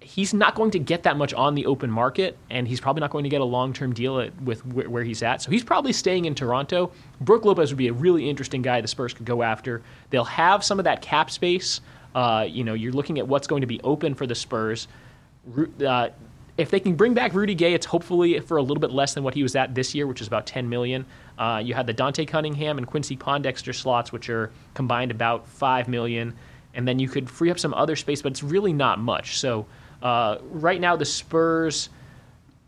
he's 0.00 0.32
not 0.32 0.54
going 0.54 0.70
to 0.70 0.78
get 0.78 1.02
that 1.02 1.16
much 1.16 1.34
on 1.34 1.54
the 1.54 1.66
open 1.66 1.90
market, 1.90 2.38
and 2.48 2.66
he's 2.66 2.80
probably 2.80 3.00
not 3.00 3.10
going 3.10 3.24
to 3.24 3.30
get 3.30 3.42
a 3.42 3.44
long 3.44 3.74
term 3.74 3.92
deal 3.92 4.20
at, 4.20 4.40
with 4.42 4.60
wh- 4.62 4.90
where 4.90 5.04
he's 5.04 5.22
at. 5.22 5.42
So 5.42 5.50
he's 5.50 5.64
probably 5.64 5.92
staying 5.92 6.24
in 6.24 6.34
Toronto. 6.34 6.92
Brook 7.20 7.44
Lopez 7.44 7.70
would 7.70 7.78
be 7.78 7.88
a 7.88 7.92
really 7.92 8.28
interesting 8.28 8.62
guy 8.62 8.80
the 8.80 8.88
Spurs 8.88 9.12
could 9.12 9.26
go 9.26 9.42
after. 9.42 9.82
They'll 10.08 10.24
have 10.24 10.64
some 10.64 10.78
of 10.80 10.84
that 10.84 11.02
cap 11.02 11.30
space. 11.30 11.82
Uh, 12.14 12.46
you 12.48 12.64
know, 12.64 12.74
you're 12.74 12.92
looking 12.92 13.18
at 13.18 13.28
what's 13.28 13.46
going 13.46 13.60
to 13.60 13.66
be 13.66 13.80
open 13.82 14.14
for 14.14 14.26
the 14.26 14.34
Spurs 14.34 14.88
uh, 15.84 16.08
if 16.58 16.70
they 16.70 16.80
can 16.80 16.94
bring 16.94 17.14
back 17.14 17.32
Rudy 17.34 17.54
Gay, 17.54 17.74
it's 17.74 17.86
hopefully 17.86 18.38
for 18.40 18.56
a 18.56 18.62
little 18.62 18.80
bit 18.80 18.90
less 18.90 19.14
than 19.14 19.24
what 19.24 19.34
he 19.34 19.42
was 19.42 19.56
at 19.56 19.74
this 19.74 19.94
year, 19.94 20.06
which 20.06 20.20
is 20.20 20.26
about 20.26 20.46
10 20.46 20.68
million. 20.68 21.06
Uh, 21.38 21.60
you 21.64 21.74
had 21.74 21.86
the 21.86 21.92
Dante 21.92 22.24
Cunningham 22.24 22.78
and 22.78 22.86
Quincy 22.86 23.16
Pondexter 23.16 23.74
slots, 23.74 24.12
which 24.12 24.28
are 24.28 24.52
combined 24.74 25.10
about 25.10 25.48
5 25.48 25.88
million, 25.88 26.36
and 26.74 26.86
then 26.86 26.98
you 26.98 27.08
could 27.08 27.28
free 27.28 27.50
up 27.50 27.58
some 27.58 27.74
other 27.74 27.96
space, 27.96 28.22
but 28.22 28.32
it's 28.32 28.42
really 28.42 28.72
not 28.72 28.98
much. 28.98 29.38
So 29.38 29.66
uh, 30.02 30.38
right 30.50 30.80
now, 30.80 30.94
the 30.96 31.04
Spurs 31.04 31.88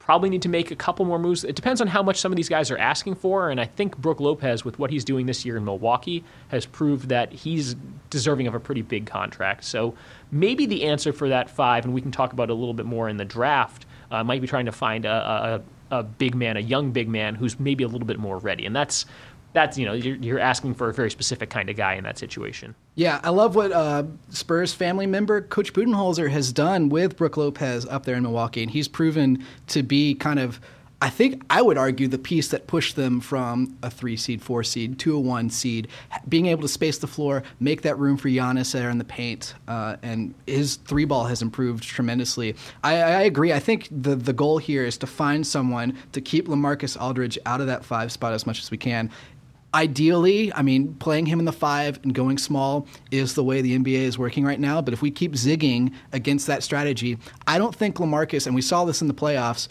probably 0.05 0.29
need 0.29 0.43
to 0.43 0.49
make 0.49 0.71
a 0.71 0.77
couple 0.77 1.05
more 1.07 1.19
moves. 1.19 1.45
It 1.45 1.57
depends 1.57 1.81
on 1.81 1.87
how 1.87 2.03
much 2.03 2.21
some 2.21 2.31
of 2.31 2.37
these 2.37 2.49
guys 2.49 2.71
are 2.71 2.77
asking 2.77 3.15
for, 3.15 3.49
and 3.49 3.59
I 3.59 3.65
think 3.65 3.97
Brook 3.97 4.21
Lopez, 4.21 4.65
with 4.65 4.79
what 4.79 4.91
he's 4.91 5.05
doing 5.05 5.25
this 5.25 5.45
year 5.47 5.57
in 5.57 5.65
Milwaukee, 5.65 6.23
has 6.49 6.67
proved 6.67 7.09
that 7.09 7.33
he's 7.33 7.75
deserving 8.11 8.47
of 8.47 8.55
a 8.55 8.61
pretty 8.61 8.83
big 8.83 9.07
contract. 9.07 9.65
So 9.65 9.95
maybe 10.31 10.67
the 10.67 10.85
answer 10.85 11.13
for 11.13 11.31
that 11.31 11.49
five, 11.49 11.87
and 11.87 11.95
we 11.95 12.03
can 12.03 12.11
talk 12.11 12.35
about 12.35 12.51
it 12.51 12.53
a 12.53 12.55
little 12.55 12.75
bit 12.75 12.85
more 12.85 13.09
in 13.09 13.17
the 13.17 13.25
draft, 13.25 13.87
uh, 14.11 14.23
might 14.23 14.43
be 14.43 14.47
trying 14.47 14.67
to 14.67 14.73
find 14.73 15.07
a, 15.07 15.63
a, 15.91 15.99
a 16.01 16.03
big 16.03 16.35
man, 16.35 16.59
a 16.59 16.61
young 16.61 16.93
big 16.93 17.09
man 17.09 17.35
who's 17.35 17.59
maybe 17.59 17.83
a 17.83 17.89
little 17.89 18.07
bit 18.07 18.19
more 18.19 18.39
ready, 18.39 18.67
and 18.67 18.77
that's 18.77 19.07
that's 19.55 19.79
you 19.79 19.87
know 19.87 19.95
you're, 19.95 20.17
you're, 20.17 20.39
asking 20.39 20.75
for 20.75 20.89
a 20.91 20.93
very 20.93 21.11
specific 21.11 21.49
kind 21.49 21.71
of 21.71 21.77
guy 21.77 21.95
in 21.95 22.05
that 22.05 22.19
situation. 22.19 22.75
Yeah, 22.97 23.21
I 23.25 23.31
love 23.31 23.57
what 23.57 23.73
uh, 23.73 24.05
Spurs 24.31 24.73
family 24.73 25.07
member 25.07 25.41
Coach 25.41 25.73
Budenholzer 25.73 26.31
has 26.31 26.53
done 26.53 26.89
with 26.89 27.17
Brook 27.17 27.37
Lopez 27.37 27.87
up 27.87 28.05
there 28.05 28.15
in 28.15 28.23
Milwaukee, 28.23 28.63
and 28.63 28.71
he's 28.71 28.87
proven 28.87 29.45
to 29.69 29.83
be 29.83 30.15
kind 30.15 30.39
of. 30.39 30.61
I 31.03 31.11
think 31.11 31.43
I 31.51 31.61
would 31.61 31.77
argue 31.77 32.09
the 32.09 32.19
piece 32.19 32.49
that 32.49 32.67
pushed 32.67 32.97
them 32.97 33.21
from 33.21 33.77
a 33.83 33.91
three 33.91 34.17
seed, 34.17 34.41
four 34.41 34.63
seed 34.63 34.99
to 35.01 35.17
a 35.17 35.21
one 35.21 35.51
seed, 35.51 35.89
being 36.29 36.47
able 36.47 36.63
to 36.63 36.69
space 36.69 36.97
the 36.97 37.09
floor, 37.09 37.43
make 37.61 37.83
that 37.83 37.99
room 37.99 38.17
for 38.17 38.29
Giannis 38.29 38.73
there 38.73 38.89
in 38.89 38.97
the 38.97 39.05
paint, 39.05 39.55
uh, 39.69 39.97
and 40.03 40.35
his 40.47 40.77
three 40.77 41.05
ball 41.05 41.25
has 41.25 41.43
improved 41.43 41.83
tremendously. 41.83 42.55
I, 42.83 42.95
I, 42.95 43.23
agree. 43.23 43.53
I 43.53 43.59
think 43.59 43.89
the 43.91 44.15
the 44.15 44.33
goal 44.33 44.57
here 44.57 44.87
is 44.87 44.97
to 44.99 45.07
find 45.07 45.47
someone 45.47 45.99
to 46.13 46.23
keep 46.23 46.47
Lamarcus 46.47 46.99
Aldridge 46.99 47.39
out 47.45 47.61
of 47.61 47.67
that 47.67 47.85
five 47.85 48.11
spot 48.11 48.33
as 48.33 48.47
much 48.47 48.63
as 48.63 48.71
we 48.71 48.79
can, 48.79 49.11
ideally, 49.75 50.53
I 50.55 50.63
mean, 50.63 50.95
playing 50.95 51.27
him 51.27 51.41
in 51.41 51.45
the 51.45 51.53
five 51.53 51.99
and 52.05 52.15
going 52.15 52.39
small 52.39 52.87
is 53.11 53.35
the 53.35 53.45
way 53.45 53.61
the 53.61 53.77
NBA 53.77 53.99
is 53.99 54.17
working 54.17 54.45
right 54.45 54.61
now. 54.61 54.81
But 54.81 54.95
if 54.95 55.03
we 55.03 55.11
keep 55.11 55.33
zigging 55.33 55.93
against 56.13 56.47
that 56.47 56.63
strategy, 56.63 57.19
I 57.47 57.59
don't 57.59 57.75
think 57.75 57.97
Lamarcus, 57.97 58.47
and 58.47 58.55
we 58.55 58.63
saw 58.63 58.85
this 58.85 59.03
in 59.03 59.09
the 59.09 59.15
playoffs, 59.15 59.69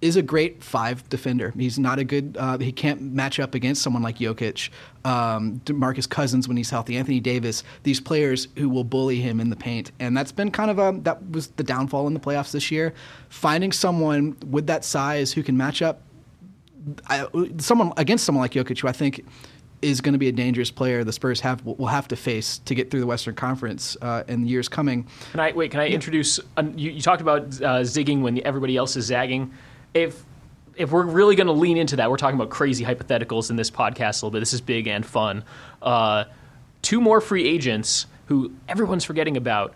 is 0.00 0.16
a 0.16 0.22
great 0.22 0.62
five 0.62 1.08
defender. 1.08 1.54
He's 1.56 1.78
not 1.78 1.98
a 1.98 2.04
good. 2.04 2.36
Uh, 2.38 2.58
he 2.58 2.72
can't 2.72 3.00
match 3.00 3.40
up 3.40 3.54
against 3.54 3.80
someone 3.80 4.02
like 4.02 4.18
Jokic, 4.18 4.68
um, 5.06 5.62
Marcus 5.70 6.06
Cousins 6.06 6.46
when 6.46 6.58
he's 6.58 6.68
healthy, 6.68 6.98
Anthony 6.98 7.20
Davis. 7.20 7.62
These 7.84 8.00
players 8.00 8.48
who 8.56 8.68
will 8.68 8.84
bully 8.84 9.20
him 9.20 9.40
in 9.40 9.48
the 9.48 9.56
paint, 9.56 9.92
and 10.00 10.14
that's 10.14 10.32
been 10.32 10.50
kind 10.50 10.70
of 10.70 10.78
a 10.78 10.98
that 11.04 11.30
was 11.30 11.46
the 11.52 11.64
downfall 11.64 12.06
in 12.06 12.12
the 12.12 12.20
playoffs 12.20 12.50
this 12.50 12.70
year. 12.70 12.92
Finding 13.30 13.72
someone 13.72 14.36
with 14.50 14.66
that 14.66 14.84
size 14.84 15.32
who 15.32 15.42
can 15.42 15.56
match 15.56 15.80
up 15.80 16.02
I, 17.06 17.26
someone 17.58 17.92
against 17.96 18.24
someone 18.24 18.42
like 18.42 18.52
Jokic, 18.52 18.80
who 18.80 18.88
I 18.88 18.92
think 18.92 19.24
is 19.82 20.00
going 20.00 20.14
to 20.14 20.18
be 20.18 20.28
a 20.28 20.32
dangerous 20.32 20.70
player 20.70 21.04
the 21.04 21.12
Spurs 21.12 21.40
have 21.40 21.64
will 21.64 21.86
have 21.86 22.08
to 22.08 22.16
face 22.16 22.58
to 22.58 22.74
get 22.74 22.90
through 22.90 23.00
the 23.00 23.06
Western 23.06 23.34
Conference 23.34 23.96
uh, 24.00 24.24
in 24.28 24.42
the 24.42 24.48
years 24.48 24.68
coming. 24.68 25.06
Can 25.32 25.40
I 25.40 25.52
wait? 25.52 25.70
Can 25.70 25.80
I 25.80 25.88
introduce? 25.88 26.40
Uh, 26.56 26.64
you, 26.74 26.90
you, 26.90 27.02
talked 27.02 27.20
about 27.20 27.42
uh, 27.42 27.82
zigging 27.82 28.22
when 28.22 28.44
everybody 28.46 28.76
else 28.76 28.96
is 28.96 29.06
zagging. 29.06 29.52
If 29.92 30.24
if 30.76 30.90
we're 30.90 31.04
really 31.04 31.36
going 31.36 31.46
to 31.46 31.52
lean 31.52 31.76
into 31.76 31.96
that, 31.96 32.10
we're 32.10 32.16
talking 32.16 32.34
about 32.34 32.50
crazy 32.50 32.84
hypotheticals 32.84 33.50
in 33.50 33.56
this 33.56 33.70
podcast 33.70 34.22
a 34.22 34.26
little 34.26 34.30
bit. 34.30 34.40
This 34.40 34.54
is 34.54 34.60
big 34.60 34.88
and 34.88 35.06
fun. 35.06 35.44
Uh, 35.80 36.24
two 36.82 37.00
more 37.00 37.20
free 37.20 37.46
agents 37.46 38.06
who 38.26 38.52
everyone's 38.68 39.04
forgetting 39.04 39.36
about. 39.36 39.74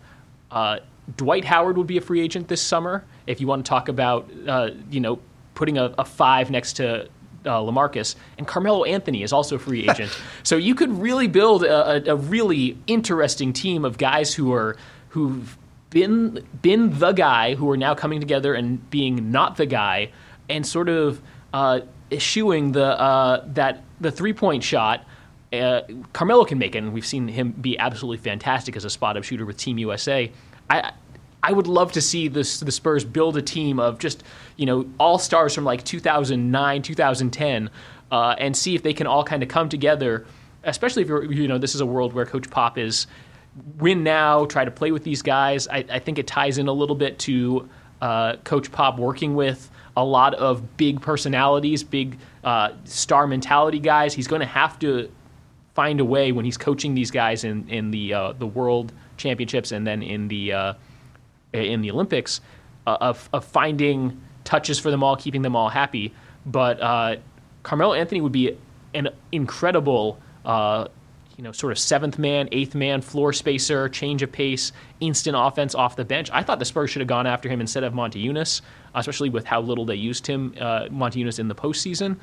Uh, 0.51 0.79
Dwight 1.15 1.45
Howard 1.45 1.77
would 1.77 1.87
be 1.87 1.97
a 1.97 2.01
free 2.01 2.21
agent 2.21 2.47
this 2.47 2.61
summer. 2.61 3.05
If 3.27 3.39
you 3.39 3.47
want 3.47 3.65
to 3.65 3.69
talk 3.69 3.87
about, 3.87 4.29
uh, 4.47 4.71
you 4.91 4.99
know, 4.99 5.19
putting 5.55 5.77
a, 5.77 5.93
a 5.97 6.05
five 6.05 6.51
next 6.51 6.73
to 6.73 7.09
uh, 7.45 7.59
Lamarcus, 7.61 8.15
and 8.37 8.47
Carmelo 8.47 8.83
Anthony 8.83 9.23
is 9.23 9.33
also 9.33 9.55
a 9.55 9.59
free 9.59 9.87
agent. 9.89 10.11
so 10.43 10.55
you 10.57 10.75
could 10.75 10.91
really 10.91 11.27
build 11.27 11.63
a, 11.63 12.11
a, 12.11 12.15
really 12.15 12.77
interesting 12.87 13.53
team 13.53 13.85
of 13.85 13.97
guys 13.97 14.33
who 14.33 14.53
are 14.53 14.75
who've 15.09 15.57
been 15.89 16.45
been 16.61 16.99
the 16.99 17.11
guy 17.11 17.55
who 17.55 17.69
are 17.69 17.77
now 17.77 17.95
coming 17.95 18.19
together 18.19 18.53
and 18.53 18.89
being 18.89 19.31
not 19.31 19.57
the 19.57 19.65
guy, 19.65 20.11
and 20.49 20.65
sort 20.65 20.89
of 20.89 21.21
uh, 21.53 21.79
eschewing 22.11 22.71
the 22.71 22.99
uh, 22.99 23.43
that 23.47 23.83
the 23.99 24.11
three 24.11 24.33
point 24.33 24.63
shot. 24.63 25.05
Uh, 25.51 25.81
Carmelo 26.13 26.45
can 26.45 26.59
make 26.59 26.75
it, 26.75 26.79
and 26.79 26.93
we've 26.93 27.05
seen 27.05 27.27
him 27.27 27.51
be 27.53 27.75
absolutely 27.79 28.17
fantastic 28.17 28.75
as 28.75 28.85
a 28.85 28.89
spot 28.89 29.17
up 29.17 29.23
shooter 29.23 29.47
with 29.47 29.57
Team 29.57 29.79
USA. 29.79 30.31
I 30.69 30.91
I 31.41 31.53
would 31.53 31.67
love 31.67 31.91
to 31.93 32.01
see 32.01 32.27
this, 32.27 32.59
the 32.59 32.71
Spurs 32.71 33.05
build 33.05 33.37
a 33.37 33.41
team 33.41 33.79
of 33.79 33.99
just 33.99 34.23
you 34.57 34.65
know 34.65 34.85
all 34.99 35.17
stars 35.17 35.55
from 35.55 35.63
like 35.63 35.83
2009, 35.83 36.81
2010, 36.81 37.69
uh, 38.11 38.35
and 38.37 38.55
see 38.55 38.75
if 38.75 38.83
they 38.83 38.93
can 38.93 39.07
all 39.07 39.23
kind 39.23 39.43
of 39.43 39.49
come 39.49 39.69
together. 39.69 40.25
Especially 40.63 41.01
if 41.01 41.07
you're, 41.07 41.31
you 41.31 41.47
know 41.47 41.57
this 41.57 41.75
is 41.75 41.81
a 41.81 41.85
world 41.85 42.13
where 42.13 42.25
Coach 42.25 42.49
Pop 42.49 42.77
is 42.77 43.07
win 43.77 44.03
now, 44.03 44.45
try 44.45 44.65
to 44.65 44.71
play 44.71 44.91
with 44.91 45.03
these 45.03 45.21
guys. 45.21 45.67
I, 45.67 45.85
I 45.89 45.99
think 45.99 46.19
it 46.19 46.27
ties 46.27 46.57
in 46.57 46.67
a 46.67 46.71
little 46.73 46.95
bit 46.95 47.19
to 47.19 47.69
uh, 48.01 48.35
Coach 48.37 48.71
Pop 48.71 48.99
working 48.99 49.35
with 49.35 49.69
a 49.97 50.03
lot 50.03 50.33
of 50.35 50.77
big 50.77 51.01
personalities, 51.01 51.83
big 51.83 52.17
uh, 52.43 52.71
star 52.85 53.27
mentality 53.27 53.79
guys. 53.79 54.13
He's 54.13 54.27
going 54.27 54.41
to 54.41 54.45
have 54.45 54.79
to 54.79 55.11
find 55.73 55.99
a 55.99 56.05
way 56.05 56.31
when 56.31 56.45
he's 56.45 56.57
coaching 56.57 56.93
these 56.93 57.11
guys 57.11 57.43
in 57.43 57.67
in 57.69 57.91
the 57.91 58.13
uh, 58.13 58.33
the 58.33 58.47
World 58.47 58.91
Championships 59.17 59.71
and 59.71 59.85
then 59.85 60.01
in 60.01 60.27
the 60.27 60.53
uh, 60.53 60.73
in 61.53 61.81
the 61.81 61.91
Olympics 61.91 62.41
uh, 62.87 62.97
of, 63.01 63.29
of 63.33 63.45
finding 63.45 64.21
touches 64.43 64.79
for 64.79 64.91
them 64.91 65.03
all, 65.03 65.15
keeping 65.15 65.41
them 65.41 65.55
all 65.55 65.69
happy. 65.69 66.13
But 66.45 66.81
uh, 66.81 67.15
Carmelo 67.63 67.93
Anthony 67.93 68.21
would 68.21 68.31
be 68.31 68.57
an 68.93 69.09
incredible, 69.31 70.19
uh, 70.45 70.87
you 71.37 71.43
know, 71.43 71.51
sort 71.51 71.71
of 71.71 71.79
seventh 71.79 72.17
man, 72.17 72.49
eighth 72.51 72.75
man, 72.75 73.01
floor 73.01 73.31
spacer, 73.33 73.87
change 73.89 74.21
of 74.23 74.31
pace, 74.31 74.71
instant 74.99 75.35
offense 75.37 75.75
off 75.75 75.95
the 75.95 76.05
bench. 76.05 76.29
I 76.31 76.43
thought 76.43 76.59
the 76.59 76.65
Spurs 76.65 76.89
should 76.89 77.01
have 77.01 77.07
gone 77.07 77.27
after 77.27 77.47
him 77.47 77.61
instead 77.61 77.83
of 77.83 77.93
Motiejunas, 77.93 78.61
especially 78.95 79.29
with 79.29 79.45
how 79.45 79.61
little 79.61 79.85
they 79.85 79.95
used 79.95 80.25
him, 80.25 80.53
uh, 80.59 80.85
Motiejunas, 80.85 81.39
in 81.39 81.47
the 81.47 81.55
postseason. 81.55 82.17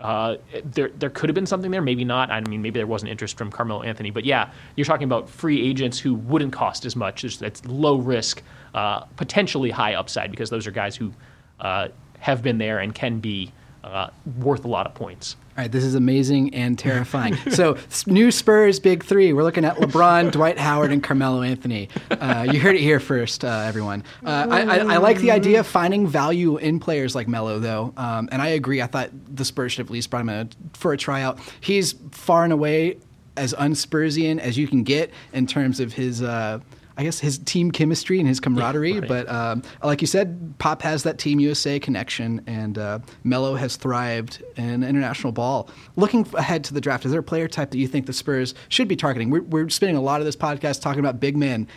Uh, 0.00 0.36
there, 0.64 0.88
there 0.98 1.10
could 1.10 1.28
have 1.28 1.34
been 1.34 1.46
something 1.46 1.70
there, 1.70 1.82
maybe 1.82 2.04
not. 2.04 2.30
I 2.30 2.40
mean, 2.40 2.62
maybe 2.62 2.78
there 2.78 2.86
wasn't 2.86 3.10
interest 3.10 3.36
from 3.36 3.50
Carmelo 3.50 3.82
Anthony, 3.82 4.10
but 4.10 4.24
yeah, 4.24 4.50
you're 4.74 4.86
talking 4.86 5.04
about 5.04 5.28
free 5.28 5.68
agents 5.68 5.98
who 5.98 6.14
wouldn't 6.14 6.52
cost 6.52 6.86
as 6.86 6.96
much. 6.96 7.22
It's, 7.24 7.64
low 7.66 7.96
risk, 7.96 8.42
uh, 8.74 9.00
potentially 9.16 9.70
high 9.70 9.94
upside 9.94 10.30
because 10.30 10.48
those 10.48 10.66
are 10.66 10.70
guys 10.70 10.96
who 10.96 11.12
uh, 11.60 11.88
have 12.18 12.42
been 12.42 12.56
there 12.56 12.78
and 12.78 12.94
can 12.94 13.20
be 13.20 13.52
uh, 13.84 14.10
worth 14.38 14.64
a 14.64 14.68
lot 14.68 14.86
of 14.86 14.94
points. 14.94 15.36
All 15.56 15.64
right, 15.64 15.72
this 15.72 15.84
is 15.84 15.94
amazing 15.94 16.54
and 16.54 16.78
terrifying. 16.78 17.36
so, 17.50 17.76
new 18.06 18.30
Spurs 18.30 18.78
big 18.78 19.04
three. 19.04 19.32
We're 19.32 19.42
looking 19.42 19.64
at 19.64 19.76
LeBron, 19.76 20.30
Dwight 20.32 20.58
Howard, 20.58 20.92
and 20.92 21.02
Carmelo 21.02 21.42
Anthony. 21.42 21.88
Uh, 22.10 22.46
you 22.50 22.60
heard 22.60 22.76
it 22.76 22.80
here 22.80 23.00
first, 23.00 23.44
uh, 23.44 23.64
everyone. 23.66 24.04
Uh, 24.24 24.46
I, 24.50 24.60
I, 24.62 24.76
I, 24.94 24.96
like 24.98 25.18
the 25.18 25.30
idea 25.30 25.60
of 25.60 25.66
finding 25.66 26.06
value 26.06 26.56
in 26.56 26.80
players 26.80 27.14
like 27.14 27.28
Melo, 27.28 27.58
though, 27.58 27.92
um, 27.96 28.28
and 28.32 28.40
I 28.40 28.48
agree. 28.48 28.80
I 28.80 28.86
thought 28.86 29.10
the 29.34 29.44
Spurs 29.44 29.72
should 29.72 29.80
have 29.80 29.88
at 29.88 29.92
least 29.92 30.10
brought 30.10 30.22
him 30.22 30.28
a, 30.28 30.48
for 30.72 30.92
a 30.92 30.96
tryout. 30.96 31.38
He's 31.60 31.94
far 32.12 32.44
and 32.44 32.52
away 32.52 32.98
as 33.36 33.54
unspursian 33.54 34.38
as 34.38 34.58
you 34.58 34.68
can 34.68 34.82
get 34.82 35.10
in 35.32 35.46
terms 35.46 35.80
of 35.80 35.92
his 35.92 36.22
uh, 36.22 36.60
I 37.00 37.02
guess 37.02 37.18
his 37.18 37.38
team 37.38 37.70
chemistry 37.70 38.18
and 38.18 38.28
his 38.28 38.40
camaraderie. 38.40 38.92
Yeah, 38.92 38.98
right. 38.98 39.08
But 39.08 39.28
um, 39.30 39.62
like 39.82 40.02
you 40.02 40.06
said, 40.06 40.52
Pop 40.58 40.82
has 40.82 41.04
that 41.04 41.16
Team 41.16 41.40
USA 41.40 41.80
connection, 41.80 42.42
and 42.46 42.76
uh, 42.76 42.98
Melo 43.24 43.54
has 43.54 43.76
thrived 43.76 44.42
in 44.56 44.82
international 44.82 45.32
ball. 45.32 45.70
Looking 45.96 46.26
ahead 46.34 46.62
to 46.64 46.74
the 46.74 46.80
draft, 46.82 47.06
is 47.06 47.12
there 47.12 47.20
a 47.20 47.22
player 47.22 47.48
type 47.48 47.70
that 47.70 47.78
you 47.78 47.88
think 47.88 48.04
the 48.04 48.12
Spurs 48.12 48.54
should 48.68 48.86
be 48.86 48.96
targeting? 48.96 49.30
We're, 49.30 49.40
we're 49.44 49.70
spending 49.70 49.96
a 49.96 50.02
lot 50.02 50.20
of 50.20 50.26
this 50.26 50.36
podcast 50.36 50.82
talking 50.82 51.00
about 51.00 51.20
big 51.20 51.38
men. 51.38 51.68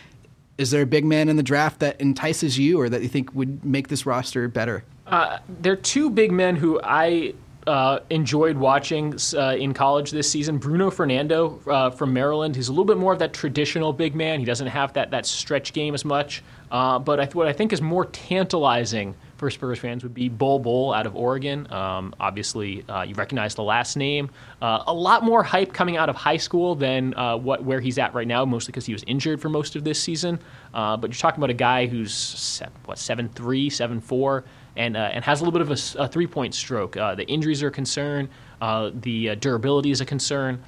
Is 0.58 0.70
there 0.70 0.82
a 0.82 0.86
big 0.86 1.06
man 1.06 1.30
in 1.30 1.36
the 1.36 1.42
draft 1.42 1.80
that 1.80 1.98
entices 2.02 2.58
you, 2.58 2.78
or 2.78 2.90
that 2.90 3.00
you 3.00 3.08
think 3.08 3.34
would 3.34 3.64
make 3.64 3.88
this 3.88 4.04
roster 4.04 4.46
better? 4.46 4.84
Uh, 5.06 5.38
there 5.48 5.72
are 5.72 5.76
two 5.76 6.10
big 6.10 6.32
men 6.32 6.54
who 6.54 6.78
I 6.84 7.32
uh, 7.66 8.00
enjoyed 8.10 8.56
watching 8.56 9.14
uh, 9.34 9.56
in 9.58 9.72
college 9.72 10.10
this 10.10 10.30
season. 10.30 10.58
Bruno 10.58 10.90
Fernando 10.90 11.60
uh, 11.66 11.90
from 11.90 12.12
Maryland. 12.12 12.56
He's 12.56 12.68
a 12.68 12.72
little 12.72 12.84
bit 12.84 12.98
more 12.98 13.12
of 13.12 13.18
that 13.20 13.32
traditional 13.32 13.92
big 13.92 14.14
man. 14.14 14.38
He 14.38 14.44
doesn't 14.44 14.66
have 14.66 14.92
that 14.94 15.10
that 15.10 15.26
stretch 15.26 15.72
game 15.72 15.94
as 15.94 16.04
much. 16.04 16.42
Uh, 16.70 16.98
but 16.98 17.20
I 17.20 17.24
th- 17.24 17.34
what 17.34 17.46
I 17.46 17.52
think 17.52 17.72
is 17.72 17.80
more 17.80 18.06
tantalizing 18.06 19.14
for 19.36 19.50
Spurs 19.50 19.78
fans 19.78 20.02
would 20.02 20.14
be 20.14 20.28
Bol 20.28 20.58
Bol 20.58 20.92
out 20.92 21.06
of 21.06 21.14
Oregon. 21.14 21.70
Um, 21.72 22.14
obviously, 22.18 22.84
uh, 22.88 23.02
you 23.02 23.14
recognize 23.14 23.54
the 23.54 23.62
last 23.62 23.96
name. 23.96 24.30
A 24.60 24.92
lot 24.92 25.22
more 25.22 25.42
hype 25.42 25.72
coming 25.72 25.96
out 25.96 26.08
of 26.08 26.16
high 26.16 26.38
school 26.38 26.74
than 26.74 27.12
what 27.12 27.62
where 27.64 27.80
he's 27.80 27.98
at 27.98 28.14
right 28.14 28.26
now, 28.26 28.44
mostly 28.44 28.72
because 28.72 28.86
he 28.86 28.92
was 28.92 29.04
injured 29.06 29.40
for 29.40 29.48
most 29.48 29.76
of 29.76 29.84
this 29.84 30.00
season. 30.00 30.38
but 30.72 31.02
you're 31.02 31.12
talking 31.12 31.40
about 31.40 31.50
a 31.50 31.54
guy 31.54 31.86
who's 31.86 32.62
what 32.84 32.98
seven 32.98 33.28
three, 33.28 33.70
seven 33.70 34.00
four 34.00 34.44
and, 34.76 34.96
uh, 34.96 35.10
and 35.12 35.24
has 35.24 35.40
a 35.40 35.44
little 35.44 35.58
bit 35.58 35.62
of 35.62 35.70
a, 35.70 36.02
a 36.02 36.08
three 36.08 36.26
point 36.26 36.54
stroke. 36.54 36.96
Uh, 36.96 37.14
the 37.14 37.24
injuries 37.26 37.62
are 37.62 37.68
a 37.68 37.72
concern, 37.72 38.28
uh, 38.60 38.90
the 38.94 39.36
durability 39.36 39.90
is 39.90 40.00
a 40.00 40.06
concern. 40.06 40.62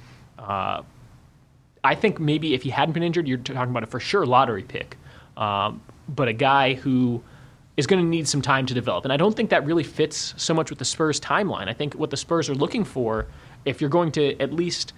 I 1.83 1.95
think 1.95 2.19
maybe 2.19 2.53
if 2.53 2.63
he 2.63 2.69
hadn't 2.69 2.93
been 2.93 3.03
injured, 3.03 3.27
you're 3.27 3.37
talking 3.37 3.71
about 3.71 3.83
a 3.83 3.87
for 3.87 3.99
sure 3.99 4.25
lottery 4.25 4.63
pick. 4.63 4.97
Um, 5.37 5.81
but 6.09 6.27
a 6.27 6.33
guy 6.33 6.73
who 6.73 7.23
is 7.77 7.85
going 7.85 8.03
to 8.03 8.09
need 8.09 8.27
some 8.27 8.41
time 8.41 8.65
to 8.65 8.73
develop. 8.73 9.05
And 9.05 9.13
I 9.13 9.17
don't 9.17 9.35
think 9.35 9.51
that 9.51 9.65
really 9.65 9.83
fits 9.83 10.33
so 10.35 10.53
much 10.53 10.69
with 10.69 10.79
the 10.79 10.85
Spurs 10.85 11.19
timeline. 11.19 11.69
I 11.69 11.73
think 11.73 11.93
what 11.93 12.09
the 12.09 12.17
Spurs 12.17 12.49
are 12.49 12.55
looking 12.55 12.83
for, 12.83 13.27
if 13.65 13.79
you're 13.79 13.89
going 13.89 14.11
to 14.13 14.37
at 14.41 14.51
least 14.51 14.93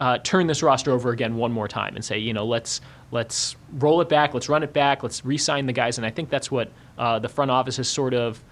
uh, 0.00 0.18
turn 0.18 0.46
this 0.46 0.62
roster 0.62 0.90
over 0.92 1.10
again 1.10 1.36
one 1.36 1.52
more 1.52 1.68
time 1.68 1.94
and 1.94 2.04
say, 2.04 2.18
you 2.18 2.32
know, 2.32 2.46
let's 2.46 2.80
let's 3.12 3.56
roll 3.74 4.00
it 4.00 4.08
back, 4.08 4.34
let's 4.34 4.48
run 4.48 4.62
it 4.62 4.72
back, 4.72 5.02
let's 5.02 5.24
re-sign 5.24 5.66
the 5.66 5.72
guys. 5.72 5.98
And 5.98 6.06
I 6.06 6.10
think 6.10 6.30
that's 6.30 6.50
what 6.50 6.70
uh, 6.98 7.18
the 7.18 7.28
front 7.28 7.50
office 7.50 7.76
has 7.76 7.88
sort 7.88 8.14
of 8.14 8.42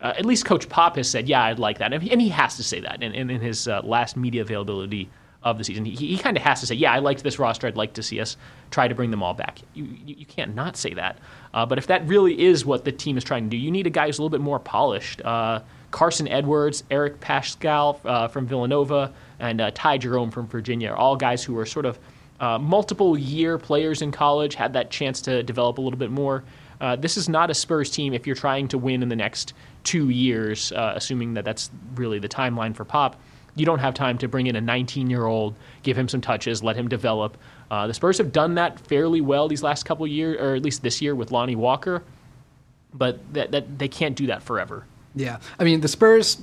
uh, 0.00 0.12
at 0.16 0.26
least 0.26 0.44
Coach 0.44 0.68
Pop 0.68 0.96
has 0.96 1.08
said, 1.08 1.28
yeah, 1.28 1.44
I'd 1.44 1.58
like 1.58 1.78
that. 1.78 1.92
And 1.92 2.02
he, 2.02 2.10
and 2.10 2.20
he 2.20 2.28
has 2.28 2.56
to 2.56 2.62
say 2.62 2.80
that 2.80 3.02
in, 3.02 3.12
in, 3.12 3.30
in 3.30 3.40
his 3.40 3.66
uh, 3.66 3.80
last 3.82 4.16
media 4.16 4.42
availability 4.42 5.08
of 5.42 5.58
the 5.58 5.64
season. 5.64 5.84
He, 5.84 5.94
he 5.94 6.18
kind 6.18 6.36
of 6.36 6.42
has 6.42 6.60
to 6.60 6.66
say, 6.66 6.74
yeah, 6.74 6.92
I 6.92 6.98
liked 6.98 7.22
this 7.22 7.38
roster. 7.38 7.66
I'd 7.66 7.76
like 7.76 7.94
to 7.94 8.02
see 8.02 8.20
us 8.20 8.36
try 8.70 8.88
to 8.88 8.94
bring 8.94 9.10
them 9.10 9.22
all 9.22 9.32
back. 9.32 9.60
You, 9.74 9.84
you, 9.84 10.16
you 10.18 10.26
can't 10.26 10.54
not 10.54 10.76
say 10.76 10.92
that. 10.94 11.18
Uh, 11.54 11.64
but 11.64 11.78
if 11.78 11.86
that 11.86 12.06
really 12.06 12.38
is 12.38 12.66
what 12.66 12.84
the 12.84 12.92
team 12.92 13.16
is 13.16 13.24
trying 13.24 13.44
to 13.44 13.50
do, 13.50 13.56
you 13.56 13.70
need 13.70 13.86
a 13.86 13.90
guy 13.90 14.06
who's 14.06 14.18
a 14.18 14.22
little 14.22 14.36
bit 14.36 14.42
more 14.42 14.58
polished. 14.58 15.22
Uh, 15.24 15.60
Carson 15.92 16.28
Edwards, 16.28 16.84
Eric 16.90 17.20
Paschall 17.20 17.98
uh, 18.04 18.28
from 18.28 18.46
Villanova, 18.46 19.14
and 19.38 19.62
Ty 19.74 19.98
Jerome 19.98 20.30
from 20.30 20.46
Virginia 20.46 20.90
are 20.90 20.96
all 20.96 21.16
guys 21.16 21.42
who 21.42 21.56
are 21.58 21.64
sort 21.64 21.86
of 21.86 21.98
multiple 22.60 23.16
year 23.16 23.56
players 23.56 24.02
in 24.02 24.10
college, 24.10 24.54
had 24.54 24.72
that 24.74 24.90
chance 24.90 25.22
to 25.22 25.42
develop 25.42 25.78
a 25.78 25.80
little 25.80 25.98
bit 25.98 26.10
more. 26.10 26.44
Uh, 26.80 26.96
this 26.96 27.16
is 27.16 27.28
not 27.28 27.50
a 27.50 27.54
Spurs 27.54 27.90
team 27.90 28.12
if 28.12 28.26
you're 28.26 28.36
trying 28.36 28.68
to 28.68 28.78
win 28.78 29.02
in 29.02 29.08
the 29.08 29.16
next 29.16 29.54
two 29.84 30.10
years, 30.10 30.72
uh, 30.72 30.92
assuming 30.96 31.34
that 31.34 31.44
that's 31.44 31.70
really 31.94 32.18
the 32.18 32.28
timeline 32.28 32.74
for 32.74 32.84
Pop. 32.84 33.20
You 33.54 33.64
don't 33.64 33.78
have 33.78 33.94
time 33.94 34.18
to 34.18 34.28
bring 34.28 34.48
in 34.48 34.56
a 34.56 34.60
19 34.60 35.08
year 35.08 35.24
old, 35.24 35.54
give 35.82 35.96
him 35.96 36.08
some 36.08 36.20
touches, 36.20 36.62
let 36.62 36.76
him 36.76 36.88
develop. 36.88 37.38
Uh, 37.70 37.86
the 37.86 37.94
Spurs 37.94 38.18
have 38.18 38.32
done 38.32 38.54
that 38.56 38.78
fairly 38.80 39.20
well 39.20 39.48
these 39.48 39.62
last 39.62 39.84
couple 39.84 40.06
years, 40.06 40.38
or 40.40 40.54
at 40.54 40.62
least 40.62 40.82
this 40.82 41.00
year 41.00 41.14
with 41.14 41.32
Lonnie 41.32 41.56
Walker, 41.56 42.02
but 42.92 43.18
that, 43.32 43.50
that 43.52 43.78
they 43.78 43.88
can't 43.88 44.14
do 44.14 44.26
that 44.26 44.42
forever. 44.42 44.84
Yeah, 45.14 45.38
I 45.58 45.64
mean 45.64 45.80
the 45.80 45.88
Spurs 45.88 46.38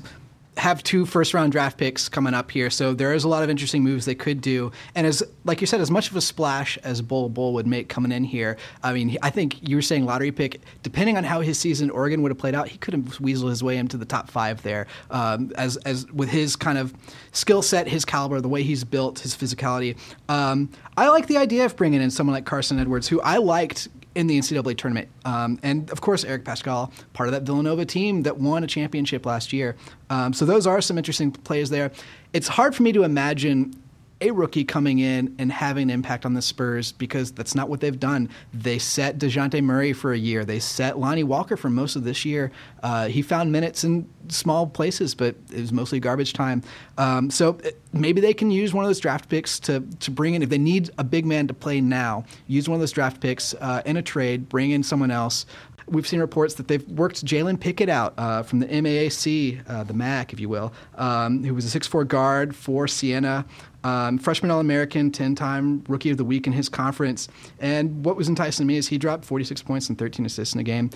have 0.58 0.84
two 0.84 1.06
first 1.06 1.34
round 1.34 1.52
draft 1.52 1.78
picks 1.78 2.10
coming 2.10 2.34
up 2.34 2.52
here, 2.52 2.70
so 2.70 2.94
there 2.94 3.14
is 3.14 3.24
a 3.24 3.28
lot 3.28 3.44
of 3.44 3.50
interesting 3.50 3.84
moves 3.84 4.06
they 4.06 4.16
could 4.16 4.42
do. 4.42 4.72
And 4.96 5.08
as 5.08 5.24
like 5.46 5.62
you 5.62 5.68
said, 5.68 5.82
as 5.82 5.92
much 5.92 6.10
of 6.10 6.16
a 6.16 6.22
splash 6.22 6.78
as 6.84 7.02
Bol 7.02 7.30
Bol 7.30 7.54
would 7.54 7.68
make 7.68 7.90
coming 7.90 8.12
in 8.12 8.24
here, 8.24 8.58
I 8.84 8.94
mean, 8.94 9.18
I 9.22 9.30
think 9.30 9.68
you 9.68 9.76
were 9.76 9.82
saying 9.82 10.06
lottery 10.06 10.32
pick. 10.32 10.62
Depending 10.84 11.18
on 11.18 11.24
how 11.24 11.42
his 11.42 11.58
season 11.58 11.90
Oregon 11.90 12.22
would 12.22 12.32
have 12.32 12.38
played 12.38 12.56
out, 12.56 12.68
he 12.68 12.78
could 12.78 12.94
have 12.94 13.04
weaseled 13.20 13.50
his 13.50 13.64
way 13.64 13.78
into 13.78 13.98
the 13.98 14.06
top 14.06 14.30
five 14.30 14.62
there. 14.64 14.88
Um, 15.10 15.52
as 15.56 15.78
as 15.78 16.10
with 16.12 16.30
his 16.30 16.56
kind 16.56 16.78
of 16.78 16.94
skill 17.32 17.62
set, 17.62 17.88
his 17.88 18.06
caliber, 18.06 18.40
the 18.42 18.50
way 18.50 18.64
he's 18.64 18.84
built, 18.84 19.20
his 19.20 19.36
physicality. 19.36 19.98
Um, 20.30 20.70
I 20.98 21.10
like 21.10 21.28
the 21.28 21.38
idea 21.38 21.66
of 21.66 21.76
bringing 21.76 22.02
in 22.02 22.12
someone 22.12 22.34
like 22.34 22.46
Carson 22.46 22.80
Edwards, 22.80 23.08
who 23.08 23.22
I 23.22 23.38
liked 23.38 23.88
in 24.16 24.28
the 24.28 24.38
NCAA 24.38 24.78
tournament. 24.78 25.10
Um, 25.26 25.60
and 25.64 25.90
of 25.92 26.02
course, 26.02 26.24
Eric 26.24 26.46
Paschall, 26.46 26.92
part 27.14 27.30
of 27.30 27.34
that 27.34 27.44
Villanova 27.44 27.86
team 27.86 28.24
that 28.24 28.38
won 28.38 28.64
a 28.64 28.68
championship 28.68 29.26
last 29.26 29.54
year. 29.54 29.76
Um, 30.10 30.34
so 30.34 30.46
those 30.46 30.68
are 30.68 30.82
some 30.82 30.98
interesting 30.98 31.32
plays 31.32 31.70
there. 31.70 31.92
It's 32.34 32.48
hard 32.48 32.76
for 32.76 32.84
me 32.84 32.92
to 32.94 33.04
imagine 33.04 33.76
a 34.24 34.32
rookie 34.32 34.64
coming 34.64 35.00
in 35.00 35.36
and 35.38 35.52
having 35.52 35.84
an 35.84 35.90
impact 35.90 36.26
on 36.26 36.34
the 36.34 36.42
Spurs 36.42 36.94
because 36.94 37.32
that's 37.32 37.54
not 37.54 37.70
what 37.70 37.82
they've 37.82 38.00
done. 38.00 38.30
They 38.54 38.80
set 38.80 39.18
Dejounte 39.18 39.62
Murray 39.62 39.92
for 39.92 40.14
a 40.14 40.18
year. 40.18 40.46
They 40.46 40.60
set 40.60 40.98
Lonnie 40.98 41.24
Walker 41.24 41.58
for 41.58 41.70
most 41.70 41.96
of 41.96 42.06
this 42.06 42.24
year. 42.24 42.52
Uh, 42.82 43.08
he 43.08 43.22
found 43.22 43.52
minutes 43.52 43.84
in 43.84 44.10
small 44.30 44.66
places, 44.66 45.14
but 45.14 45.36
it 45.52 45.60
was 45.60 45.74
mostly 45.74 46.00
garbage 46.00 46.32
time. 46.32 46.64
Um, 46.98 47.30
so 47.30 47.60
uh, 47.66 47.72
maybe 47.92 48.22
they 48.22 48.34
can 48.34 48.50
use 48.50 48.74
one 48.74 48.86
of 48.86 48.90
those 48.90 49.02
draft 49.02 49.30
picks 49.30 49.60
to, 49.62 49.82
to 50.00 50.10
bring 50.10 50.36
in, 50.36 50.42
if 50.42 50.50
they 50.50 50.58
need 50.58 50.90
a 50.98 51.04
big 51.04 51.26
man 51.26 51.48
to 51.48 51.54
play 51.54 51.82
now, 51.82 52.24
use 52.48 52.70
one 52.70 52.76
of 52.76 52.80
those 52.80 52.94
draft 52.94 53.20
picks 53.20 53.54
uh, 53.56 53.82
in 53.86 53.98
a 53.98 54.02
trade, 54.02 54.48
bring 54.48 54.72
in 54.72 54.84
someone 54.84 55.12
else. 55.12 55.46
We've 55.88 56.08
seen 56.08 56.22
reports 56.22 56.54
that 56.56 56.70
they've 56.70 56.88
worked 56.88 57.26
Jalen 57.26 57.60
Pickett 57.60 57.90
out 57.90 58.14
uh, 58.18 58.44
from 58.44 58.60
the 58.60 58.68
MAAC, 58.68 59.70
uh, 59.70 59.84
the 59.84 59.94
MAC, 59.94 60.32
if 60.32 60.40
you 60.40 60.48
will, 60.48 60.72
um, 60.96 61.44
who 61.44 61.54
was 61.54 61.76
a 61.76 61.80
6'4 61.80 62.08
guard 62.08 62.56
for 62.56 62.88
Siena. 62.88 63.46
Um, 63.84 64.18
freshman 64.18 64.52
All 64.52 64.60
American, 64.60 65.12
10 65.12 65.36
time 65.36 65.84
Rookie 65.88 66.10
of 66.10 66.18
the 66.18 66.26
Week 66.26 66.48
in 66.48 66.54
his 66.54 66.70
conference. 66.70 67.28
And 67.60 68.06
what 68.06 68.16
was 68.16 68.30
enticing 68.30 68.64
to 68.64 68.68
me 68.68 68.78
is 68.78 68.88
he 68.88 68.98
dropped 68.98 69.26
46 69.26 69.62
points 69.64 69.90
and 69.90 69.98
13 69.98 70.26
assists 70.26 70.54
in 70.54 70.60
a 70.60 70.64
game. 70.64 70.90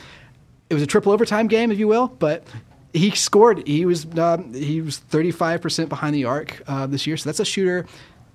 It 0.70 0.74
was 0.74 0.84
a 0.84 0.88
triple 0.88 1.12
overtime 1.12 1.48
game, 1.48 1.72
if 1.72 1.80
you 1.80 1.88
will, 1.88 2.08
but 2.08 2.44
he 2.94 3.12
scored. 3.12 3.66
He 3.68 3.86
was 3.86 4.06
um, 4.18 4.54
he 4.54 4.82
was 4.82 5.00
35% 5.12 5.90
behind 5.90 6.16
the 6.16 6.26
arc 6.26 6.62
uh, 6.68 6.88
this 6.88 7.08
year, 7.08 7.18
so 7.18 7.30
that's 7.30 7.40
a 7.40 7.46
shooter 7.46 7.86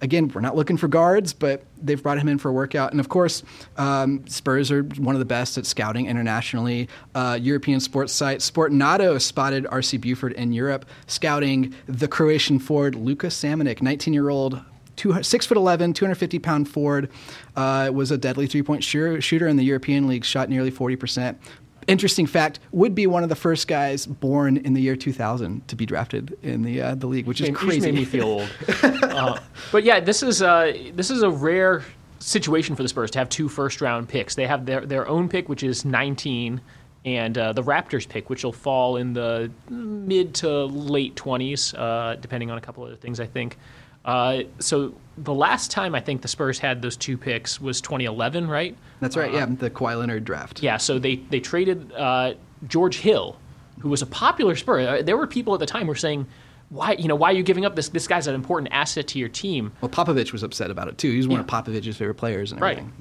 again, 0.02 0.28
we're 0.28 0.40
not 0.40 0.56
looking 0.56 0.76
for 0.76 0.88
guards, 0.88 1.32
but 1.32 1.62
they've 1.80 2.02
brought 2.02 2.18
him 2.18 2.28
in 2.28 2.36
for 2.36 2.50
a 2.50 2.52
workout. 2.52 2.90
And 2.90 3.00
of 3.00 3.08
course, 3.08 3.42
um, 3.78 4.26
Spurs 4.26 4.70
are 4.70 4.82
one 4.82 5.14
of 5.14 5.20
the 5.20 5.24
best 5.24 5.56
at 5.56 5.64
scouting 5.64 6.06
internationally. 6.06 6.88
Uh, 7.14 7.38
European 7.40 7.80
sports 7.80 8.12
site 8.12 8.40
Sportando 8.40 9.20
spotted 9.20 9.64
RC 9.66 10.00
Buford 10.00 10.32
in 10.32 10.52
Europe 10.52 10.84
scouting 11.06 11.74
the 11.86 12.08
Croatian 12.08 12.58
forward 12.58 12.96
Luka 12.96 13.28
Samanic, 13.28 13.80
19 13.80 14.12
year 14.12 14.28
old 14.28 14.60
Two, 14.94 15.22
six 15.22 15.46
foot 15.46 15.56
eleven, 15.56 15.94
250 15.94 16.38
pound 16.38 16.68
forward, 16.68 17.08
uh, 17.56 17.90
was 17.92 18.10
a 18.10 18.18
deadly 18.18 18.46
three 18.46 18.62
point 18.62 18.84
shooter 18.84 19.48
in 19.48 19.56
the 19.56 19.64
European 19.64 20.06
League, 20.06 20.22
shot 20.22 20.50
nearly 20.50 20.70
40 20.70 20.96
percent 20.96 21.38
interesting 21.86 22.26
fact, 22.26 22.60
would 22.72 22.94
be 22.94 23.06
one 23.06 23.22
of 23.22 23.28
the 23.28 23.36
first 23.36 23.68
guys 23.68 24.06
born 24.06 24.56
in 24.56 24.74
the 24.74 24.80
year 24.80 24.96
2000 24.96 25.66
to 25.68 25.76
be 25.76 25.86
drafted 25.86 26.36
in 26.42 26.62
the 26.62 26.80
uh, 26.80 26.94
the 26.94 27.06
league, 27.06 27.26
which 27.26 27.40
is 27.40 27.48
made, 27.48 27.56
crazy. 27.56 27.80
Made 27.80 27.94
me 27.94 28.04
feel 28.04 28.24
old. 28.24 28.50
uh, 28.82 29.38
but 29.70 29.84
yeah, 29.84 30.00
this 30.00 30.22
is 30.22 30.42
uh, 30.42 30.72
this 30.94 31.10
is 31.10 31.22
a 31.22 31.30
rare 31.30 31.82
situation 32.18 32.76
for 32.76 32.82
the 32.82 32.88
Spurs 32.88 33.10
to 33.12 33.18
have 33.18 33.28
two 33.28 33.48
first 33.48 33.80
round 33.80 34.08
picks. 34.08 34.34
They 34.34 34.46
have 34.46 34.66
their 34.66 34.86
their 34.86 35.06
own 35.08 35.28
pick, 35.28 35.48
which 35.48 35.62
is 35.62 35.84
19. 35.84 36.60
And 37.04 37.36
uh, 37.36 37.52
the 37.52 37.64
Raptors 37.64 38.08
pick, 38.08 38.30
which 38.30 38.44
will 38.44 38.52
fall 38.52 38.96
in 38.96 39.12
the 39.12 39.50
mid 39.68 40.34
to 40.36 40.66
late 40.66 41.16
20s, 41.16 41.76
uh, 41.76 42.14
depending 42.14 42.48
on 42.48 42.58
a 42.58 42.60
couple 42.60 42.84
other 42.84 42.94
things, 42.94 43.18
I 43.18 43.26
think. 43.26 43.58
Uh, 44.04 44.42
so 44.58 44.94
the 45.18 45.34
last 45.34 45.70
time 45.70 45.94
I 45.94 46.00
think 46.00 46.22
the 46.22 46.28
Spurs 46.28 46.58
had 46.58 46.82
those 46.82 46.96
two 46.96 47.16
picks 47.16 47.60
was 47.60 47.80
2011, 47.80 48.48
right? 48.48 48.76
That's 49.00 49.16
right. 49.16 49.32
Uh, 49.32 49.36
yeah, 49.36 49.46
the 49.46 49.70
Kawhi 49.70 49.98
Leonard 49.98 50.24
draft. 50.24 50.62
Yeah. 50.62 50.76
So 50.76 50.98
they 50.98 51.16
they 51.16 51.40
traded 51.40 51.92
uh, 51.92 52.34
George 52.66 52.98
Hill, 52.98 53.36
who 53.80 53.88
was 53.88 54.02
a 54.02 54.06
popular 54.06 54.56
Spur. 54.56 54.80
Uh, 54.80 55.02
there 55.02 55.16
were 55.16 55.26
people 55.26 55.54
at 55.54 55.60
the 55.60 55.66
time 55.66 55.82
who 55.82 55.88
were 55.88 55.94
saying. 55.94 56.26
Why 56.68 56.92
you 56.92 57.06
know 57.06 57.16
why 57.16 57.28
are 57.32 57.34
you 57.34 57.42
giving 57.42 57.66
up 57.66 57.76
this? 57.76 57.90
This 57.90 58.08
guy's 58.08 58.26
an 58.26 58.34
important 58.34 58.72
asset 58.72 59.06
to 59.08 59.18
your 59.18 59.28
team. 59.28 59.72
Well, 59.82 59.90
Popovich 59.90 60.32
was 60.32 60.42
upset 60.42 60.70
about 60.70 60.88
it 60.88 60.96
too. 60.96 61.10
He's 61.10 61.28
one 61.28 61.36
yeah. 61.36 61.40
of 61.42 61.46
Popovich's 61.46 61.98
favorite 61.98 62.14
players 62.14 62.50
and 62.50 62.62
everything. 62.62 62.86
Right. 62.86 62.94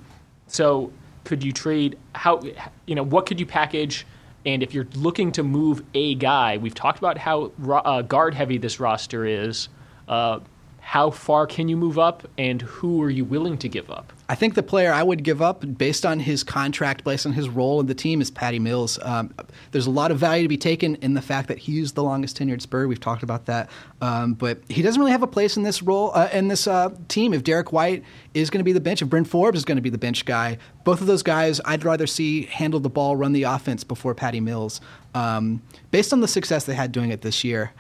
So 0.48 0.92
could 1.24 1.42
you 1.42 1.54
trade? 1.54 1.98
How 2.14 2.42
you 2.86 2.96
know 2.96 3.04
what 3.04 3.28
could 3.28 3.40
you 3.40 3.46
package? 3.46 4.06
And 4.46 4.62
if 4.62 4.74
you're 4.74 4.88
looking 4.96 5.32
to 5.34 5.44
move 5.44 5.84
a 5.94 6.16
guy, 6.16 6.58
we've 6.58 6.76
talked 6.76 6.98
about 6.98 7.18
how 7.18 7.54
uh, 7.70 8.02
guard 8.02 8.34
heavy 8.34 8.58
this 8.58 8.82
roster 8.82 9.26
is. 9.26 9.70
Uh, 10.08 10.40
how 10.82 11.10
far 11.10 11.48
can 11.48 11.70
you 11.70 11.78
move 11.78 11.98
up 11.98 12.28
and 12.38 12.62
who 12.62 13.02
are 13.02 13.10
you 13.10 13.24
willing 13.24 13.58
to 13.60 13.70
give 13.70 13.90
up? 13.90 14.12
I 14.28 14.36
think 14.36 14.56
the 14.56 14.64
player 14.64 14.92
I 14.92 15.04
would 15.04 15.24
give 15.24 15.42
up 15.42 15.64
based 15.78 16.06
on 16.06 16.20
his 16.20 16.44
contract, 16.44 17.04
based 17.04 17.26
on 17.26 17.34
his 17.34 17.48
role 17.48 17.80
in 17.80 17.86
the 17.86 17.94
team, 17.94 18.20
is 18.20 18.32
Patty 18.32 18.60
Mills. 18.60 18.98
Um, 19.02 19.34
there's 19.72 19.86
a 19.86 19.92
lot 19.92 20.10
of 20.10 20.18
value 20.18 20.44
to 20.44 20.50
be 20.50 20.58
taken 20.58 20.96
in 20.96 21.14
the 21.14 21.22
fact 21.22 21.50
that 21.50 21.60
he's 21.60 21.92
the 21.94 22.04
longest 22.04 22.38
tenured 22.38 22.62
Spur. 22.62 22.88
We've 22.88 23.00
talked 23.00 23.24
about 23.24 23.46
that, 23.46 23.70
um, 24.02 24.34
but 24.34 24.60
he 24.70 24.82
doesn't 24.82 25.00
really 25.00 25.12
have 25.12 25.24
a 25.24 25.28
place 25.28 25.56
in 25.56 25.64
this 25.64 25.84
role 25.84 26.12
uh, 26.14 26.30
in 26.34 26.48
this 26.48 26.66
uh, 26.66 26.90
team. 27.10 27.34
If 27.34 27.44
Derrick 27.44 27.72
White 27.72 28.04
is 28.34 28.50
going 28.50 28.60
to 28.60 28.66
be 28.66 28.74
the 28.74 28.82
bench, 28.82 29.02
if 29.02 29.10
Bryn 29.10 29.26
Forbes 29.26 29.60
is 29.60 29.66
going 29.66 29.78
to 29.78 29.82
be 29.82 29.90
the 29.90 29.98
bench 29.98 30.26
guy, 30.26 30.58
both 30.84 31.00
of 31.00 31.08
those 31.08 31.24
guys 31.24 31.62
I'd 31.64 31.84
rather 31.84 32.08
see 32.08 32.48
handle 32.48 32.80
the 32.80 32.90
ball, 32.90 33.16
run 33.16 33.34
the 33.34 33.44
offense 33.44 33.84
before 33.84 34.16
Patty 34.16 34.40
Mills. 34.40 34.82
Um, 35.14 35.62
based 35.92 36.14
on 36.14 36.22
the 36.22 36.28
success 36.28 36.66
they 36.66 36.74
had 36.74 36.92
doing 36.92 37.12
it 37.12 37.22
this 37.22 37.44
year, 37.44 37.74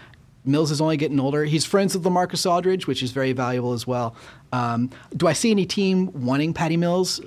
Mills 0.44 0.72
is 0.72 0.82
only 0.82 0.98
getting 0.98 1.20
older. 1.20 1.46
He's 1.46 1.66
friends 1.66 1.96
with 1.96 2.04
LaMarcus 2.04 2.50
Aldridge, 2.50 2.88
which 2.88 3.04
is 3.04 3.12
very 3.12 3.32
valuable 3.32 3.74
as 3.74 3.86
well. 3.86 4.16
Um, 4.52 4.90
do 5.16 5.28
I 5.28 5.34
see 5.34 5.52
any 5.52 5.66
team 5.66 6.12
wanting 6.26 6.54
Patty 6.54 6.78
Mills? 6.78 7.22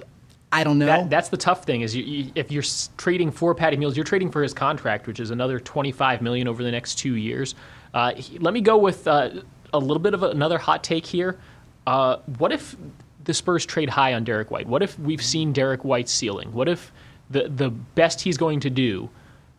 I 0.50 0.62
don't 0.64 0.78
know. 0.78 0.86
That, 0.86 1.10
that's 1.10 1.28
the 1.28 1.36
tough 1.36 1.64
thing 1.64 1.80
is 1.80 1.94
you, 1.96 2.04
you, 2.04 2.32
if 2.34 2.50
you're 2.50 2.62
trading 2.96 3.30
for 3.30 3.54
Patty 3.54 3.76
Mills, 3.76 3.96
you're 3.96 4.04
trading 4.04 4.30
for 4.30 4.42
his 4.42 4.52
contract, 4.52 5.06
which 5.06 5.20
is 5.20 5.30
another 5.30 5.58
25 5.58 6.22
million 6.22 6.48
over 6.48 6.62
the 6.62 6.70
next 6.70 6.96
two 6.96 7.16
years. 7.16 7.54
Uh, 7.92 8.14
he, 8.14 8.38
let 8.38 8.54
me 8.54 8.60
go 8.60 8.76
with 8.76 9.06
uh, 9.06 9.30
a 9.72 9.78
little 9.78 10.00
bit 10.00 10.14
of 10.14 10.22
another 10.22 10.58
hot 10.58 10.84
take 10.84 11.06
here. 11.06 11.38
Uh, 11.86 12.16
what 12.38 12.52
if 12.52 12.76
the 13.24 13.34
Spurs 13.34 13.66
trade 13.66 13.88
high 13.88 14.14
on 14.14 14.24
Derrick 14.24 14.50
White? 14.50 14.66
What 14.66 14.82
if 14.82 14.98
we've 14.98 15.22
seen 15.22 15.52
Derrick 15.52 15.84
White's 15.84 16.12
ceiling? 16.12 16.52
What 16.52 16.68
if 16.68 16.92
the 17.30 17.48
the 17.48 17.70
best 17.70 18.20
he's 18.20 18.36
going 18.36 18.60
to 18.60 18.70
do? 18.70 19.10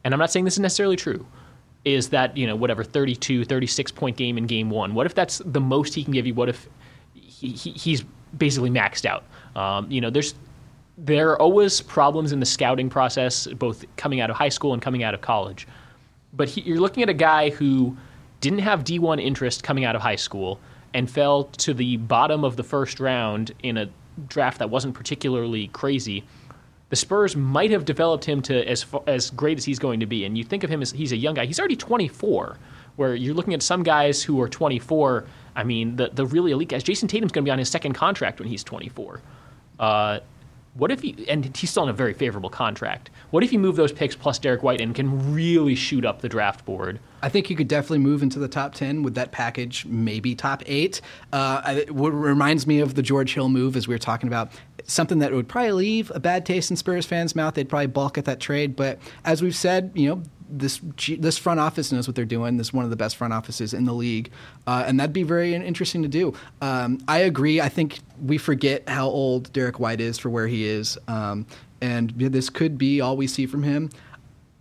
And 0.04 0.13
I'm 0.13 0.20
not 0.20 0.32
saying 0.32 0.46
this 0.46 0.54
is 0.56 0.60
necessarily 0.60 0.96
true 0.96 1.26
is 1.86 2.10
that 2.10 2.36
you 2.36 2.48
know 2.48 2.56
whatever 2.56 2.84
32 2.84 3.45
36 3.45 3.91
point 3.91 4.17
game 4.17 4.38
in 4.38 4.45
game 4.48 4.69
one. 4.69 4.93
What 4.93 5.06
if 5.06 5.15
that's 5.15 5.41
the 5.45 5.62
most 5.62 5.93
he 5.93 6.04
can 6.04 6.13
give 6.13 6.28
you? 6.28 6.34
What 6.34 6.50
if 6.50 6.67
he, 7.13 7.52
he, 7.52 7.71
he's 7.71 8.04
basically 8.38 8.72
maxed 8.72 9.05
out? 9.05 9.24
Um, 9.55 9.89
you 9.89 10.01
know 10.01 10.10
there's 10.10 10.34
there 10.97 11.30
are 11.32 11.41
always 11.41 11.82
problems 11.82 12.32
in 12.32 12.39
the 12.39 12.45
scouting 12.45 12.89
process 12.89 13.47
both 13.47 13.86
coming 13.97 14.22
out 14.22 14.30
of 14.30 14.36
high 14.36 14.49
school 14.49 14.74
and 14.74 14.82
coming 14.82 15.03
out 15.03 15.14
of 15.14 15.22
college. 15.22 15.68
But 16.34 16.49
he, 16.49 16.62
you're 16.62 16.80
looking 16.80 17.03
at 17.03 17.10
a 17.10 17.14
guy 17.14 17.49
who 17.49 17.95
didn't 18.41 18.60
have 18.60 18.84
d1 18.84 19.22
interest 19.22 19.64
coming 19.64 19.86
out 19.86 19.95
of 19.95 20.01
high 20.01 20.16
school 20.16 20.60
and 20.93 21.10
fell 21.10 21.45
to 21.45 21.74
the 21.74 21.97
bottom 21.97 22.43
of 22.43 22.55
the 22.55 22.64
first 22.64 22.99
round 22.99 23.53
in 23.64 23.78
a 23.78 23.89
draft 24.28 24.60
that 24.60 24.70
wasn't 24.70 24.93
particularly 24.93 25.68
crazy 25.68 26.24
the 26.90 26.96
Spurs 26.96 27.36
might 27.36 27.72
have 27.72 27.86
developed 27.86 28.26
him 28.26 28.42
to 28.44 28.68
as 28.68 28.86
as 29.08 29.32
great 29.32 29.58
as 29.58 29.66
he's 29.66 29.80
going 29.80 30.00
to 30.00 30.06
be. 30.06 30.26
And 30.26 30.38
you 30.38 30.44
think 30.44 30.64
of 30.64 30.70
him 30.70 30.82
as 30.82 30.92
he's 30.92 31.12
a 31.12 31.18
young 31.18 31.36
guy. 31.36 31.46
He's 31.46 31.60
already 31.60 31.76
24. 31.76 32.58
Where 32.96 33.14
you're 33.14 33.34
looking 33.34 33.54
at 33.54 33.62
some 33.62 33.84
guys 33.84 34.24
who 34.24 34.40
are 34.42 34.48
24. 34.48 35.26
I 35.56 35.64
mean, 35.64 35.96
the 35.96 36.10
the 36.14 36.26
really 36.26 36.52
elite 36.52 36.70
guys. 36.70 36.84
Jayson 36.84 37.08
Tatum's 37.08 37.32
going 37.32 37.44
to 37.44 37.48
be 37.48 37.52
on 37.52 37.60
his 37.60 37.70
second 37.70 37.94
contract 37.94 38.40
when 38.40 38.48
he's 38.48 38.64
24. 38.64 39.22
Uh, 39.80 40.20
what 40.76 40.92
if 40.92 41.02
he 41.02 41.26
and 41.30 41.56
he's 41.56 41.70
still 41.70 41.84
in 41.84 41.90
a 41.90 41.94
very 41.94 42.14
favorable 42.14 42.50
contract? 42.50 43.10
What 43.32 43.44
if 43.44 43.54
you 43.54 43.60
move 43.60 43.78
those 43.78 43.94
picks 43.94 44.16
plus 44.16 44.38
Derrick 44.38 44.62
White 44.62 44.82
and 44.82 44.94
can 44.94 45.34
really 45.34 45.74
shoot 45.74 46.06
up 46.06 46.22
the 46.22 46.30
draft 46.30 46.66
board? 46.66 47.00
I 47.22 47.30
think 47.30 47.50
you 47.50 47.56
could 47.56 47.70
definitely 47.70 48.00
move 48.00 48.22
into 48.22 48.40
the 48.40 48.50
top 48.50 48.74
ten 48.76 49.02
with 49.02 49.16
that 49.16 49.32
package, 49.32 49.86
maybe 49.86 50.36
top 50.36 50.64
eight. 50.66 51.00
Uh, 51.32 51.62
it 51.78 51.90
reminds 51.92 52.68
me 52.68 52.82
of 52.82 52.96
the 52.96 53.02
George 53.02 53.34
Hill 53.34 53.48
move, 53.50 53.78
as 53.78 53.88
we 53.88 53.96
were 53.96 54.00
talking 54.00 54.28
about, 54.28 54.52
something 54.86 55.20
that 55.20 55.32
would 55.34 55.48
probably 55.48 55.72
leave 55.72 56.12
a 56.14 56.20
bad 56.20 56.46
taste 56.46 56.70
in 56.70 56.78
Spurs 56.78 57.06
fans' 57.06 57.36
mouth. 57.36 57.54
They'd 57.54 57.70
probably 57.70 57.88
balk 57.88 58.18
at 58.18 58.26
that 58.26 58.40
trade, 58.40 58.76
but 58.76 59.00
as 59.24 59.42
we've 59.42 59.56
said, 59.56 59.92
you 59.94 60.10
know, 60.10 60.24
this 60.50 60.80
this 61.18 61.38
front 61.38 61.60
office 61.60 61.92
knows 61.92 62.08
what 62.08 62.16
they're 62.16 62.26
doing. 62.26 62.58
This 62.58 62.68
is 62.68 62.74
one 62.74 62.84
of 62.84 62.92
the 62.92 62.96
best 62.96 63.16
front 63.16 63.34
offices 63.34 63.74
in 63.74 63.86
the 63.86 63.94
league, 63.94 64.32
uh, 64.68 64.84
and 64.86 65.00
that'd 65.00 65.14
be 65.14 65.24
very 65.24 65.56
interesting 65.56 66.04
to 66.04 66.08
do. 66.08 66.34
Um, 66.62 67.00
I 67.08 67.20
agree. 67.20 67.62
I 67.62 67.70
think 67.70 68.00
we 68.24 68.38
forget 68.38 68.88
how 68.88 69.08
old 69.08 69.52
Derrick 69.54 69.80
White 69.80 70.02
is 70.02 70.20
for 70.20 70.30
where 70.30 70.48
he 70.48 70.66
is, 70.66 70.98
um, 71.08 71.48
and 71.82 72.12
this 72.12 72.50
could 72.50 72.78
be 72.78 73.02
all 73.02 73.18
we 73.18 73.28
see 73.28 73.46
from 73.46 73.64
him. 73.64 73.90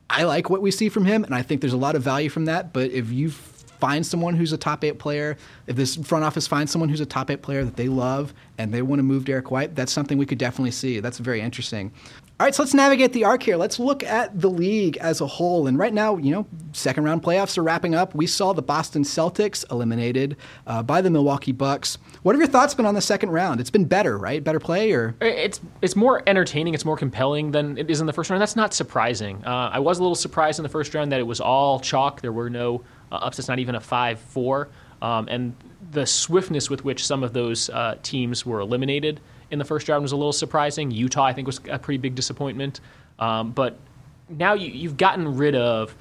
I 0.09 0.25
like 0.25 0.49
what 0.49 0.62
we 0.62 0.70
see 0.70 0.89
from 0.89 1.05
him, 1.05 1.25
and 1.25 1.35
I 1.35 1.43
think 1.43 1.61
there's 1.61 1.72
a 1.72 1.79
lot 1.79 1.97
of 1.97 2.03
value 2.03 2.29
from 2.29 2.45
that. 2.47 2.72
But 2.72 2.91
if 2.91 3.11
you 3.11 3.31
find 3.85 4.07
someone 4.07 4.35
who's 4.35 4.51
a 4.55 4.57
top 4.57 4.82
eight 4.82 4.99
player, 4.99 5.37
if 5.66 5.76
this 5.76 5.95
front 5.97 6.24
office 6.24 6.47
finds 6.47 6.72
someone 6.72 6.89
who's 6.89 7.03
a 7.03 7.07
top 7.07 7.30
eight 7.30 7.43
player 7.43 7.62
that 7.66 7.76
they 7.76 7.87
love 7.87 8.32
and 8.57 8.72
they 8.72 8.80
want 8.80 8.99
to 8.99 9.03
move 9.03 9.26
Derrick 9.26 9.51
White, 9.51 9.74
that's 9.74 9.93
something 9.93 10.16
we 10.16 10.24
could 10.24 10.39
definitely 10.39 10.70
see. 10.70 11.01
That's 11.01 11.18
very 11.18 11.43
interesting. 11.43 11.93
All 12.41 12.47
right, 12.47 12.55
so 12.55 12.62
let's 12.62 12.72
navigate 12.72 13.12
the 13.12 13.24
arc 13.24 13.43
here. 13.43 13.57
Let's 13.57 13.78
look 13.78 14.03
at 14.03 14.41
the 14.41 14.49
league 14.49 14.97
as 14.97 15.20
a 15.20 15.26
whole. 15.26 15.66
And 15.66 15.78
right 15.78 15.93
now, 15.93 16.16
you 16.16 16.32
know, 16.32 16.47
second 16.72 17.05
round 17.05 17.22
playoffs 17.22 17.59
are 17.59 17.62
wrapping 17.62 17.95
up. 17.95 18.14
We 18.14 18.26
saw 18.26 18.55
the 18.55 18.62
Boston 18.62 19.05
Celtics 19.05 19.70
eliminated 19.70 20.39
uh, 20.66 20.82
by 20.82 21.03
the 21.03 21.11
Milwaukee 21.11 21.53
Bucks. 21.53 21.99
What 22.22 22.35
have 22.35 22.41
your 22.41 22.49
thoughts 22.49 22.72
been 22.72 22.87
on 22.87 22.95
the 22.95 23.03
second 23.03 23.30
round? 23.30 23.61
It's 23.61 23.70
been 23.70 23.85
better, 23.85 24.16
right? 24.16 24.43
Better 24.43 24.59
play, 24.59 24.93
or 24.93 25.14
it's 25.20 25.61
it's 25.82 25.95
more 25.95 26.22
entertaining. 26.26 26.72
It's 26.72 26.87
more 26.87 26.97
compelling 26.97 27.51
than 27.51 27.76
it 27.76 27.91
is 27.91 28.01
in 28.01 28.07
the 28.07 28.12
first 28.12 28.30
round. 28.30 28.41
That's 28.41 28.57
not 28.57 28.72
surprising. 28.72 29.45
Uh, 29.45 29.70
I 29.72 29.78
was 29.78 29.99
a 29.99 30.03
little 30.03 30.16
surprised 30.16 30.59
in 30.59 30.62
the 30.62 30.68
first 30.70 30.93
round 30.95 31.12
that 31.12 31.20
it 31.20 31.26
was 31.26 31.41
all 31.41 31.78
chalk. 31.78 32.22
There 32.22 32.32
were 32.32 32.51
no 32.51 32.82
uh, 33.14 33.26
upsets, 33.26 33.48
not 33.48 33.58
even 33.58 33.74
a 33.74 33.80
five-four, 33.80 34.68
um, 35.02 35.28
and 35.28 35.54
the 35.92 36.06
swiftness 36.06 36.70
with 36.70 36.84
which 36.84 37.06
some 37.06 37.22
of 37.22 37.32
those 37.32 37.70
uh, 37.70 37.96
teams 38.02 38.44
were 38.44 38.60
eliminated 38.60 39.20
in 39.50 39.58
the 39.58 39.64
first 39.64 39.88
round 39.88 40.02
was 40.02 40.12
a 40.12 40.16
little 40.16 40.32
surprising. 40.32 40.90
Utah, 40.90 41.24
I 41.24 41.32
think, 41.32 41.46
was 41.46 41.60
a 41.70 41.78
pretty 41.78 41.98
big 41.98 42.14
disappointment. 42.14 42.80
Um, 43.18 43.52
but 43.52 43.78
now 44.28 44.54
you, 44.54 44.88
have 44.88 44.96
gotten 44.96 45.36
rid 45.36 45.54
of 45.54 45.94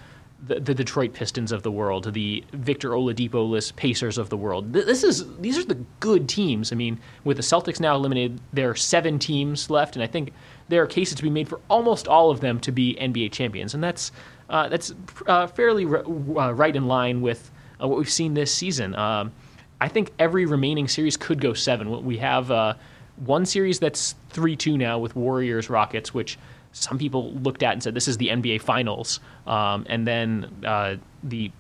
the, 0.45 0.59
the, 0.59 0.73
Detroit 0.73 1.13
Pistons 1.13 1.51
of 1.51 1.63
the 1.63 1.71
world, 1.71 2.11
the 2.13 2.43
Victor 2.51 2.89
Oladipo-less 2.89 3.71
Pacers 3.71 4.17
of 4.17 4.29
the 4.29 4.35
world. 4.35 4.73
This 4.73 5.03
is 5.03 5.37
these 5.37 5.57
are 5.57 5.63
the 5.63 5.77
good 5.99 6.27
teams. 6.27 6.73
I 6.73 6.75
mean, 6.75 6.99
with 7.23 7.37
the 7.37 7.43
Celtics 7.43 7.79
now 7.79 7.95
eliminated, 7.95 8.41
there 8.51 8.69
are 8.69 8.75
seven 8.75 9.19
teams 9.19 9.69
left, 9.69 9.95
and 9.95 10.03
I 10.03 10.07
think 10.07 10.33
there 10.67 10.81
are 10.81 10.87
cases 10.87 11.15
to 11.15 11.23
be 11.23 11.29
made 11.29 11.47
for 11.47 11.61
almost 11.69 12.07
all 12.07 12.29
of 12.29 12.41
them 12.41 12.59
to 12.61 12.71
be 12.71 12.97
NBA 12.99 13.31
champions, 13.31 13.73
and 13.73 13.83
that's 13.83 14.11
uh, 14.53 14.69
that's 14.69 14.93
uh, 15.27 15.47
fairly 15.47 15.83
r- 15.83 16.05
uh, 16.05 16.51
right 16.51 16.75
in 16.75 16.87
line 16.87 17.21
with 17.21 17.51
uh, 17.81 17.87
what 17.87 17.97
we've 17.97 18.09
seen 18.09 18.35
this 18.35 18.53
season. 18.53 18.95
Um, 18.95 19.33
I 19.81 19.87
think 19.87 20.11
every 20.19 20.45
remaining 20.45 20.87
series 20.87 21.17
could 21.17 21.41
go 21.41 21.53
seven. 21.53 22.05
We 22.05 22.17
have 22.19 22.51
uh, 22.51 22.75
one 23.17 23.45
series 23.45 23.79
that's 23.79 24.15
3 24.29 24.55
2 24.55 24.77
now 24.77 24.99
with 24.99 25.15
Warriors 25.15 25.71
Rockets, 25.71 26.13
which 26.13 26.37
some 26.71 26.99
people 26.99 27.33
looked 27.33 27.63
at 27.63 27.73
and 27.73 27.81
said 27.83 27.95
this 27.95 28.07
is 28.07 28.17
the 28.17 28.27
NBA 28.29 28.61
Finals. 28.61 29.19
Um, 29.47 29.85
and 29.89 30.05
then 30.07 30.51
uh, 30.63 30.97
the 31.23 31.51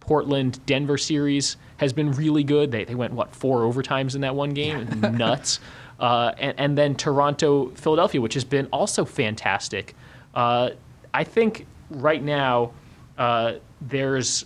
Portland 0.00 0.64
Denver 0.66 0.98
series 0.98 1.56
has 1.78 1.92
been 1.92 2.12
really 2.12 2.44
good. 2.44 2.70
They, 2.70 2.84
they 2.84 2.94
went, 2.94 3.14
what, 3.14 3.34
four 3.34 3.60
overtimes 3.60 4.14
in 4.14 4.20
that 4.20 4.34
one 4.34 4.50
game? 4.50 4.88
Nuts. 5.00 5.58
Uh, 5.98 6.32
and, 6.38 6.54
and, 6.60 6.78
then 6.78 6.94
Toronto 6.94 7.70
Philadelphia, 7.70 8.20
which 8.20 8.34
has 8.34 8.44
been 8.44 8.66
also 8.66 9.06
fantastic. 9.06 9.94
Uh, 10.34 10.70
I 11.14 11.24
think 11.24 11.66
right 11.90 12.22
now 12.22 12.72
uh, 13.18 13.54
there's 13.80 14.44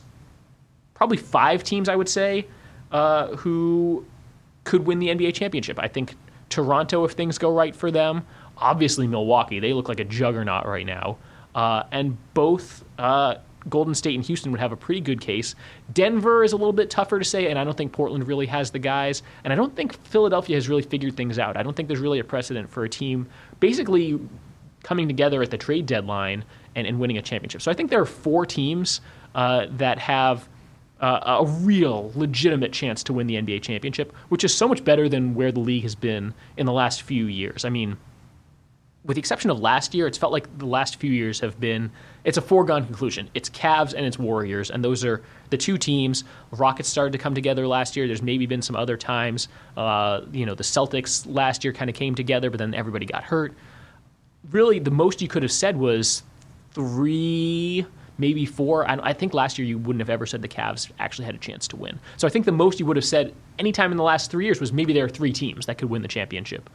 probably 0.94 1.16
five 1.16 1.64
teams, 1.64 1.88
I 1.88 1.96
would 1.96 2.08
say, 2.08 2.46
uh, 2.92 3.28
who 3.36 4.04
could 4.64 4.86
win 4.86 4.98
the 4.98 5.08
NBA 5.08 5.34
championship. 5.34 5.78
I 5.78 5.88
think 5.88 6.14
Toronto, 6.48 7.04
if 7.04 7.12
things 7.12 7.38
go 7.38 7.52
right 7.52 7.74
for 7.74 7.90
them. 7.90 8.26
Obviously, 8.58 9.06
Milwaukee. 9.06 9.60
They 9.60 9.72
look 9.72 9.88
like 9.88 10.00
a 10.00 10.04
juggernaut 10.04 10.66
right 10.66 10.84
now. 10.84 11.16
Uh, 11.54 11.84
and 11.90 12.16
both 12.34 12.84
uh, 12.98 13.36
Golden 13.68 13.94
State 13.94 14.14
and 14.14 14.24
Houston 14.24 14.52
would 14.52 14.60
have 14.60 14.72
a 14.72 14.76
pretty 14.76 15.00
good 15.00 15.20
case. 15.20 15.54
Denver 15.92 16.44
is 16.44 16.52
a 16.52 16.56
little 16.56 16.72
bit 16.72 16.90
tougher 16.90 17.18
to 17.18 17.24
say, 17.24 17.48
and 17.48 17.58
I 17.58 17.64
don't 17.64 17.76
think 17.76 17.92
Portland 17.92 18.26
really 18.26 18.46
has 18.46 18.70
the 18.70 18.78
guys. 18.78 19.22
And 19.44 19.52
I 19.52 19.56
don't 19.56 19.74
think 19.74 19.94
Philadelphia 20.04 20.56
has 20.56 20.68
really 20.68 20.82
figured 20.82 21.16
things 21.16 21.38
out. 21.38 21.56
I 21.56 21.62
don't 21.62 21.74
think 21.74 21.88
there's 21.88 22.00
really 22.00 22.18
a 22.18 22.24
precedent 22.24 22.70
for 22.70 22.84
a 22.84 22.88
team 22.88 23.28
basically 23.58 24.20
coming 24.82 25.06
together 25.08 25.42
at 25.42 25.50
the 25.50 25.58
trade 25.58 25.86
deadline 25.86 26.44
and, 26.74 26.86
and 26.86 26.98
winning 26.98 27.18
a 27.18 27.22
championship. 27.22 27.62
So 27.62 27.70
I 27.70 27.74
think 27.74 27.90
there 27.90 28.00
are 28.00 28.06
four 28.06 28.46
teams 28.46 29.00
uh, 29.34 29.66
that 29.72 29.98
have 29.98 30.48
uh, 31.00 31.38
a 31.40 31.46
real 31.46 32.12
legitimate 32.14 32.72
chance 32.72 33.02
to 33.04 33.12
win 33.12 33.26
the 33.26 33.36
NBA 33.36 33.62
championship, 33.62 34.14
which 34.28 34.44
is 34.44 34.54
so 34.54 34.68
much 34.68 34.84
better 34.84 35.08
than 35.08 35.34
where 35.34 35.50
the 35.50 35.60
league 35.60 35.82
has 35.82 35.94
been 35.94 36.34
in 36.56 36.66
the 36.66 36.72
last 36.72 37.02
few 37.02 37.26
years. 37.26 37.64
I 37.64 37.70
mean, 37.70 37.96
with 39.04 39.14
the 39.14 39.20
exception 39.20 39.50
of 39.50 39.58
last 39.60 39.94
year, 39.94 40.06
it's 40.06 40.18
felt 40.18 40.32
like 40.32 40.58
the 40.58 40.66
last 40.66 40.96
few 40.96 41.10
years 41.10 41.40
have 41.40 41.58
been 41.58 41.90
it's 42.22 42.36
a 42.36 42.42
foregone 42.42 42.84
conclusion. 42.84 43.30
It's 43.32 43.48
Cavs 43.48 43.94
and 43.94 44.04
it's 44.04 44.18
Warriors, 44.18 44.70
and 44.70 44.84
those 44.84 45.04
are 45.04 45.22
the 45.48 45.56
two 45.56 45.78
teams. 45.78 46.24
Rockets 46.50 46.88
started 46.88 47.12
to 47.12 47.18
come 47.18 47.34
together 47.34 47.66
last 47.66 47.96
year. 47.96 48.06
There's 48.06 48.20
maybe 48.20 48.44
been 48.44 48.60
some 48.60 48.76
other 48.76 48.98
times. 48.98 49.48
Uh, 49.74 50.22
you 50.32 50.44
know, 50.44 50.54
the 50.54 50.62
Celtics 50.62 51.24
last 51.26 51.64
year 51.64 51.72
kind 51.72 51.88
of 51.88 51.96
came 51.96 52.14
together, 52.14 52.50
but 52.50 52.58
then 52.58 52.74
everybody 52.74 53.06
got 53.06 53.24
hurt. 53.24 53.54
Really, 54.50 54.78
the 54.78 54.90
most 54.90 55.22
you 55.22 55.28
could 55.28 55.42
have 55.42 55.52
said 55.52 55.78
was 55.78 56.22
three 56.72 57.86
maybe 58.20 58.44
four. 58.44 58.88
I, 58.88 58.98
I, 59.02 59.12
think 59.14 59.32
last 59.34 59.58
year 59.58 59.66
you 59.66 59.78
wouldn't 59.78 60.00
have 60.00 60.10
ever 60.10 60.26
said 60.26 60.42
the 60.42 60.48
Cavs 60.48 60.90
actually 60.98 61.24
had 61.24 61.34
a 61.34 61.38
chance 61.38 61.66
to 61.68 61.76
win. 61.76 61.98
So 62.18 62.28
I 62.28 62.30
think 62.30 62.44
the 62.44 62.52
most 62.52 62.78
you 62.78 62.86
would 62.86 62.96
have 62.96 63.04
said 63.04 63.34
anytime 63.58 63.90
in 63.90 63.96
the 63.96 64.04
last 64.04 64.30
three 64.30 64.44
years 64.44 64.60
was 64.60 64.72
maybe 64.72 64.92
there 64.92 65.06
are 65.06 65.08
three 65.08 65.32
teams 65.32 65.66
that 65.66 65.78
could 65.78 65.88
win 65.88 66.02
the 66.02 66.08
championship. 66.08 66.68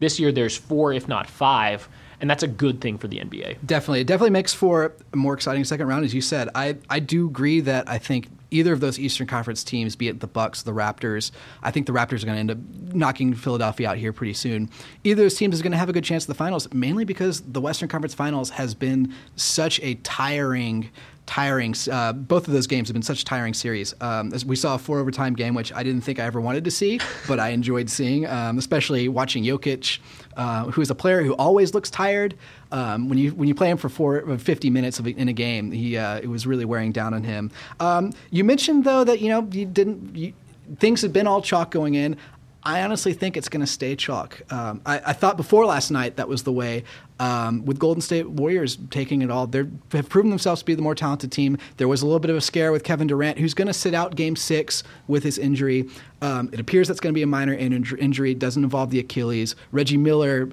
This 0.00 0.18
year 0.18 0.32
there's 0.32 0.56
four, 0.56 0.92
if 0.92 1.06
not 1.06 1.28
five, 1.28 1.88
and 2.20 2.30
that's 2.30 2.42
a 2.42 2.48
good 2.48 2.80
thing 2.80 2.98
for 2.98 3.08
the 3.08 3.18
NBA. 3.18 3.58
Definitely, 3.66 4.00
it 4.00 4.06
definitely 4.06 4.30
makes 4.30 4.54
for 4.54 4.94
a 5.12 5.16
more 5.16 5.34
exciting 5.34 5.64
second 5.64 5.88
round, 5.88 6.04
as 6.04 6.14
you 6.14 6.20
said. 6.20 6.48
I 6.54 6.76
I 6.88 7.00
do 7.00 7.26
agree 7.26 7.60
that 7.60 7.88
I 7.88 7.98
think 7.98 8.28
either 8.50 8.72
of 8.72 8.80
those 8.80 8.98
Eastern 8.98 9.26
Conference 9.26 9.62
teams, 9.64 9.96
be 9.96 10.08
it 10.08 10.20
the 10.20 10.26
Bucks, 10.26 10.62
the 10.62 10.72
Raptors, 10.72 11.30
I 11.62 11.70
think 11.70 11.86
the 11.86 11.92
Raptors 11.92 12.22
are 12.22 12.26
going 12.26 12.36
to 12.36 12.40
end 12.40 12.50
up 12.50 12.58
knocking 12.94 13.34
Philadelphia 13.34 13.90
out 13.90 13.96
here 13.98 14.12
pretty 14.12 14.34
soon. 14.34 14.70
Either 15.04 15.22
of 15.22 15.24
those 15.24 15.34
teams 15.34 15.54
is 15.54 15.62
going 15.62 15.72
to 15.72 15.78
have 15.78 15.88
a 15.88 15.92
good 15.92 16.04
chance 16.04 16.24
at 16.24 16.28
the 16.28 16.34
finals, 16.34 16.72
mainly 16.72 17.04
because 17.04 17.40
the 17.40 17.60
Western 17.60 17.88
Conference 17.88 18.14
Finals 18.14 18.50
has 18.50 18.74
been 18.74 19.12
such 19.36 19.80
a 19.80 19.94
tiring 19.96 20.90
tiring. 21.28 21.74
Uh, 21.92 22.14
both 22.14 22.48
of 22.48 22.54
those 22.54 22.66
games 22.66 22.88
have 22.88 22.94
been 22.94 23.02
such 23.02 23.20
a 23.20 23.24
tiring 23.24 23.52
series. 23.52 23.94
Um, 24.00 24.32
we 24.46 24.56
saw 24.56 24.74
a 24.74 24.78
four 24.78 24.98
overtime 24.98 25.34
game, 25.34 25.54
which 25.54 25.72
I 25.74 25.82
didn't 25.82 26.00
think 26.00 26.18
I 26.18 26.24
ever 26.24 26.40
wanted 26.40 26.64
to 26.64 26.70
see, 26.70 27.00
but 27.28 27.38
I 27.38 27.50
enjoyed 27.50 27.90
seeing, 27.90 28.26
um, 28.26 28.56
especially 28.56 29.08
watching 29.08 29.44
Jokic, 29.44 29.98
uh, 30.38 30.64
who 30.70 30.80
is 30.80 30.88
a 30.88 30.94
player 30.94 31.22
who 31.22 31.34
always 31.34 31.74
looks 31.74 31.90
tired. 31.90 32.34
Um, 32.70 33.08
when 33.08 33.18
you 33.18 33.30
when 33.30 33.48
you 33.48 33.54
play 33.54 33.70
him 33.70 33.78
for 33.78 33.88
four, 33.88 34.36
50 34.38 34.70
minutes 34.70 35.00
in 35.00 35.28
a 35.28 35.32
game, 35.32 35.70
he 35.72 35.96
uh, 35.96 36.18
it 36.18 36.28
was 36.28 36.46
really 36.46 36.64
wearing 36.64 36.92
down 36.92 37.14
on 37.14 37.24
him. 37.24 37.50
Um, 37.80 38.12
you 38.30 38.44
mentioned 38.44 38.84
though 38.84 39.04
that 39.04 39.20
you 39.20 39.28
know 39.28 39.48
you 39.50 39.66
didn't. 39.66 40.14
You, 40.14 40.32
things 40.78 41.00
had 41.00 41.12
been 41.12 41.26
all 41.26 41.40
chalk 41.40 41.70
going 41.70 41.94
in. 41.94 42.16
I 42.62 42.82
honestly 42.82 43.14
think 43.14 43.36
it's 43.36 43.48
going 43.48 43.60
to 43.60 43.66
stay 43.66 43.96
chalk. 43.96 44.42
Um, 44.52 44.82
I, 44.84 45.00
I, 45.06 45.12
thought 45.12 45.36
before 45.36 45.64
last 45.64 45.90
night 45.90 46.16
that 46.16 46.28
was 46.28 46.42
the 46.42 46.52
way. 46.52 46.84
Um, 47.20 47.64
with 47.64 47.78
Golden 47.78 48.00
State 48.00 48.28
Warriors 48.28 48.76
taking 48.90 49.22
it 49.22 49.30
all, 49.30 49.46
they 49.46 49.64
have 49.92 50.08
proven 50.08 50.28
themselves 50.28 50.60
to 50.60 50.66
be 50.66 50.74
the 50.74 50.82
more 50.82 50.94
talented 50.94 51.32
team. 51.32 51.56
There 51.78 51.88
was 51.88 52.02
a 52.02 52.06
little 52.06 52.20
bit 52.20 52.30
of 52.30 52.36
a 52.36 52.40
scare 52.40 52.70
with 52.70 52.84
Kevin 52.84 53.06
Durant, 53.06 53.38
who's 53.38 53.54
going 53.54 53.68
to 53.68 53.72
sit 53.72 53.94
out 53.94 54.16
Game 54.16 54.36
Six 54.36 54.82
with 55.06 55.22
his 55.22 55.38
injury. 55.38 55.88
Um, 56.20 56.50
it 56.52 56.60
appears 56.60 56.88
that's 56.88 57.00
going 57.00 57.12
to 57.12 57.18
be 57.18 57.22
a 57.22 57.26
minor 57.26 57.54
injury. 57.54 58.32
It 58.32 58.38
doesn't 58.38 58.62
involve 58.62 58.90
the 58.90 58.98
Achilles. 58.98 59.56
Reggie 59.72 59.96
Miller 59.96 60.50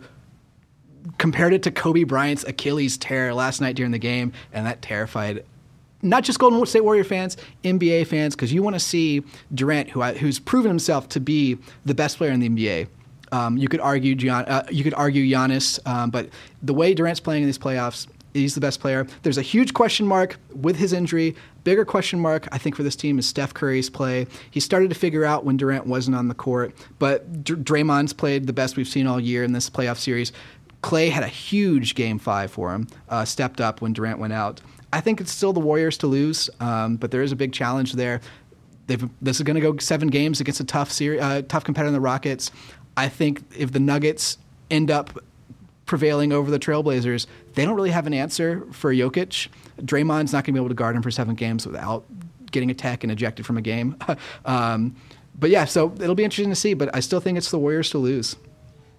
compared 1.18 1.54
it 1.54 1.64
to 1.64 1.72
Kobe 1.72 2.04
Bryant's 2.04 2.44
Achilles 2.44 2.98
tear 2.98 3.34
last 3.34 3.62
night 3.62 3.76
during 3.76 3.92
the 3.92 4.00
game, 4.00 4.34
and 4.54 4.66
that 4.66 4.82
terrified 4.82 5.44
not 6.06 6.24
just 6.24 6.40
Golden 6.40 6.64
State 6.66 6.84
Warrior 6.84 7.04
fans, 7.04 7.36
NBA 7.64 8.08
fans, 8.08 8.36
because 8.36 8.54
you 8.54 8.62
want 8.62 8.76
to 8.76 8.80
see 8.80 9.24
Durant, 9.54 9.90
who 9.90 10.04
who's 10.04 10.40
proven 10.40 10.70
himself 10.70 11.10
to 11.10 11.20
be 11.20 11.58
the 11.84 11.96
best 11.96 12.18
player 12.18 12.32
in 12.32 12.40
the 12.40 12.50
NBA. 12.50 12.88
Um, 13.32 13.58
you 13.58 13.68
could 13.68 13.80
argue 13.80 14.16
Gian, 14.16 14.46
uh, 14.46 14.66
you 14.70 14.84
could 14.84 14.94
argue 14.94 15.26
Giannis, 15.26 15.86
um, 15.88 16.12
but 16.12 16.30
the 16.62 16.74
way 16.74 16.94
Durant's 16.94 17.20
playing 17.20 17.42
in 17.42 17.48
these 17.48 17.58
playoffs, 17.58 18.08
he's 18.34 18.54
the 18.54 18.62
best 18.62 18.80
player. 18.80 19.08
There's 19.24 19.40
a 19.40 19.42
huge 19.42 19.74
question 19.74 20.06
mark 20.06 20.38
with 20.54 20.76
his 20.76 20.94
injury. 20.94 21.36
Bigger 21.64 21.84
question 21.84 22.20
mark, 22.20 22.48
I 22.52 22.60
think, 22.60 22.76
for 22.76 22.84
this 22.84 22.96
team 22.96 23.18
is 23.18 23.28
Steph 23.28 23.54
Curry's 23.54 23.90
play. 23.90 24.28
He 24.52 24.60
started 24.60 24.90
to 24.90 24.96
figure 24.96 25.26
out 25.26 25.44
when 25.44 25.58
Durant 25.58 25.88
wasn't 25.88 26.16
on 26.16 26.28
the 26.28 26.36
court, 26.36 26.76
but 27.00 27.44
D- 27.44 27.56
Draymond's 27.56 28.14
played 28.14 28.46
the 28.46 28.54
best 28.54 28.78
we've 28.78 28.88
seen 28.88 29.08
all 29.08 29.20
year 29.20 29.44
in 29.44 29.54
this 29.54 29.70
playoff 29.72 29.98
series. 29.98 30.32
Klay 30.86 31.10
had 31.10 31.24
a 31.24 31.28
huge 31.28 31.96
game 31.96 32.20
five 32.20 32.52
for 32.52 32.72
him, 32.72 32.88
uh, 33.10 33.26
stepped 33.26 33.60
up 33.60 33.82
when 33.82 33.92
Durant 33.92 34.20
went 34.20 34.34
out. 34.34 34.62
I 34.94 35.02
think 35.02 35.20
it's 35.20 35.32
still 35.32 35.52
the 35.52 35.60
Warriors 35.60 35.98
to 35.98 36.08
lose, 36.08 36.48
um, 36.60 36.98
but 36.98 37.10
there 37.10 37.24
is 37.24 37.32
a 37.32 37.36
big 37.36 37.54
challenge 37.54 37.94
there. 37.94 38.22
They've, 38.86 39.10
this 39.20 39.38
is 39.38 39.42
going 39.42 39.56
to 39.56 39.62
go 39.62 39.76
seven 39.80 40.10
games 40.10 40.40
against 40.40 40.60
a 40.60 40.64
tough, 40.64 40.92
seri- 40.92 41.20
uh, 41.20 41.42
tough 41.42 41.64
competitor 41.64 41.88
in 41.88 41.94
the 41.94 42.00
Rockets. 42.00 42.52
I 42.96 43.10
think 43.10 43.42
if 43.58 43.72
the 43.72 43.80
Nuggets 43.80 44.38
end 44.70 44.92
up 44.92 45.18
prevailing 45.88 46.32
over 46.32 46.52
the 46.52 46.60
Trailblazers, 46.60 47.26
they 47.56 47.66
don't 47.66 47.76
really 47.76 47.90
have 47.90 48.06
an 48.06 48.14
answer 48.14 48.64
for 48.72 48.94
Jokic. 48.94 49.48
Draymond's 49.82 50.34
not 50.34 50.44
going 50.44 50.54
to 50.54 50.60
be 50.60 50.60
able 50.60 50.70
to 50.70 50.76
guard 50.76 50.96
him 50.96 51.02
for 51.02 51.10
seven 51.10 51.34
games 51.34 51.66
without 51.66 52.06
getting 52.52 52.70
a 52.70 52.76
tech 52.76 53.04
and 53.04 53.12
ejected 53.12 53.44
from 53.44 53.58
a 53.58 53.62
game. 53.62 53.98
um, 54.46 54.96
but 55.34 55.50
yeah, 55.50 55.66
so 55.66 55.92
it'll 56.00 56.14
be 56.14 56.24
interesting 56.24 56.52
to 56.52 56.56
see. 56.56 56.76
But 56.76 56.96
I 56.96 57.00
still 57.00 57.20
think 57.20 57.40
it's 57.40 57.50
the 57.50 57.58
Warriors 57.58 57.90
to 57.90 57.98
lose. 57.98 58.36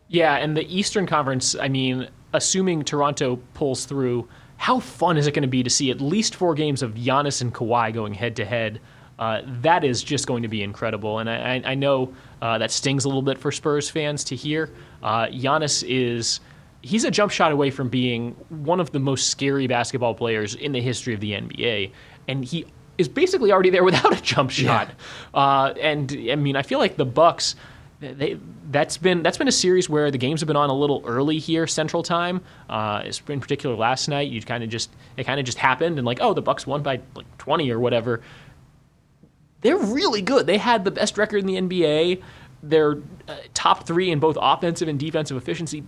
Yeah, 0.09 0.37
and 0.37 0.57
the 0.57 0.67
Eastern 0.75 1.07
Conference. 1.07 1.57
I 1.57 1.69
mean, 1.69 2.09
assuming 2.33 2.85
Toronto 2.85 3.37
pulls 3.55 3.85
through, 3.87 4.29
how 4.57 4.81
fun 4.81 5.17
is 5.17 5.27
it 5.27 5.33
going 5.33 5.43
to 5.43 5.49
be 5.49 5.63
to 5.63 5.71
see 5.71 5.91
at 5.91 6.01
least 6.01 6.35
four 6.35 6.55
games 6.55 6.83
of 6.83 6.95
Giannis 6.95 7.41
and 7.41 7.53
Kawhi 7.53 7.93
going 7.93 8.15
head 8.15 8.37
to 8.37 8.45
head? 8.45 8.81
Uh, 9.19 9.41
that 9.63 9.83
is 9.83 10.03
just 10.03 10.27
going 10.27 10.43
to 10.43 10.49
be 10.49 10.63
incredible. 10.63 11.19
And 11.19 11.31
I, 11.31 11.63
I 11.65 11.75
know 11.75 12.15
uh, 12.43 12.59
that 12.59 12.71
stings 12.71 13.05
a 13.05 13.09
little 13.09 13.23
bit 13.23 13.39
for 13.39 13.51
Spurs 13.51 13.89
fans 13.89 14.25
to 14.25 14.37
hear. 14.37 14.71
Uh, 15.03 15.27
Giannis 15.27 15.85
is 15.89 16.41
he's 16.83 17.05
a 17.05 17.11
jump 17.11 17.33
shot 17.33 17.51
away 17.51 17.71
from 17.71 17.89
being 17.89 18.33
one 18.49 18.79
of 18.79 18.93
the 18.93 19.01
most 19.01 19.29
scary 19.29 19.67
basketball 19.67 20.15
players 20.15 20.55
in 20.55 20.73
the 20.73 20.81
history 20.81 21.15
of 21.15 21.21
the 21.21 21.33
NBA, 21.33 21.91
and 22.29 22.45
he 22.45 22.67
is 22.99 23.09
basically 23.09 23.53
already 23.53 23.71
there 23.71 23.85
without 23.91 24.17
a 24.17 24.23
jump 24.23 24.51
shot. 24.51 24.89
Yeah. 25.35 25.41
Uh, 25.41 25.75
and 25.81 26.13
I 26.31 26.37
mean, 26.37 26.57
I 26.57 26.63
feel 26.63 26.79
like 26.79 26.97
the 26.97 27.07
Bucks. 27.07 27.57
They, 27.99 28.39
that's 28.71 28.99
been 28.99 29.23
that's 29.23 29.39
been 29.39 29.49
a 29.49 29.53
series 29.53 29.89
where 29.89 30.11
the 30.11 30.19
games 30.19 30.41
have 30.41 30.47
been 30.47 30.57
on 30.57 30.69
a 30.69 30.75
little 30.75 31.03
early 31.07 31.39
here 31.39 31.67
Central 31.67 32.03
Time. 32.03 32.43
Uh, 32.69 33.11
in 33.29 33.41
particular, 33.41 33.75
last 33.75 34.09
night 34.09 34.31
you 34.31 34.41
kind 34.43 34.63
of 34.63 34.69
just 34.69 34.91
it 35.17 35.25
kind 35.25 35.41
of 35.41 35.47
just 35.47 35.59
happened 35.59 35.99
and 35.99 36.07
like 36.07 36.19
oh 36.21 36.35
the 36.35 36.43
Bucks 36.43 36.67
won 36.67 36.83
by 36.83 37.01
like 37.15 37.39
20 37.39 37.71
or 37.71 37.81
whatever. 37.81 38.21
They're 39.63 39.79
really 39.79 40.21
good. 40.21 40.47
They 40.47 40.59
had 40.59 40.85
the 40.85 40.91
best 40.91 41.17
record 41.17 41.39
in 41.39 41.47
the 41.47 41.55
NBA. 41.55 42.23
They're 42.63 42.99
uh, 43.29 43.37
top 43.55 43.87
three 43.87 44.11
in 44.11 44.21
both 44.21 44.37
offensive 44.39 44.89
and 44.89 44.99
defensive 44.99 45.37
efficiency 45.37 45.85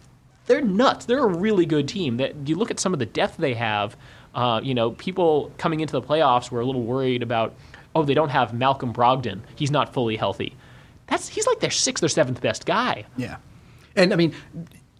they're 0.48 0.62
nuts. 0.62 1.04
They're 1.04 1.22
a 1.22 1.26
really 1.26 1.66
good 1.66 1.86
team. 1.86 2.16
That 2.16 2.48
you 2.48 2.56
look 2.56 2.70
at 2.72 2.80
some 2.80 2.92
of 2.92 2.98
the 2.98 3.06
depth 3.06 3.36
they 3.36 3.54
have. 3.54 3.96
Uh, 4.34 4.60
you 4.62 4.74
know, 4.74 4.90
people 4.92 5.52
coming 5.58 5.80
into 5.80 5.92
the 5.92 6.02
playoffs 6.02 6.50
were 6.50 6.60
a 6.60 6.64
little 6.64 6.82
worried 6.82 7.22
about. 7.22 7.54
Oh, 7.94 8.02
they 8.02 8.14
don't 8.14 8.28
have 8.28 8.52
Malcolm 8.52 8.92
Brogdon. 8.92 9.40
He's 9.54 9.70
not 9.70 9.92
fully 9.94 10.16
healthy. 10.16 10.54
That's 11.08 11.28
he's 11.28 11.46
like 11.46 11.60
their 11.60 11.70
sixth 11.70 12.04
or 12.04 12.08
seventh 12.08 12.40
best 12.40 12.66
guy. 12.66 13.04
Yeah, 13.16 13.36
and 13.96 14.12
I 14.12 14.16
mean, 14.16 14.34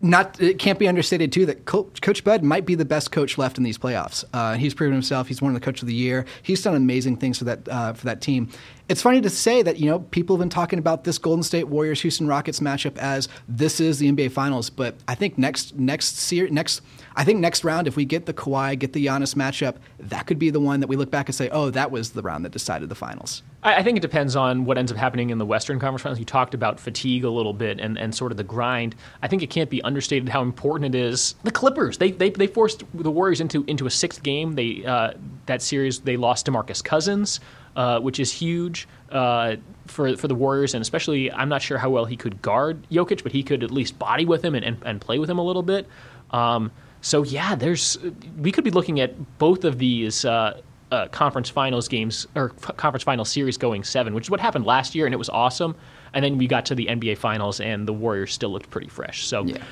not 0.01 0.41
it 0.41 0.59
can't 0.59 0.79
be 0.79 0.87
understated 0.87 1.33
too 1.33 1.47
that 1.47 1.65
coach, 1.65 2.01
coach, 2.01 2.23
Bud 2.23 2.43
might 2.43 2.65
be 2.65 2.75
the 2.75 2.85
best 2.85 3.11
coach 3.11 3.37
left 3.37 3.59
in 3.59 3.65
these 3.65 3.79
playoffs. 3.79 4.25
Uh, 4.33 4.55
he's 4.55 4.75
proven 4.75 4.93
himself. 4.93 5.27
He's 5.27 5.43
one 5.43 5.55
of 5.55 5.61
the 5.61 5.65
coach 5.65 5.83
of 5.83 5.89
the 5.89 5.95
year. 5.95 6.25
He's 6.43 6.63
done 6.63 6.77
amazing 6.77 7.17
things 7.17 7.39
for 7.39 7.45
that 7.45 7.69
uh, 7.69 7.93
for 7.95 8.05
that 8.07 8.21
team. 8.21 8.49
It's 8.89 9.03
funny 9.03 9.21
to 9.21 9.31
say 9.31 9.63
that 9.63 9.79
you 9.79 9.91
know 9.91 10.01
people 10.01 10.37
have 10.37 10.41
been 10.41 10.51
talking 10.51 10.79
about 10.79 11.05
this 11.05 11.19
Golden 11.19 11.43
State 11.43 11.65
Warriors 11.65 12.01
Houston 12.03 12.27
Rockets 12.27 12.61
matchup 12.61 12.97
as 12.99 13.29
this 13.49 13.81
is 13.81 13.99
the 13.99 14.11
NBA 14.11 14.31
Finals, 14.31 14.71
but 14.71 14.95
I 15.09 15.15
think 15.15 15.37
next 15.37 15.75
next 15.77 16.33
next 16.33 16.81
I 17.17 17.25
think 17.25 17.41
next 17.41 17.65
round 17.65 17.89
if 17.89 17.97
we 17.97 18.05
get 18.05 18.27
the 18.27 18.35
Kawhi 18.35 18.79
get 18.79 18.93
the 18.93 19.07
Giannis 19.07 19.35
matchup, 19.35 19.77
that 19.99 20.27
could 20.27 20.39
be 20.39 20.51
the 20.51 20.61
one 20.61 20.81
that 20.81 20.87
we 20.87 20.97
look 20.97 21.11
back 21.11 21.29
and 21.29 21.35
say, 21.35 21.49
oh, 21.51 21.71
that 21.71 21.91
was 21.91 22.11
the 22.11 22.23
round 22.23 22.45
that 22.45 22.53
decided 22.53 22.89
the 22.89 22.95
finals. 22.95 23.43
I, 23.77 23.83
think 23.83 23.97
it 23.97 24.01
depends 24.01 24.37
on 24.37 24.65
what 24.65 24.79
ends 24.79 24.91
up 24.91 24.99
happening 24.99 25.31
in 25.31 25.39
the 25.39 25.47
Western 25.47 25.79
Conference 25.79 26.03
Finals. 26.03 26.19
You 26.19 26.25
talked 26.25 26.55
about 26.55 26.81
fatigue 26.81 27.25
a 27.25 27.31
little 27.31 27.53
bit 27.53 27.81
and, 27.81 27.99
and 27.99 28.15
sort 28.15 28.33
of 28.33 28.37
the 28.37 28.45
grind. 28.45 28.95
I 29.23 29.29
think 29.29 29.43
it 29.43 29.51
can't 29.51 29.71
be 29.71 29.83
understated 29.83 30.29
how 30.29 30.43
important 30.43 30.95
it 30.95 30.99
is. 30.99 31.35
The 31.45 31.51
Clippers 31.51 31.99
they 31.99 32.11
they, 32.11 32.31
they 32.31 32.47
forced 32.47 32.85
the 32.95 33.11
Warriors 33.11 33.41
into 33.41 33.65
into 33.67 33.87
a 33.87 33.91
sixth 33.91 34.23
game. 34.23 34.53
They 34.55 34.85
uh, 34.85 35.13
that 35.47 35.63
series 35.63 36.01
they 36.01 36.17
lost 36.17 36.47
to 36.47 36.51
Marcus 36.51 36.83
Cousins, 36.83 37.41
uh, 37.77 38.01
which 38.01 38.21
is 38.21 38.33
huge. 38.33 38.89
Uh, 39.11 39.57
for 39.87 40.17
for 40.17 40.29
the 40.29 40.35
Warriors, 40.35 40.75
and 40.75 40.83
especially, 40.83 41.33
I'm 41.33 41.49
not 41.49 41.63
sure 41.63 41.79
how 41.79 41.91
well 41.91 42.05
he 42.05 42.17
could 42.17 42.43
guard 42.43 42.87
Jokic, 42.91 43.23
but 43.23 43.33
he 43.33 43.43
could 43.43 43.65
at 43.65 43.71
least 43.71 43.99
body 43.99 44.27
with 44.27 44.45
him 44.45 44.55
and, 44.55 44.65
and, 44.65 44.77
and 44.85 45.01
play 45.01 45.19
with 45.19 45.31
him 45.31 45.39
a 45.39 45.45
little 45.45 45.63
bit. 45.63 45.87
Um, 46.31 46.71
so 47.01 47.23
yeah, 47.23 47.55
there's 47.55 47.99
we 48.39 48.53
could 48.53 48.65
be 48.65 48.71
looking 48.71 49.01
at 49.01 49.39
both 49.39 49.65
of 49.65 49.79
these 49.79 50.25
uh, 50.25 50.61
uh, 50.91 51.09
conference 51.09 51.49
finals 51.49 51.89
games 51.89 52.27
or 52.35 52.53
f- 52.63 52.77
conference 52.77 53.03
final 53.05 53.25
series 53.25 53.57
going 53.57 53.85
seven, 53.85 54.15
which 54.15 54.27
is 54.27 54.31
what 54.31 54.41
happened 54.41 54.65
last 54.67 54.95
year, 54.95 55.07
and 55.07 55.15
it 55.15 55.19
was 55.19 55.29
awesome. 55.29 55.77
And 56.15 56.25
then 56.25 56.39
we 56.39 56.47
got 56.47 56.67
to 56.67 56.75
the 56.75 56.87
NBA 56.87 57.19
finals, 57.19 57.61
and 57.61 57.87
the 57.87 57.93
Warriors 57.93 58.33
still 58.33 58.51
looked 58.51 58.71
pretty 58.71 58.89
fresh. 58.89 59.27
So. 59.27 59.45
Yeah. 59.45 59.63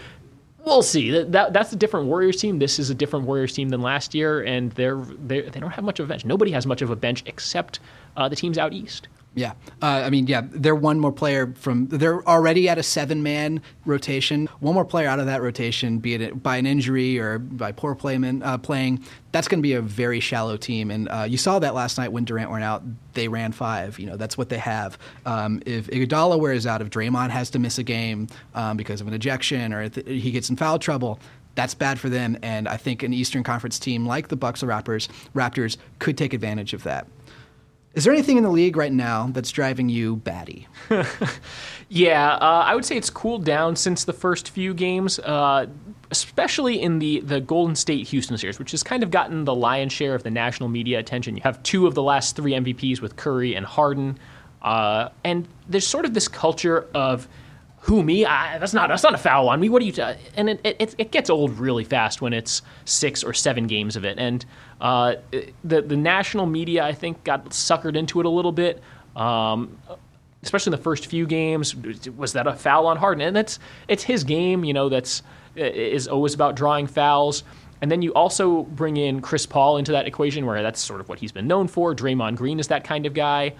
We'll 0.64 0.82
see. 0.82 1.12
That, 1.12 1.30
that, 1.30 1.52
that's 1.52 1.72
a 1.72 1.76
different 1.76 2.08
Warriors 2.08 2.38
team. 2.38 2.58
This 2.58 2.80
is 2.80 2.90
a 2.90 2.94
different 2.94 3.24
Warriors 3.24 3.52
team 3.52 3.68
than 3.68 3.82
last 3.82 4.16
year, 4.16 4.42
and 4.42 4.72
they're, 4.72 4.96
they're 4.96 5.48
they 5.48 5.60
don't 5.60 5.70
have 5.70 5.84
much 5.84 6.00
of 6.00 6.06
a 6.06 6.08
bench. 6.08 6.24
Nobody 6.24 6.50
has 6.50 6.66
much 6.66 6.82
of 6.82 6.90
a 6.90 6.96
bench 6.96 7.22
except 7.26 7.78
uh, 8.16 8.28
the 8.28 8.34
teams 8.34 8.58
out 8.58 8.72
east. 8.72 9.06
Yeah, 9.36 9.52
uh, 9.82 10.02
I 10.02 10.08
mean, 10.08 10.28
yeah, 10.28 10.44
they're 10.50 10.74
one 10.74 10.98
more 10.98 11.12
player 11.12 11.52
from. 11.58 11.88
They're 11.88 12.26
already 12.26 12.70
at 12.70 12.78
a 12.78 12.82
seven-man 12.82 13.60
rotation. 13.84 14.46
One 14.60 14.72
more 14.72 14.86
player 14.86 15.08
out 15.08 15.20
of 15.20 15.26
that 15.26 15.42
rotation, 15.42 15.98
be 15.98 16.14
it 16.14 16.42
by 16.42 16.56
an 16.56 16.64
injury 16.64 17.18
or 17.18 17.38
by 17.38 17.72
poor 17.72 17.94
playman, 17.94 18.42
uh, 18.42 18.56
playing, 18.56 19.04
that's 19.32 19.46
going 19.46 19.58
to 19.58 19.62
be 19.62 19.74
a 19.74 19.82
very 19.82 20.20
shallow 20.20 20.56
team. 20.56 20.90
And 20.90 21.10
uh, 21.10 21.26
you 21.28 21.36
saw 21.36 21.58
that 21.58 21.74
last 21.74 21.98
night 21.98 22.12
when 22.12 22.24
Durant 22.24 22.50
went 22.50 22.64
out. 22.64 22.82
They 23.12 23.28
ran 23.28 23.52
five. 23.52 23.98
You 23.98 24.06
know, 24.06 24.16
that's 24.16 24.38
what 24.38 24.48
they 24.48 24.56
have. 24.56 24.96
Um, 25.26 25.62
if 25.66 25.88
Iguodala 25.88 26.40
wears 26.40 26.66
out, 26.66 26.80
if 26.80 26.88
Draymond 26.88 27.28
has 27.28 27.50
to 27.50 27.58
miss 27.58 27.76
a 27.76 27.82
game 27.82 28.28
um, 28.54 28.78
because 28.78 29.02
of 29.02 29.06
an 29.06 29.12
ejection 29.12 29.74
or 29.74 29.90
he 30.06 30.30
gets 30.30 30.48
in 30.48 30.56
foul 30.56 30.78
trouble, 30.78 31.20
that's 31.56 31.74
bad 31.74 32.00
for 32.00 32.08
them. 32.08 32.38
And 32.40 32.66
I 32.66 32.78
think 32.78 33.02
an 33.02 33.12
Eastern 33.12 33.42
Conference 33.42 33.78
team 33.78 34.06
like 34.06 34.28
the 34.28 34.36
Bucks 34.36 34.62
or 34.62 34.68
Raptors, 34.68 35.08
Raptors 35.34 35.76
could 35.98 36.16
take 36.16 36.32
advantage 36.32 36.72
of 36.72 36.84
that. 36.84 37.06
Is 37.96 38.04
there 38.04 38.12
anything 38.12 38.36
in 38.36 38.42
the 38.42 38.50
league 38.50 38.76
right 38.76 38.92
now 38.92 39.30
that's 39.32 39.50
driving 39.50 39.88
you 39.88 40.16
batty? 40.16 40.68
yeah, 41.88 42.34
uh, 42.34 42.64
I 42.66 42.74
would 42.74 42.84
say 42.84 42.94
it's 42.94 43.08
cooled 43.08 43.46
down 43.46 43.74
since 43.74 44.04
the 44.04 44.12
first 44.12 44.50
few 44.50 44.74
games, 44.74 45.18
uh, 45.20 45.64
especially 46.10 46.82
in 46.82 46.98
the, 46.98 47.20
the 47.20 47.40
Golden 47.40 47.74
State 47.74 48.06
Houston 48.08 48.36
series, 48.36 48.58
which 48.58 48.72
has 48.72 48.82
kind 48.82 49.02
of 49.02 49.10
gotten 49.10 49.46
the 49.46 49.54
lion's 49.54 49.94
share 49.94 50.14
of 50.14 50.24
the 50.24 50.30
national 50.30 50.68
media 50.68 50.98
attention. 50.98 51.36
You 51.36 51.42
have 51.44 51.62
two 51.62 51.86
of 51.86 51.94
the 51.94 52.02
last 52.02 52.36
three 52.36 52.52
MVPs 52.52 53.00
with 53.00 53.16
Curry 53.16 53.54
and 53.54 53.64
Harden. 53.64 54.18
Uh, 54.60 55.08
and 55.24 55.48
there's 55.66 55.86
sort 55.86 56.04
of 56.04 56.12
this 56.12 56.28
culture 56.28 56.86
of 56.92 57.26
who 57.86 58.02
me? 58.02 58.26
I, 58.26 58.58
that's 58.58 58.74
not 58.74 58.88
that's 58.88 59.04
not 59.04 59.14
a 59.14 59.18
foul 59.18 59.48
on 59.48 59.60
me. 59.60 59.68
What 59.68 59.80
are 59.80 59.84
you? 59.84 59.92
T-? 59.92 60.02
And 60.34 60.50
it, 60.50 60.60
it, 60.64 60.94
it 60.98 61.12
gets 61.12 61.30
old 61.30 61.56
really 61.56 61.84
fast 61.84 62.20
when 62.20 62.32
it's 62.32 62.62
six 62.84 63.22
or 63.22 63.32
seven 63.32 63.68
games 63.68 63.94
of 63.94 64.04
it. 64.04 64.18
And 64.18 64.44
uh, 64.80 65.14
the 65.62 65.82
the 65.82 65.96
national 65.96 66.46
media 66.46 66.84
I 66.84 66.92
think 66.92 67.22
got 67.22 67.50
suckered 67.50 67.96
into 67.96 68.18
it 68.18 68.26
a 68.26 68.28
little 68.28 68.50
bit. 68.50 68.82
Um, 69.14 69.78
especially 70.42 70.72
in 70.72 70.78
the 70.78 70.82
first 70.82 71.06
few 71.06 71.26
games, 71.26 71.76
was 72.16 72.32
that 72.32 72.48
a 72.48 72.54
foul 72.54 72.88
on 72.88 72.96
Harden? 72.96 73.22
And 73.22 73.36
that's 73.36 73.60
it's 73.86 74.02
his 74.02 74.24
game, 74.24 74.64
you 74.64 74.72
know. 74.72 74.88
That's 74.88 75.22
is 75.54 76.08
always 76.08 76.34
about 76.34 76.56
drawing 76.56 76.88
fouls. 76.88 77.44
And 77.80 77.90
then 77.90 78.02
you 78.02 78.12
also 78.14 78.64
bring 78.64 78.96
in 78.96 79.20
Chris 79.20 79.46
Paul 79.46 79.76
into 79.76 79.92
that 79.92 80.06
equation, 80.06 80.44
where 80.44 80.60
that's 80.60 80.80
sort 80.80 81.00
of 81.00 81.08
what 81.08 81.20
he's 81.20 81.30
been 81.30 81.46
known 81.46 81.68
for. 81.68 81.94
Draymond 81.94 82.34
Green 82.34 82.58
is 82.58 82.66
that 82.66 82.82
kind 82.82 83.06
of 83.06 83.14
guy. 83.14 83.54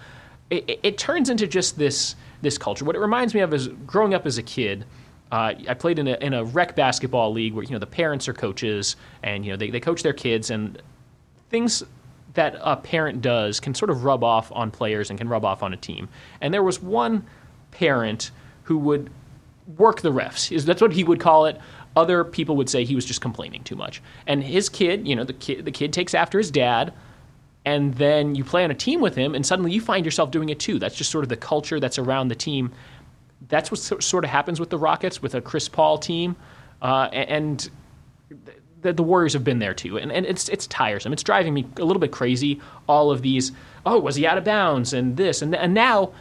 It, 0.49 0.79
it, 0.81 0.97
turns 0.97 1.29
into 1.29 1.45
just 1.45 1.77
this 1.77 2.15
this 2.41 2.57
culture. 2.57 2.85
What 2.85 2.95
it 2.95 2.99
reminds 2.99 3.33
me 3.33 3.41
of 3.41 3.53
is 3.53 3.67
growing 3.85 4.13
up 4.13 4.25
as 4.25 4.37
a 4.37 4.43
kid. 4.43 4.85
Uh, 5.29 5.53
I 5.67 5.73
played 5.73 5.99
in 5.99 6.07
a, 6.07 6.13
in 6.21 6.33
a 6.33 6.45
rec 6.45 6.75
basketball 6.75 7.33
league 7.33 7.53
where 7.53 7.63
you 7.63 7.71
know 7.71 7.79
the 7.79 7.85
parents 7.85 8.29
are 8.29 8.33
coaches 8.33 8.95
and 9.23 9.45
you 9.45 9.51
know 9.51 9.57
they, 9.57 9.69
they 9.69 9.81
coach 9.81 10.03
their 10.03 10.13
kids 10.13 10.49
and 10.49 10.81
things 11.49 11.83
that 12.33 12.55
a 12.61 12.77
parent 12.77 13.21
does 13.21 13.59
can 13.59 13.73
sort 13.73 13.89
of 13.89 14.03
rub 14.03 14.23
off 14.23 14.51
on 14.53 14.71
players 14.71 15.09
and 15.09 15.19
can 15.19 15.27
rub 15.27 15.43
off 15.43 15.63
on 15.63 15.73
a 15.73 15.77
team. 15.77 16.07
And 16.39 16.53
there 16.53 16.63
was 16.63 16.81
one 16.81 17.25
parent 17.71 18.31
who 18.63 18.77
would 18.77 19.09
work 19.75 20.01
the 20.01 20.11
refs. 20.11 20.63
That's 20.63 20.81
what 20.81 20.93
he 20.93 21.03
would 21.03 21.19
call 21.19 21.45
it. 21.45 21.59
Other 21.95 22.23
people 22.23 22.55
would 22.57 22.69
say 22.69 22.85
he 22.85 22.95
was 22.95 23.05
just 23.05 23.21
complaining 23.21 23.63
too 23.63 23.75
much. 23.75 24.03
And 24.27 24.43
his 24.43 24.69
kid, 24.69 25.07
you 25.07 25.15
know, 25.15 25.23
the 25.23 25.33
kid, 25.33 25.65
the 25.65 25.71
kid 25.71 25.91
takes 25.91 26.13
after 26.13 26.37
his 26.37 26.51
dad 26.51 26.93
and 27.67 27.95
then 27.95 28.33
you 28.33 28.45
play 28.45 28.63
on 28.63 28.71
a 28.71 28.75
team 28.75 29.01
with 29.01 29.13
him, 29.13 29.35
and 29.35 29.45
suddenly 29.45 29.73
you 29.73 29.81
find 29.81 30.05
yourself 30.05 30.31
doing 30.31 30.47
it 30.47 30.57
too. 30.57 30.79
That's 30.79 30.95
just 30.95 31.11
sort 31.11 31.25
of 31.25 31.29
the 31.29 31.35
culture 31.35 31.81
that's 31.81 31.99
around 31.99 32.29
the 32.29 32.35
team. 32.35 32.71
That's 33.49 33.69
what 33.69 34.01
sort 34.01 34.23
of 34.23 34.29
happens 34.29 34.57
with 34.57 34.69
the 34.69 34.77
Rockets 34.77 35.21
with 35.21 35.35
a 35.35 35.41
Chris 35.41 35.67
Paul 35.67 35.97
team, 35.97 36.37
uh, 36.81 37.09
and 37.11 37.69
the, 38.81 38.93
the, 38.93 39.03
Warriors 39.03 39.33
have 39.33 39.43
been 39.43 39.59
there 39.59 39.73
too. 39.73 39.97
And, 39.97 40.13
and 40.13 40.25
it's 40.25 40.47
it's 40.47 40.65
tiresome. 40.67 41.11
It's 41.11 41.23
driving 41.23 41.53
me 41.53 41.67
a 41.77 41.83
little 41.83 41.99
bit 41.99 42.13
crazy. 42.13 42.61
All 42.87 43.11
of 43.11 43.21
these, 43.21 43.51
oh, 43.85 43.99
was 43.99 44.15
he 44.15 44.25
out 44.25 44.37
of 44.37 44.45
bounds, 44.45 44.93
and 44.93 45.17
this, 45.17 45.41
and 45.41 45.53
and 45.53 45.73
now 45.73 46.13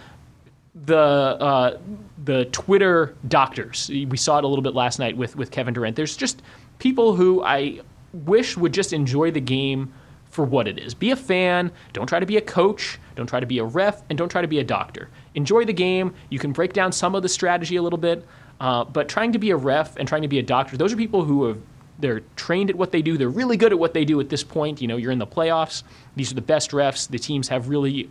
the 0.74 0.99
uh, 0.99 1.78
the 2.24 2.47
Twitter 2.47 3.14
doctors. 3.28 3.88
We 3.88 4.16
saw 4.16 4.38
it 4.38 4.44
a 4.44 4.49
little 4.49 4.64
bit 4.64 4.74
last 4.74 4.99
night 4.99 5.16
with 5.16 5.36
with 5.36 5.53
Kevin 5.53 5.74
Durant. 5.74 5.94
There's 5.94 6.16
just 6.16 6.42
people 6.80 7.14
who 7.14 7.44
I 7.44 7.82
wish 8.12 8.57
would 8.57 8.74
just 8.74 8.92
enjoy 8.92 9.30
the 9.30 9.40
game 9.40 9.92
for 10.37 10.45
what 10.45 10.68
it 10.68 10.78
is. 10.78 10.95
Be 10.95 11.11
a 11.11 11.16
fan. 11.16 11.72
Don't 11.95 12.07
try 12.07 12.20
to 12.20 12.26
be 12.26 12.37
a 12.37 12.43
coach. 12.43 13.01
Don't 13.16 13.26
try 13.26 13.41
to 13.41 13.47
be 13.47 13.59
a 13.59 13.64
ref. 13.64 14.03
And 14.11 14.18
don't 14.18 14.28
try 14.28 14.43
to 14.43 14.47
be 14.47 14.59
a 14.59 14.64
doctor. 14.64 15.09
Enjoy 15.34 15.64
the 15.64 15.72
game. 15.72 16.14
You 16.28 16.39
can 16.39 16.53
break 16.53 16.74
down 16.74 16.93
some 16.93 17.14
of 17.14 17.22
the 17.22 17.28
strategy 17.28 17.76
a 17.76 17.82
little 17.82 17.99
bit. 17.99 18.24
Uh, 18.61 18.84
but 18.84 19.09
trying 19.09 19.32
to 19.32 19.39
be 19.39 19.51
a 19.51 19.57
ref 19.57 19.97
and 19.97 20.07
trying 20.07 20.22
to 20.22 20.28
be 20.28 20.39
a 20.39 20.43
doctor, 20.43 20.76
those 20.76 20.93
are 20.93 20.97
people 20.97 21.24
who 21.24 21.47
have 21.47 21.59
they're 21.99 22.20
trained 22.37 22.68
at 22.68 22.76
what 22.76 22.93
they 22.93 23.01
do. 23.01 23.16
They're 23.16 23.30
really 23.30 23.57
good 23.57 23.72
at 23.72 23.78
what 23.78 23.95
they 23.95 24.05
do 24.05 24.20
at 24.20 24.28
this 24.28 24.45
point. 24.45 24.82
You 24.82 24.89
know, 24.89 24.99
you're 24.99 25.11
in 25.11 25.18
the 25.18 25.26
playoffs. 25.26 25.82
These 26.14 26.30
are 26.30 26.34
the 26.34 26.43
best 26.43 26.72
refs. 26.72 27.09
The 27.09 27.18
teams 27.18 27.49
have 27.49 27.70
really 27.70 28.11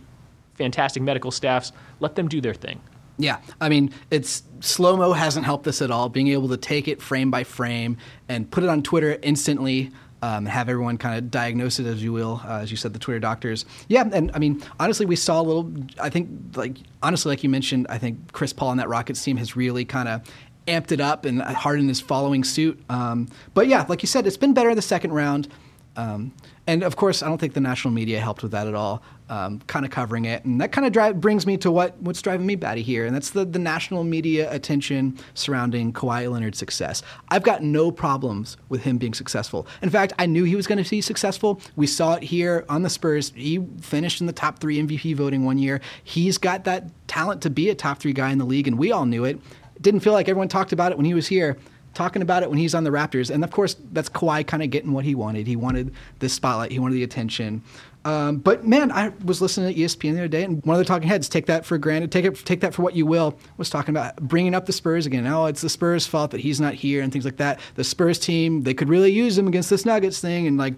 fantastic 0.54 1.04
medical 1.04 1.30
staffs. 1.30 1.70
Let 2.00 2.16
them 2.16 2.26
do 2.26 2.40
their 2.40 2.54
thing. 2.54 2.80
Yeah, 3.18 3.38
I 3.60 3.68
mean, 3.68 3.94
it's 4.10 4.42
slow 4.60 4.96
mo 4.96 5.12
hasn't 5.12 5.46
helped 5.46 5.64
this 5.64 5.80
at 5.80 5.92
all. 5.92 6.08
Being 6.08 6.28
able 6.28 6.48
to 6.48 6.56
take 6.56 6.88
it 6.88 7.00
frame 7.00 7.30
by 7.30 7.44
frame 7.44 7.96
and 8.28 8.50
put 8.50 8.64
it 8.64 8.68
on 8.68 8.82
Twitter 8.82 9.18
instantly. 9.22 9.92
Um, 10.22 10.46
have 10.46 10.70
everyone 10.70 10.96
kind 10.96 11.18
of 11.18 11.30
diagnose 11.30 11.78
it 11.78 11.86
as 11.86 12.02
you 12.02 12.10
will, 12.10 12.40
uh, 12.46 12.60
as 12.60 12.70
you 12.70 12.76
said, 12.78 12.94
the 12.94 12.98
Twitter 12.98 13.20
doctors. 13.20 13.66
Yeah, 13.88 14.08
and 14.12 14.30
I 14.32 14.38
mean, 14.38 14.62
honestly, 14.80 15.04
we 15.04 15.14
saw 15.14 15.40
a 15.40 15.42
little. 15.42 15.70
I 16.00 16.08
think, 16.08 16.56
like 16.56 16.78
honestly, 17.02 17.28
like 17.30 17.44
you 17.44 17.50
mentioned, 17.50 17.86
I 17.90 17.98
think 17.98 18.32
Chris 18.32 18.52
Paul 18.52 18.70
and 18.70 18.80
that 18.80 18.88
Rockets 18.88 19.22
team 19.22 19.36
has 19.36 19.56
really 19.56 19.84
kind 19.84 20.08
of 20.08 20.22
amped 20.66 20.90
it 20.90 21.00
up, 21.00 21.26
and 21.26 21.42
Harden 21.42 21.90
is 21.90 22.00
following 22.00 22.44
suit. 22.44 22.82
Um, 22.88 23.28
but 23.52 23.68
yeah, 23.68 23.84
like 23.88 24.02
you 24.02 24.06
said, 24.06 24.26
it's 24.26 24.38
been 24.38 24.54
better 24.54 24.70
in 24.70 24.76
the 24.76 24.82
second 24.82 25.12
round. 25.12 25.48
Um, 25.96 26.32
and 26.66 26.82
of 26.82 26.96
course, 26.96 27.22
I 27.22 27.28
don't 27.28 27.38
think 27.38 27.54
the 27.54 27.60
national 27.60 27.92
media 27.92 28.20
helped 28.20 28.42
with 28.42 28.52
that 28.52 28.66
at 28.66 28.74
all, 28.74 29.02
um, 29.28 29.60
kind 29.66 29.84
of 29.84 29.90
covering 29.90 30.24
it. 30.24 30.44
And 30.44 30.60
that 30.60 30.72
kind 30.72 30.86
of 30.86 30.92
dri- 30.92 31.12
brings 31.12 31.46
me 31.46 31.56
to 31.58 31.70
what, 31.70 31.96
what's 32.00 32.22
driving 32.22 32.46
me 32.46 32.54
batty 32.54 32.82
here, 32.82 33.06
and 33.06 33.14
that's 33.14 33.30
the, 33.30 33.44
the 33.44 33.58
national 33.58 34.04
media 34.04 34.50
attention 34.52 35.18
surrounding 35.34 35.92
Kawhi 35.92 36.30
Leonard's 36.30 36.58
success. 36.58 37.02
I've 37.28 37.42
got 37.42 37.62
no 37.62 37.90
problems 37.90 38.56
with 38.68 38.82
him 38.82 38.98
being 38.98 39.14
successful. 39.14 39.66
In 39.82 39.90
fact, 39.90 40.12
I 40.18 40.26
knew 40.26 40.44
he 40.44 40.56
was 40.56 40.66
going 40.66 40.82
to 40.82 40.88
be 40.88 41.00
successful. 41.00 41.60
We 41.74 41.86
saw 41.86 42.14
it 42.14 42.22
here 42.22 42.64
on 42.68 42.82
the 42.82 42.90
Spurs. 42.90 43.32
He 43.34 43.64
finished 43.80 44.20
in 44.20 44.26
the 44.26 44.32
top 44.32 44.58
three 44.58 44.78
MVP 44.80 45.16
voting 45.16 45.44
one 45.44 45.58
year. 45.58 45.80
He's 46.04 46.38
got 46.38 46.64
that 46.64 46.84
talent 47.08 47.42
to 47.42 47.50
be 47.50 47.70
a 47.70 47.74
top 47.74 47.98
three 47.98 48.12
guy 48.12 48.30
in 48.30 48.38
the 48.38 48.44
league, 48.44 48.68
and 48.68 48.78
we 48.78 48.92
all 48.92 49.06
knew 49.06 49.24
it. 49.24 49.40
Didn't 49.80 50.00
feel 50.00 50.12
like 50.12 50.28
everyone 50.28 50.48
talked 50.48 50.72
about 50.72 50.92
it 50.92 50.96
when 50.96 51.04
he 51.04 51.14
was 51.14 51.26
here 51.26 51.56
talking 51.96 52.20
about 52.22 52.42
it 52.42 52.50
when 52.50 52.58
he's 52.58 52.74
on 52.74 52.84
the 52.84 52.90
Raptors. 52.90 53.30
And 53.30 53.42
of 53.42 53.50
course, 53.50 53.74
that's 53.92 54.08
Kawhi 54.08 54.46
kind 54.46 54.62
of 54.62 54.70
getting 54.70 54.92
what 54.92 55.04
he 55.04 55.14
wanted. 55.14 55.46
He 55.46 55.56
wanted 55.56 55.92
the 56.18 56.28
spotlight, 56.28 56.70
he 56.70 56.78
wanted 56.78 56.94
the 56.94 57.02
attention. 57.02 57.62
Um, 58.06 58.36
but 58.36 58.64
man, 58.64 58.92
I 58.92 59.12
was 59.24 59.42
listening 59.42 59.74
to 59.74 59.80
ESPN 59.80 60.12
the 60.12 60.20
other 60.20 60.28
day, 60.28 60.44
and 60.44 60.64
one 60.64 60.76
of 60.76 60.78
the 60.78 60.84
talking 60.84 61.08
heads, 61.08 61.28
take 61.28 61.46
that 61.46 61.66
for 61.66 61.76
granted, 61.76 62.12
take 62.12 62.24
it, 62.24 62.36
take 62.44 62.60
that 62.60 62.72
for 62.72 62.82
what 62.82 62.94
you 62.94 63.04
will, 63.04 63.36
was 63.56 63.68
talking 63.68 63.90
about 63.90 64.14
bringing 64.18 64.54
up 64.54 64.66
the 64.66 64.72
Spurs 64.72 65.06
again. 65.06 65.26
Oh, 65.26 65.46
it's 65.46 65.60
the 65.60 65.68
Spurs' 65.68 66.06
fault 66.06 66.30
that 66.30 66.40
he's 66.40 66.60
not 66.60 66.74
here 66.74 67.02
and 67.02 67.12
things 67.12 67.24
like 67.24 67.38
that. 67.38 67.58
The 67.74 67.82
Spurs 67.82 68.20
team, 68.20 68.62
they 68.62 68.74
could 68.74 68.88
really 68.88 69.10
use 69.10 69.36
him 69.36 69.48
against 69.48 69.70
this 69.70 69.84
Nuggets 69.84 70.20
thing, 70.20 70.46
and 70.46 70.56
like 70.56 70.74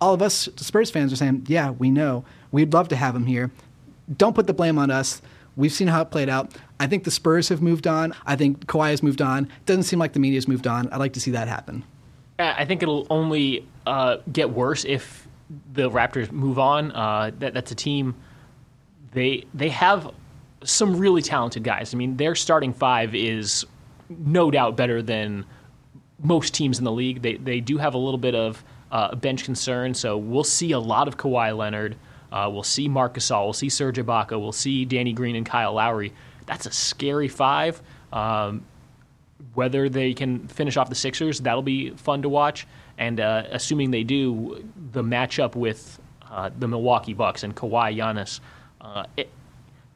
all 0.00 0.12
of 0.12 0.22
us 0.22 0.48
Spurs 0.56 0.90
fans 0.90 1.12
are 1.12 1.16
saying, 1.16 1.46
yeah, 1.46 1.70
we 1.70 1.88
know, 1.88 2.24
we'd 2.50 2.72
love 2.72 2.88
to 2.88 2.96
have 2.96 3.14
him 3.14 3.26
here. 3.26 3.52
Don't 4.16 4.34
put 4.34 4.48
the 4.48 4.52
blame 4.52 4.76
on 4.76 4.90
us. 4.90 5.22
We've 5.54 5.72
seen 5.72 5.86
how 5.86 6.02
it 6.02 6.10
played 6.10 6.28
out. 6.28 6.52
I 6.80 6.88
think 6.88 7.04
the 7.04 7.12
Spurs 7.12 7.48
have 7.50 7.62
moved 7.62 7.86
on. 7.86 8.12
I 8.26 8.34
think 8.34 8.66
Kawhi 8.66 8.90
has 8.90 9.04
moved 9.04 9.22
on. 9.22 9.48
Doesn't 9.66 9.84
seem 9.84 10.00
like 10.00 10.14
the 10.14 10.20
media's 10.20 10.48
moved 10.48 10.66
on. 10.66 10.88
I'd 10.88 10.96
like 10.96 11.12
to 11.12 11.20
see 11.20 11.30
that 11.30 11.46
happen. 11.46 11.84
I 12.40 12.64
think 12.64 12.82
it'll 12.82 13.06
only 13.08 13.68
uh, 13.86 14.16
get 14.32 14.50
worse 14.50 14.84
if 14.84 15.21
the 15.72 15.90
Raptors 15.90 16.30
move 16.30 16.58
on. 16.58 16.92
Uh, 16.92 17.30
that, 17.38 17.54
that's 17.54 17.70
a 17.70 17.74
team. 17.74 18.14
They 19.12 19.44
they 19.52 19.68
have 19.68 20.10
some 20.64 20.96
really 20.96 21.22
talented 21.22 21.64
guys. 21.64 21.92
I 21.92 21.96
mean, 21.96 22.16
their 22.16 22.34
starting 22.34 22.72
five 22.72 23.14
is 23.14 23.66
no 24.08 24.50
doubt 24.50 24.76
better 24.76 25.02
than 25.02 25.44
most 26.22 26.54
teams 26.54 26.78
in 26.78 26.84
the 26.84 26.92
league. 26.92 27.22
They 27.22 27.36
they 27.36 27.60
do 27.60 27.78
have 27.78 27.94
a 27.94 27.98
little 27.98 28.18
bit 28.18 28.34
of 28.34 28.64
uh, 28.90 29.14
bench 29.14 29.44
concern, 29.44 29.94
so 29.94 30.16
we'll 30.16 30.44
see 30.44 30.72
a 30.72 30.78
lot 30.78 31.08
of 31.08 31.16
Kawhi 31.16 31.56
Leonard. 31.56 31.96
Uh, 32.30 32.48
we'll 32.50 32.62
see 32.62 32.88
Marc 32.88 33.14
Gasol. 33.14 33.44
We'll 33.44 33.52
see 33.52 33.68
Serge 33.68 33.98
Ibaka. 33.98 34.40
We'll 34.40 34.52
see 34.52 34.84
Danny 34.84 35.12
Green 35.12 35.36
and 35.36 35.44
Kyle 35.44 35.74
Lowry. 35.74 36.12
That's 36.46 36.66
a 36.66 36.72
scary 36.72 37.28
five. 37.28 37.82
Um, 38.12 38.64
whether 39.54 39.88
they 39.88 40.14
can 40.14 40.48
finish 40.48 40.76
off 40.76 40.88
the 40.88 40.94
Sixers, 40.94 41.40
that'll 41.40 41.62
be 41.62 41.90
fun 41.90 42.22
to 42.22 42.28
watch. 42.28 42.66
And 42.98 43.20
uh, 43.20 43.44
assuming 43.50 43.90
they 43.90 44.04
do, 44.04 44.64
the 44.92 45.02
matchup 45.02 45.54
with 45.54 46.00
uh, 46.30 46.50
the 46.58 46.68
Milwaukee 46.68 47.14
Bucks 47.14 47.42
and 47.42 47.54
Kawhi 47.54 47.96
Giannis, 47.96 48.40
uh, 48.80 49.04
it, 49.16 49.30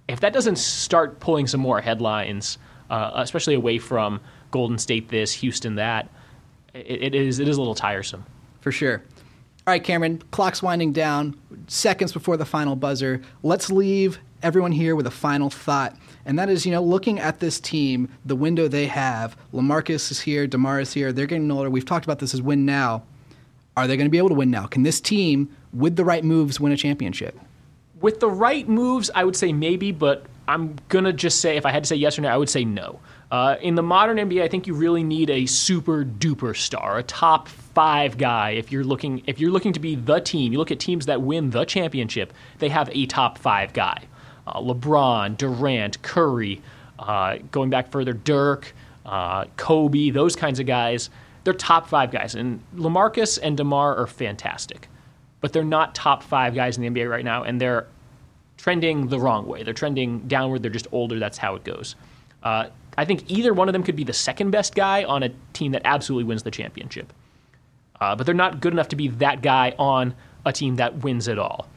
if 0.09 0.21
that 0.21 0.33
doesn't 0.33 0.57
start 0.57 1.21
pulling 1.21 1.47
some 1.47 1.61
more 1.61 1.81
headlines, 1.81 2.59
uh, 2.91 3.11
especially 3.15 3.55
away 3.55 3.79
from 3.79 4.21
Golden 4.51 4.79
State 4.79 5.09
this, 5.09 5.33
Houston 5.35 5.75
that, 5.77 6.09
it, 6.75 7.03
it 7.03 7.15
is 7.15 7.39
it 7.39 7.49
is 7.49 7.57
a 7.57 7.61
little 7.61 7.75
tiresome. 7.75 8.25
For 8.61 8.73
sure. 8.73 9.03
All 9.67 9.73
right, 9.73 9.83
Cameron, 9.83 10.23
clock's 10.31 10.63
winding 10.63 10.93
down, 10.93 11.37
seconds 11.67 12.13
before 12.13 12.37
the 12.37 12.45
final 12.45 12.77
buzzer. 12.77 13.21
Let's 13.43 13.69
leave 13.69 14.21
everyone 14.43 14.71
here 14.71 14.95
with 14.95 15.09
a 15.09 15.11
final 15.11 15.51
thought. 15.51 15.97
And 16.27 16.37
that 16.41 16.51
is, 16.51 16.67
you 16.67 16.73
know, 16.73 16.83
looking 16.83 17.21
at 17.21 17.39
this 17.39 17.61
team, 17.61 18.09
the 18.25 18.35
window 18.35 18.67
they 18.67 18.87
have, 18.87 19.37
LaMarcus 19.55 20.11
is 20.11 20.21
here, 20.21 20.47
DeMar 20.49 20.81
is 20.81 20.93
here, 20.93 21.13
they're 21.13 21.27
getting 21.27 21.51
older. 21.51 21.71
We've 21.71 21.85
talked 21.85 22.05
about 22.05 22.19
this 22.19 22.35
as 22.35 22.43
win 22.43 22.67
now. 22.67 23.05
Are 23.77 23.87
they 23.87 23.97
going 23.97 24.07
to 24.07 24.11
be 24.11 24.19
able 24.19 24.31
to 24.31 24.35
win 24.35 24.51
now? 24.51 24.67
Can 24.67 24.83
this 24.83 25.01
team, 25.01 25.55
with 25.73 25.95
the 25.95 26.05
right 26.05 26.25
moves, 26.25 26.59
win 26.59 26.73
a 26.73 26.77
championship? 26.77 27.39
With 28.01 28.19
the 28.19 28.29
right 28.29 28.69
moves, 28.69 29.09
I 29.15 29.23
would 29.23 29.37
say 29.37 29.53
maybe, 29.53 29.93
but 29.93 30.27
I'm 30.49 30.77
going 30.89 31.05
to 31.05 31.13
just 31.13 31.41
say, 31.41 31.57
if 31.57 31.65
I 31.65 31.71
had 31.71 31.85
to 31.85 31.89
say 31.89 31.97
yes 31.97 32.19
or 32.19 32.23
no, 32.23 32.29
I 32.29 32.37
would 32.37 32.51
say 32.51 32.65
no. 32.65 32.99
Uh, 33.31 33.57
in 33.61 33.77
the 33.77 33.83
modern 33.83 34.17
NBA, 34.17 34.43
I 34.43 34.49
think 34.49 34.67
you 34.67 34.75
really 34.75 35.05
need 35.05 35.31
a 35.31 35.47
super 35.47 36.05
duper 36.05 36.57
star, 36.57 36.99
a 36.99 37.03
top 37.05 37.49
five 37.49 38.19
guy. 38.19 38.51
If 38.51 38.73
you're 38.73 38.85
looking, 38.85 39.23
if 39.27 39.41
you're 39.41 39.51
looking 39.51 39.73
to 39.73 39.81
be 39.81 39.95
the 39.95 40.21
team, 40.21 40.53
you 40.53 40.59
look 40.59 40.71
at 40.71 40.81
teams 40.81 41.07
that 41.07 41.23
win 41.23 41.51
the 41.51 41.65
championship. 41.65 42.33
They 42.59 42.69
have 42.69 42.89
a 42.93 43.07
top 43.07 43.39
five 43.39 43.73
guy: 43.73 44.05
uh, 44.47 44.61
LeBron, 44.61 45.37
Durant, 45.37 46.03
Curry. 46.03 46.61
Uh, 46.99 47.39
going 47.51 47.69
back 47.69 47.91
further, 47.91 48.13
Dirk, 48.13 48.75
uh, 49.05 49.45
Kobe, 49.57 50.11
those 50.11 50.35
kinds 50.35 50.61
of 50.61 50.67
guys. 50.67 51.11
They're 51.45 51.55
top 51.55 51.89
five 51.89 52.11
guys, 52.11 52.35
and 52.35 52.61
LaMarcus 52.75 53.39
and 53.41 53.57
DeMar 53.57 53.97
are 53.97 54.07
fantastic, 54.07 54.89
but 55.41 55.53
they're 55.53 55.63
not 55.63 55.95
top 55.95 56.23
five 56.23 56.55
guys 56.55 56.77
in 56.77 56.83
the 56.83 56.91
NBA 56.91 57.09
right 57.09 57.25
now, 57.25 57.45
and 57.45 57.61
they're 57.61 57.87
trending 58.57 59.09
the 59.09 59.21
wrong 59.21 59.47
way. 59.47 59.63
They're 59.63 59.75
trending 59.75 60.27
downward. 60.27 60.63
They're 60.63 60.73
just 60.73 60.89
older. 60.91 61.19
That's 61.19 61.39
how 61.39 61.55
it 61.55 61.63
goes. 61.63 61.95
Uh, 62.43 62.69
I 62.99 63.05
think 63.05 63.31
either 63.31 63.53
one 63.53 63.69
of 63.69 63.75
them 63.75 63.83
could 63.83 63.97
be 63.97 64.05
the 64.05 64.13
second 64.13 64.51
best 64.51 64.75
guy 64.75 65.05
on 65.05 65.23
a 65.23 65.31
team 65.53 65.73
that 65.73 65.83
absolutely 65.85 66.25
wins 66.25 66.43
the 66.43 66.51
championship. 66.51 67.13
Uh, 68.01 68.17
but 68.17 68.27
they're 68.27 68.35
not 68.35 68.61
good 68.61 68.73
enough 68.73 68.89
to 68.89 68.97
be 68.97 69.09
that 69.09 69.43
guy 69.43 69.75
on 69.79 70.15
a 70.45 70.53
team 70.53 70.77
that 70.77 71.03
wins 71.03 71.29
it 71.29 71.39
all. 71.39 71.69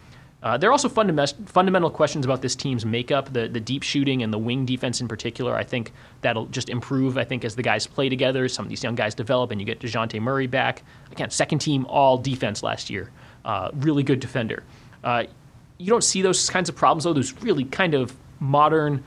Uh, 0.42 0.58
there 0.58 0.70
are 0.70 0.72
also 0.72 0.88
fundament- 0.88 1.50
fundamental 1.50 1.90
questions 1.90 2.24
about 2.24 2.42
this 2.42 2.56
team's 2.56 2.86
makeup, 2.86 3.34
the, 3.34 3.50
the 3.50 3.60
deep 3.60 3.84
shooting 3.84 4.24
and 4.24 4.32
the 4.32 4.38
wing 4.38 4.66
defense 4.66 5.02
in 5.02 5.08
particular. 5.08 5.54
I 5.54 5.64
think 5.64 5.92
that'll 6.22 6.46
just 6.46 6.70
improve, 6.70 7.18
I 7.18 7.26
think, 7.26 7.44
as 7.44 7.56
the 7.56 7.64
guys 7.64 7.86
play 7.86 8.08
together. 8.08 8.48
Some 8.48 8.66
of 8.66 8.70
these 8.70 8.84
young 8.84 8.96
guys 8.96 9.14
develop, 9.14 9.52
and 9.52 9.60
you 9.60 9.66
get 9.66 9.82
Dejounte 9.82 10.20
Murray 10.22 10.48
back. 10.48 10.84
Again, 11.12 11.30
second 11.30 11.60
team 11.60 11.86
all 11.88 12.18
defense 12.18 12.64
last 12.64 12.90
year. 12.90 13.12
Uh, 13.44 13.70
really 13.74 14.04
good 14.04 14.22
defender. 14.22 14.64
Uh, 15.04 15.24
you 15.78 15.88
don't 15.88 16.04
see 16.04 16.22
those 16.22 16.50
kinds 16.50 16.70
of 16.70 16.76
problems, 16.76 17.04
though, 17.04 17.14
those 17.14 17.34
really 17.42 17.66
kind 17.66 17.94
of 17.94 18.16
modern 18.40 19.04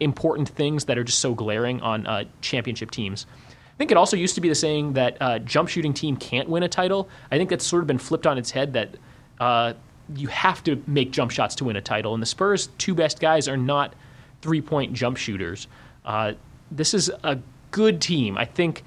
important 0.00 0.48
things 0.48 0.86
that 0.86 0.96
are 0.96 1.04
just 1.04 1.18
so 1.18 1.34
glaring 1.34 1.80
on 1.82 2.06
uh, 2.06 2.24
championship 2.40 2.90
teams. 2.90 3.26
I 3.50 3.76
think 3.76 3.90
it 3.90 3.96
also 3.96 4.16
used 4.16 4.34
to 4.36 4.40
be 4.40 4.48
the 4.48 4.54
saying 4.54 4.94
that 4.94 5.16
uh, 5.20 5.38
jump 5.40 5.68
shooting 5.68 5.92
team 5.92 6.16
can't 6.16 6.48
win 6.48 6.62
a 6.62 6.68
title. 6.68 7.08
I 7.30 7.36
think 7.36 7.50
that's 7.50 7.66
sort 7.66 7.82
of 7.82 7.86
been 7.86 7.98
flipped 7.98 8.26
on 8.26 8.38
its 8.38 8.50
head 8.50 8.74
that 8.74 8.96
uh, 9.40 9.74
you 10.16 10.28
have 10.28 10.62
to 10.64 10.82
make 10.86 11.10
jump 11.10 11.30
shots 11.30 11.54
to 11.56 11.64
win 11.64 11.76
a 11.76 11.80
title. 11.80 12.14
And 12.14 12.22
the 12.22 12.26
Spurs' 12.26 12.68
two 12.78 12.94
best 12.94 13.20
guys 13.20 13.48
are 13.48 13.56
not 13.56 13.94
three 14.42 14.60
point 14.60 14.92
jump 14.92 15.16
shooters. 15.16 15.66
Uh, 16.04 16.32
this 16.70 16.94
is 16.94 17.10
a 17.22 17.38
good 17.70 18.00
team. 18.00 18.36
I 18.36 18.44
think 18.44 18.84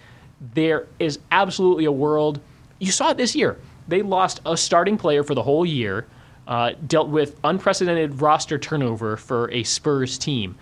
there 0.54 0.88
is 1.00 1.20
absolutely 1.32 1.86
a 1.86 1.92
world. 1.92 2.40
You 2.80 2.92
saw 2.92 3.12
it 3.12 3.18
this 3.18 3.36
year. 3.36 3.58
They 3.88 4.02
lost 4.02 4.42
a 4.46 4.56
starting 4.56 4.98
player 4.98 5.24
for 5.24 5.34
the 5.34 5.44
whole 5.44 5.66
year, 5.66 6.06
uh, 6.48 6.74
dealt 6.86 7.10
with 7.10 7.40
unprecedented 7.44 8.22
roster 8.22 8.58
turnover 8.58 9.18
for 9.18 9.50
a 9.52 9.64
Spurs 9.64 10.18
team 10.18 10.56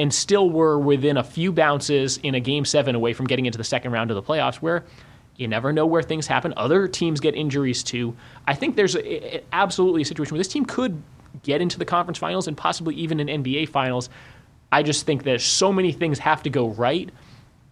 and 0.00 0.12
still 0.14 0.48
were 0.48 0.78
within 0.78 1.18
a 1.18 1.22
few 1.22 1.52
bounces 1.52 2.16
in 2.22 2.34
a 2.34 2.40
game 2.40 2.64
seven 2.64 2.94
away 2.94 3.12
from 3.12 3.26
getting 3.26 3.44
into 3.44 3.58
the 3.58 3.64
second 3.64 3.92
round 3.92 4.10
of 4.10 4.14
the 4.14 4.22
playoffs, 4.22 4.56
where 4.56 4.82
you 5.40 5.48
never 5.48 5.72
know 5.72 5.86
where 5.86 6.02
things 6.02 6.26
happen. 6.26 6.52
Other 6.56 6.86
teams 6.86 7.18
get 7.18 7.34
injuries 7.34 7.82
too. 7.82 8.14
I 8.46 8.54
think 8.54 8.76
there's 8.76 8.94
a, 8.94 9.36
a, 9.36 9.44
absolutely 9.52 10.02
a 10.02 10.04
situation 10.04 10.34
where 10.34 10.40
this 10.40 10.48
team 10.48 10.64
could 10.64 11.02
get 11.42 11.60
into 11.60 11.78
the 11.78 11.84
conference 11.84 12.18
finals 12.18 12.46
and 12.46 12.56
possibly 12.56 12.94
even 12.96 13.20
an 13.20 13.42
NBA 13.42 13.68
finals. 13.70 14.10
I 14.72 14.82
just 14.82 15.06
think 15.06 15.24
that 15.24 15.40
so 15.40 15.72
many 15.72 15.92
things 15.92 16.18
have 16.18 16.42
to 16.44 16.50
go 16.50 16.68
right, 16.68 17.10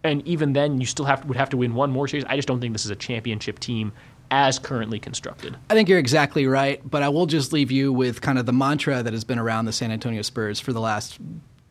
and 0.03 0.25
even 0.27 0.53
then, 0.53 0.79
you 0.79 0.85
still 0.85 1.05
have 1.05 1.25
would 1.25 1.37
have 1.37 1.49
to 1.49 1.57
win 1.57 1.73
one 1.75 1.91
more 1.91 2.07
series. 2.07 2.25
I 2.27 2.35
just 2.35 2.47
don't 2.47 2.59
think 2.59 2.73
this 2.73 2.85
is 2.85 2.91
a 2.91 2.95
championship 2.95 3.59
team 3.59 3.93
as 4.31 4.59
currently 4.59 4.99
constructed. 4.99 5.57
I 5.69 5.73
think 5.73 5.89
you're 5.89 5.99
exactly 5.99 6.45
right, 6.45 6.81
but 6.89 7.03
I 7.03 7.09
will 7.09 7.25
just 7.25 7.51
leave 7.51 7.71
you 7.71 7.91
with 7.91 8.21
kind 8.21 8.37
of 8.37 8.45
the 8.45 8.53
mantra 8.53 9.01
that 9.01 9.13
has 9.13 9.23
been 9.23 9.39
around 9.39 9.65
the 9.65 9.73
San 9.73 9.91
Antonio 9.91 10.21
Spurs 10.21 10.59
for 10.59 10.71
the 10.71 10.81
last 10.81 11.19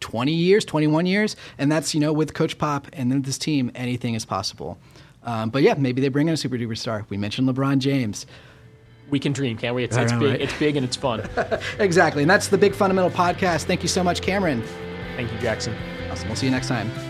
20 0.01 0.32
years, 0.32 0.64
21 0.64 1.07
years, 1.07 1.36
and 1.59 1.70
that's 1.70 1.94
you 1.94 2.01
know 2.01 2.12
with 2.12 2.34
Coach 2.34 2.59
Pop 2.59 2.88
and 2.92 3.24
this 3.24 3.38
team, 3.38 3.70
anything 3.74 4.14
is 4.14 4.24
possible. 4.24 4.78
Um, 5.23 5.51
but 5.51 5.62
yeah, 5.62 5.75
maybe 5.77 6.01
they 6.01 6.09
bring 6.09 6.29
in 6.29 6.35
a 6.35 6.37
super 6.37 6.57
duper 6.57 6.77
star. 6.77 7.05
We 7.09 7.16
mentioned 7.16 7.49
LeBron 7.49 7.79
James. 7.79 8.27
We 9.11 9.19
can 9.19 9.33
dream, 9.33 9.57
can't 9.57 9.75
we? 9.75 9.85
It's, 9.85 9.97
it's 9.97 10.12
big. 10.12 10.23
Right. 10.23 10.41
It's 10.41 10.59
big 10.59 10.77
and 10.77 10.85
it's 10.85 10.97
fun. 10.97 11.29
exactly, 11.79 12.23
and 12.23 12.31
that's 12.31 12.49
the 12.49 12.59
Big 12.59 12.75
Fundamental 12.75 13.11
Podcast. 13.11 13.64
Thank 13.64 13.83
you 13.83 13.89
so 13.89 14.05
much, 14.05 14.21
Cameron. 14.21 14.62
Thank 15.16 15.33
you, 15.33 15.39
Jackson. 15.39 15.75
Awesome. 16.11 16.29
We'll 16.29 16.37
see 16.37 16.47
you 16.47 16.53
next 16.53 16.69
time. 16.69 17.07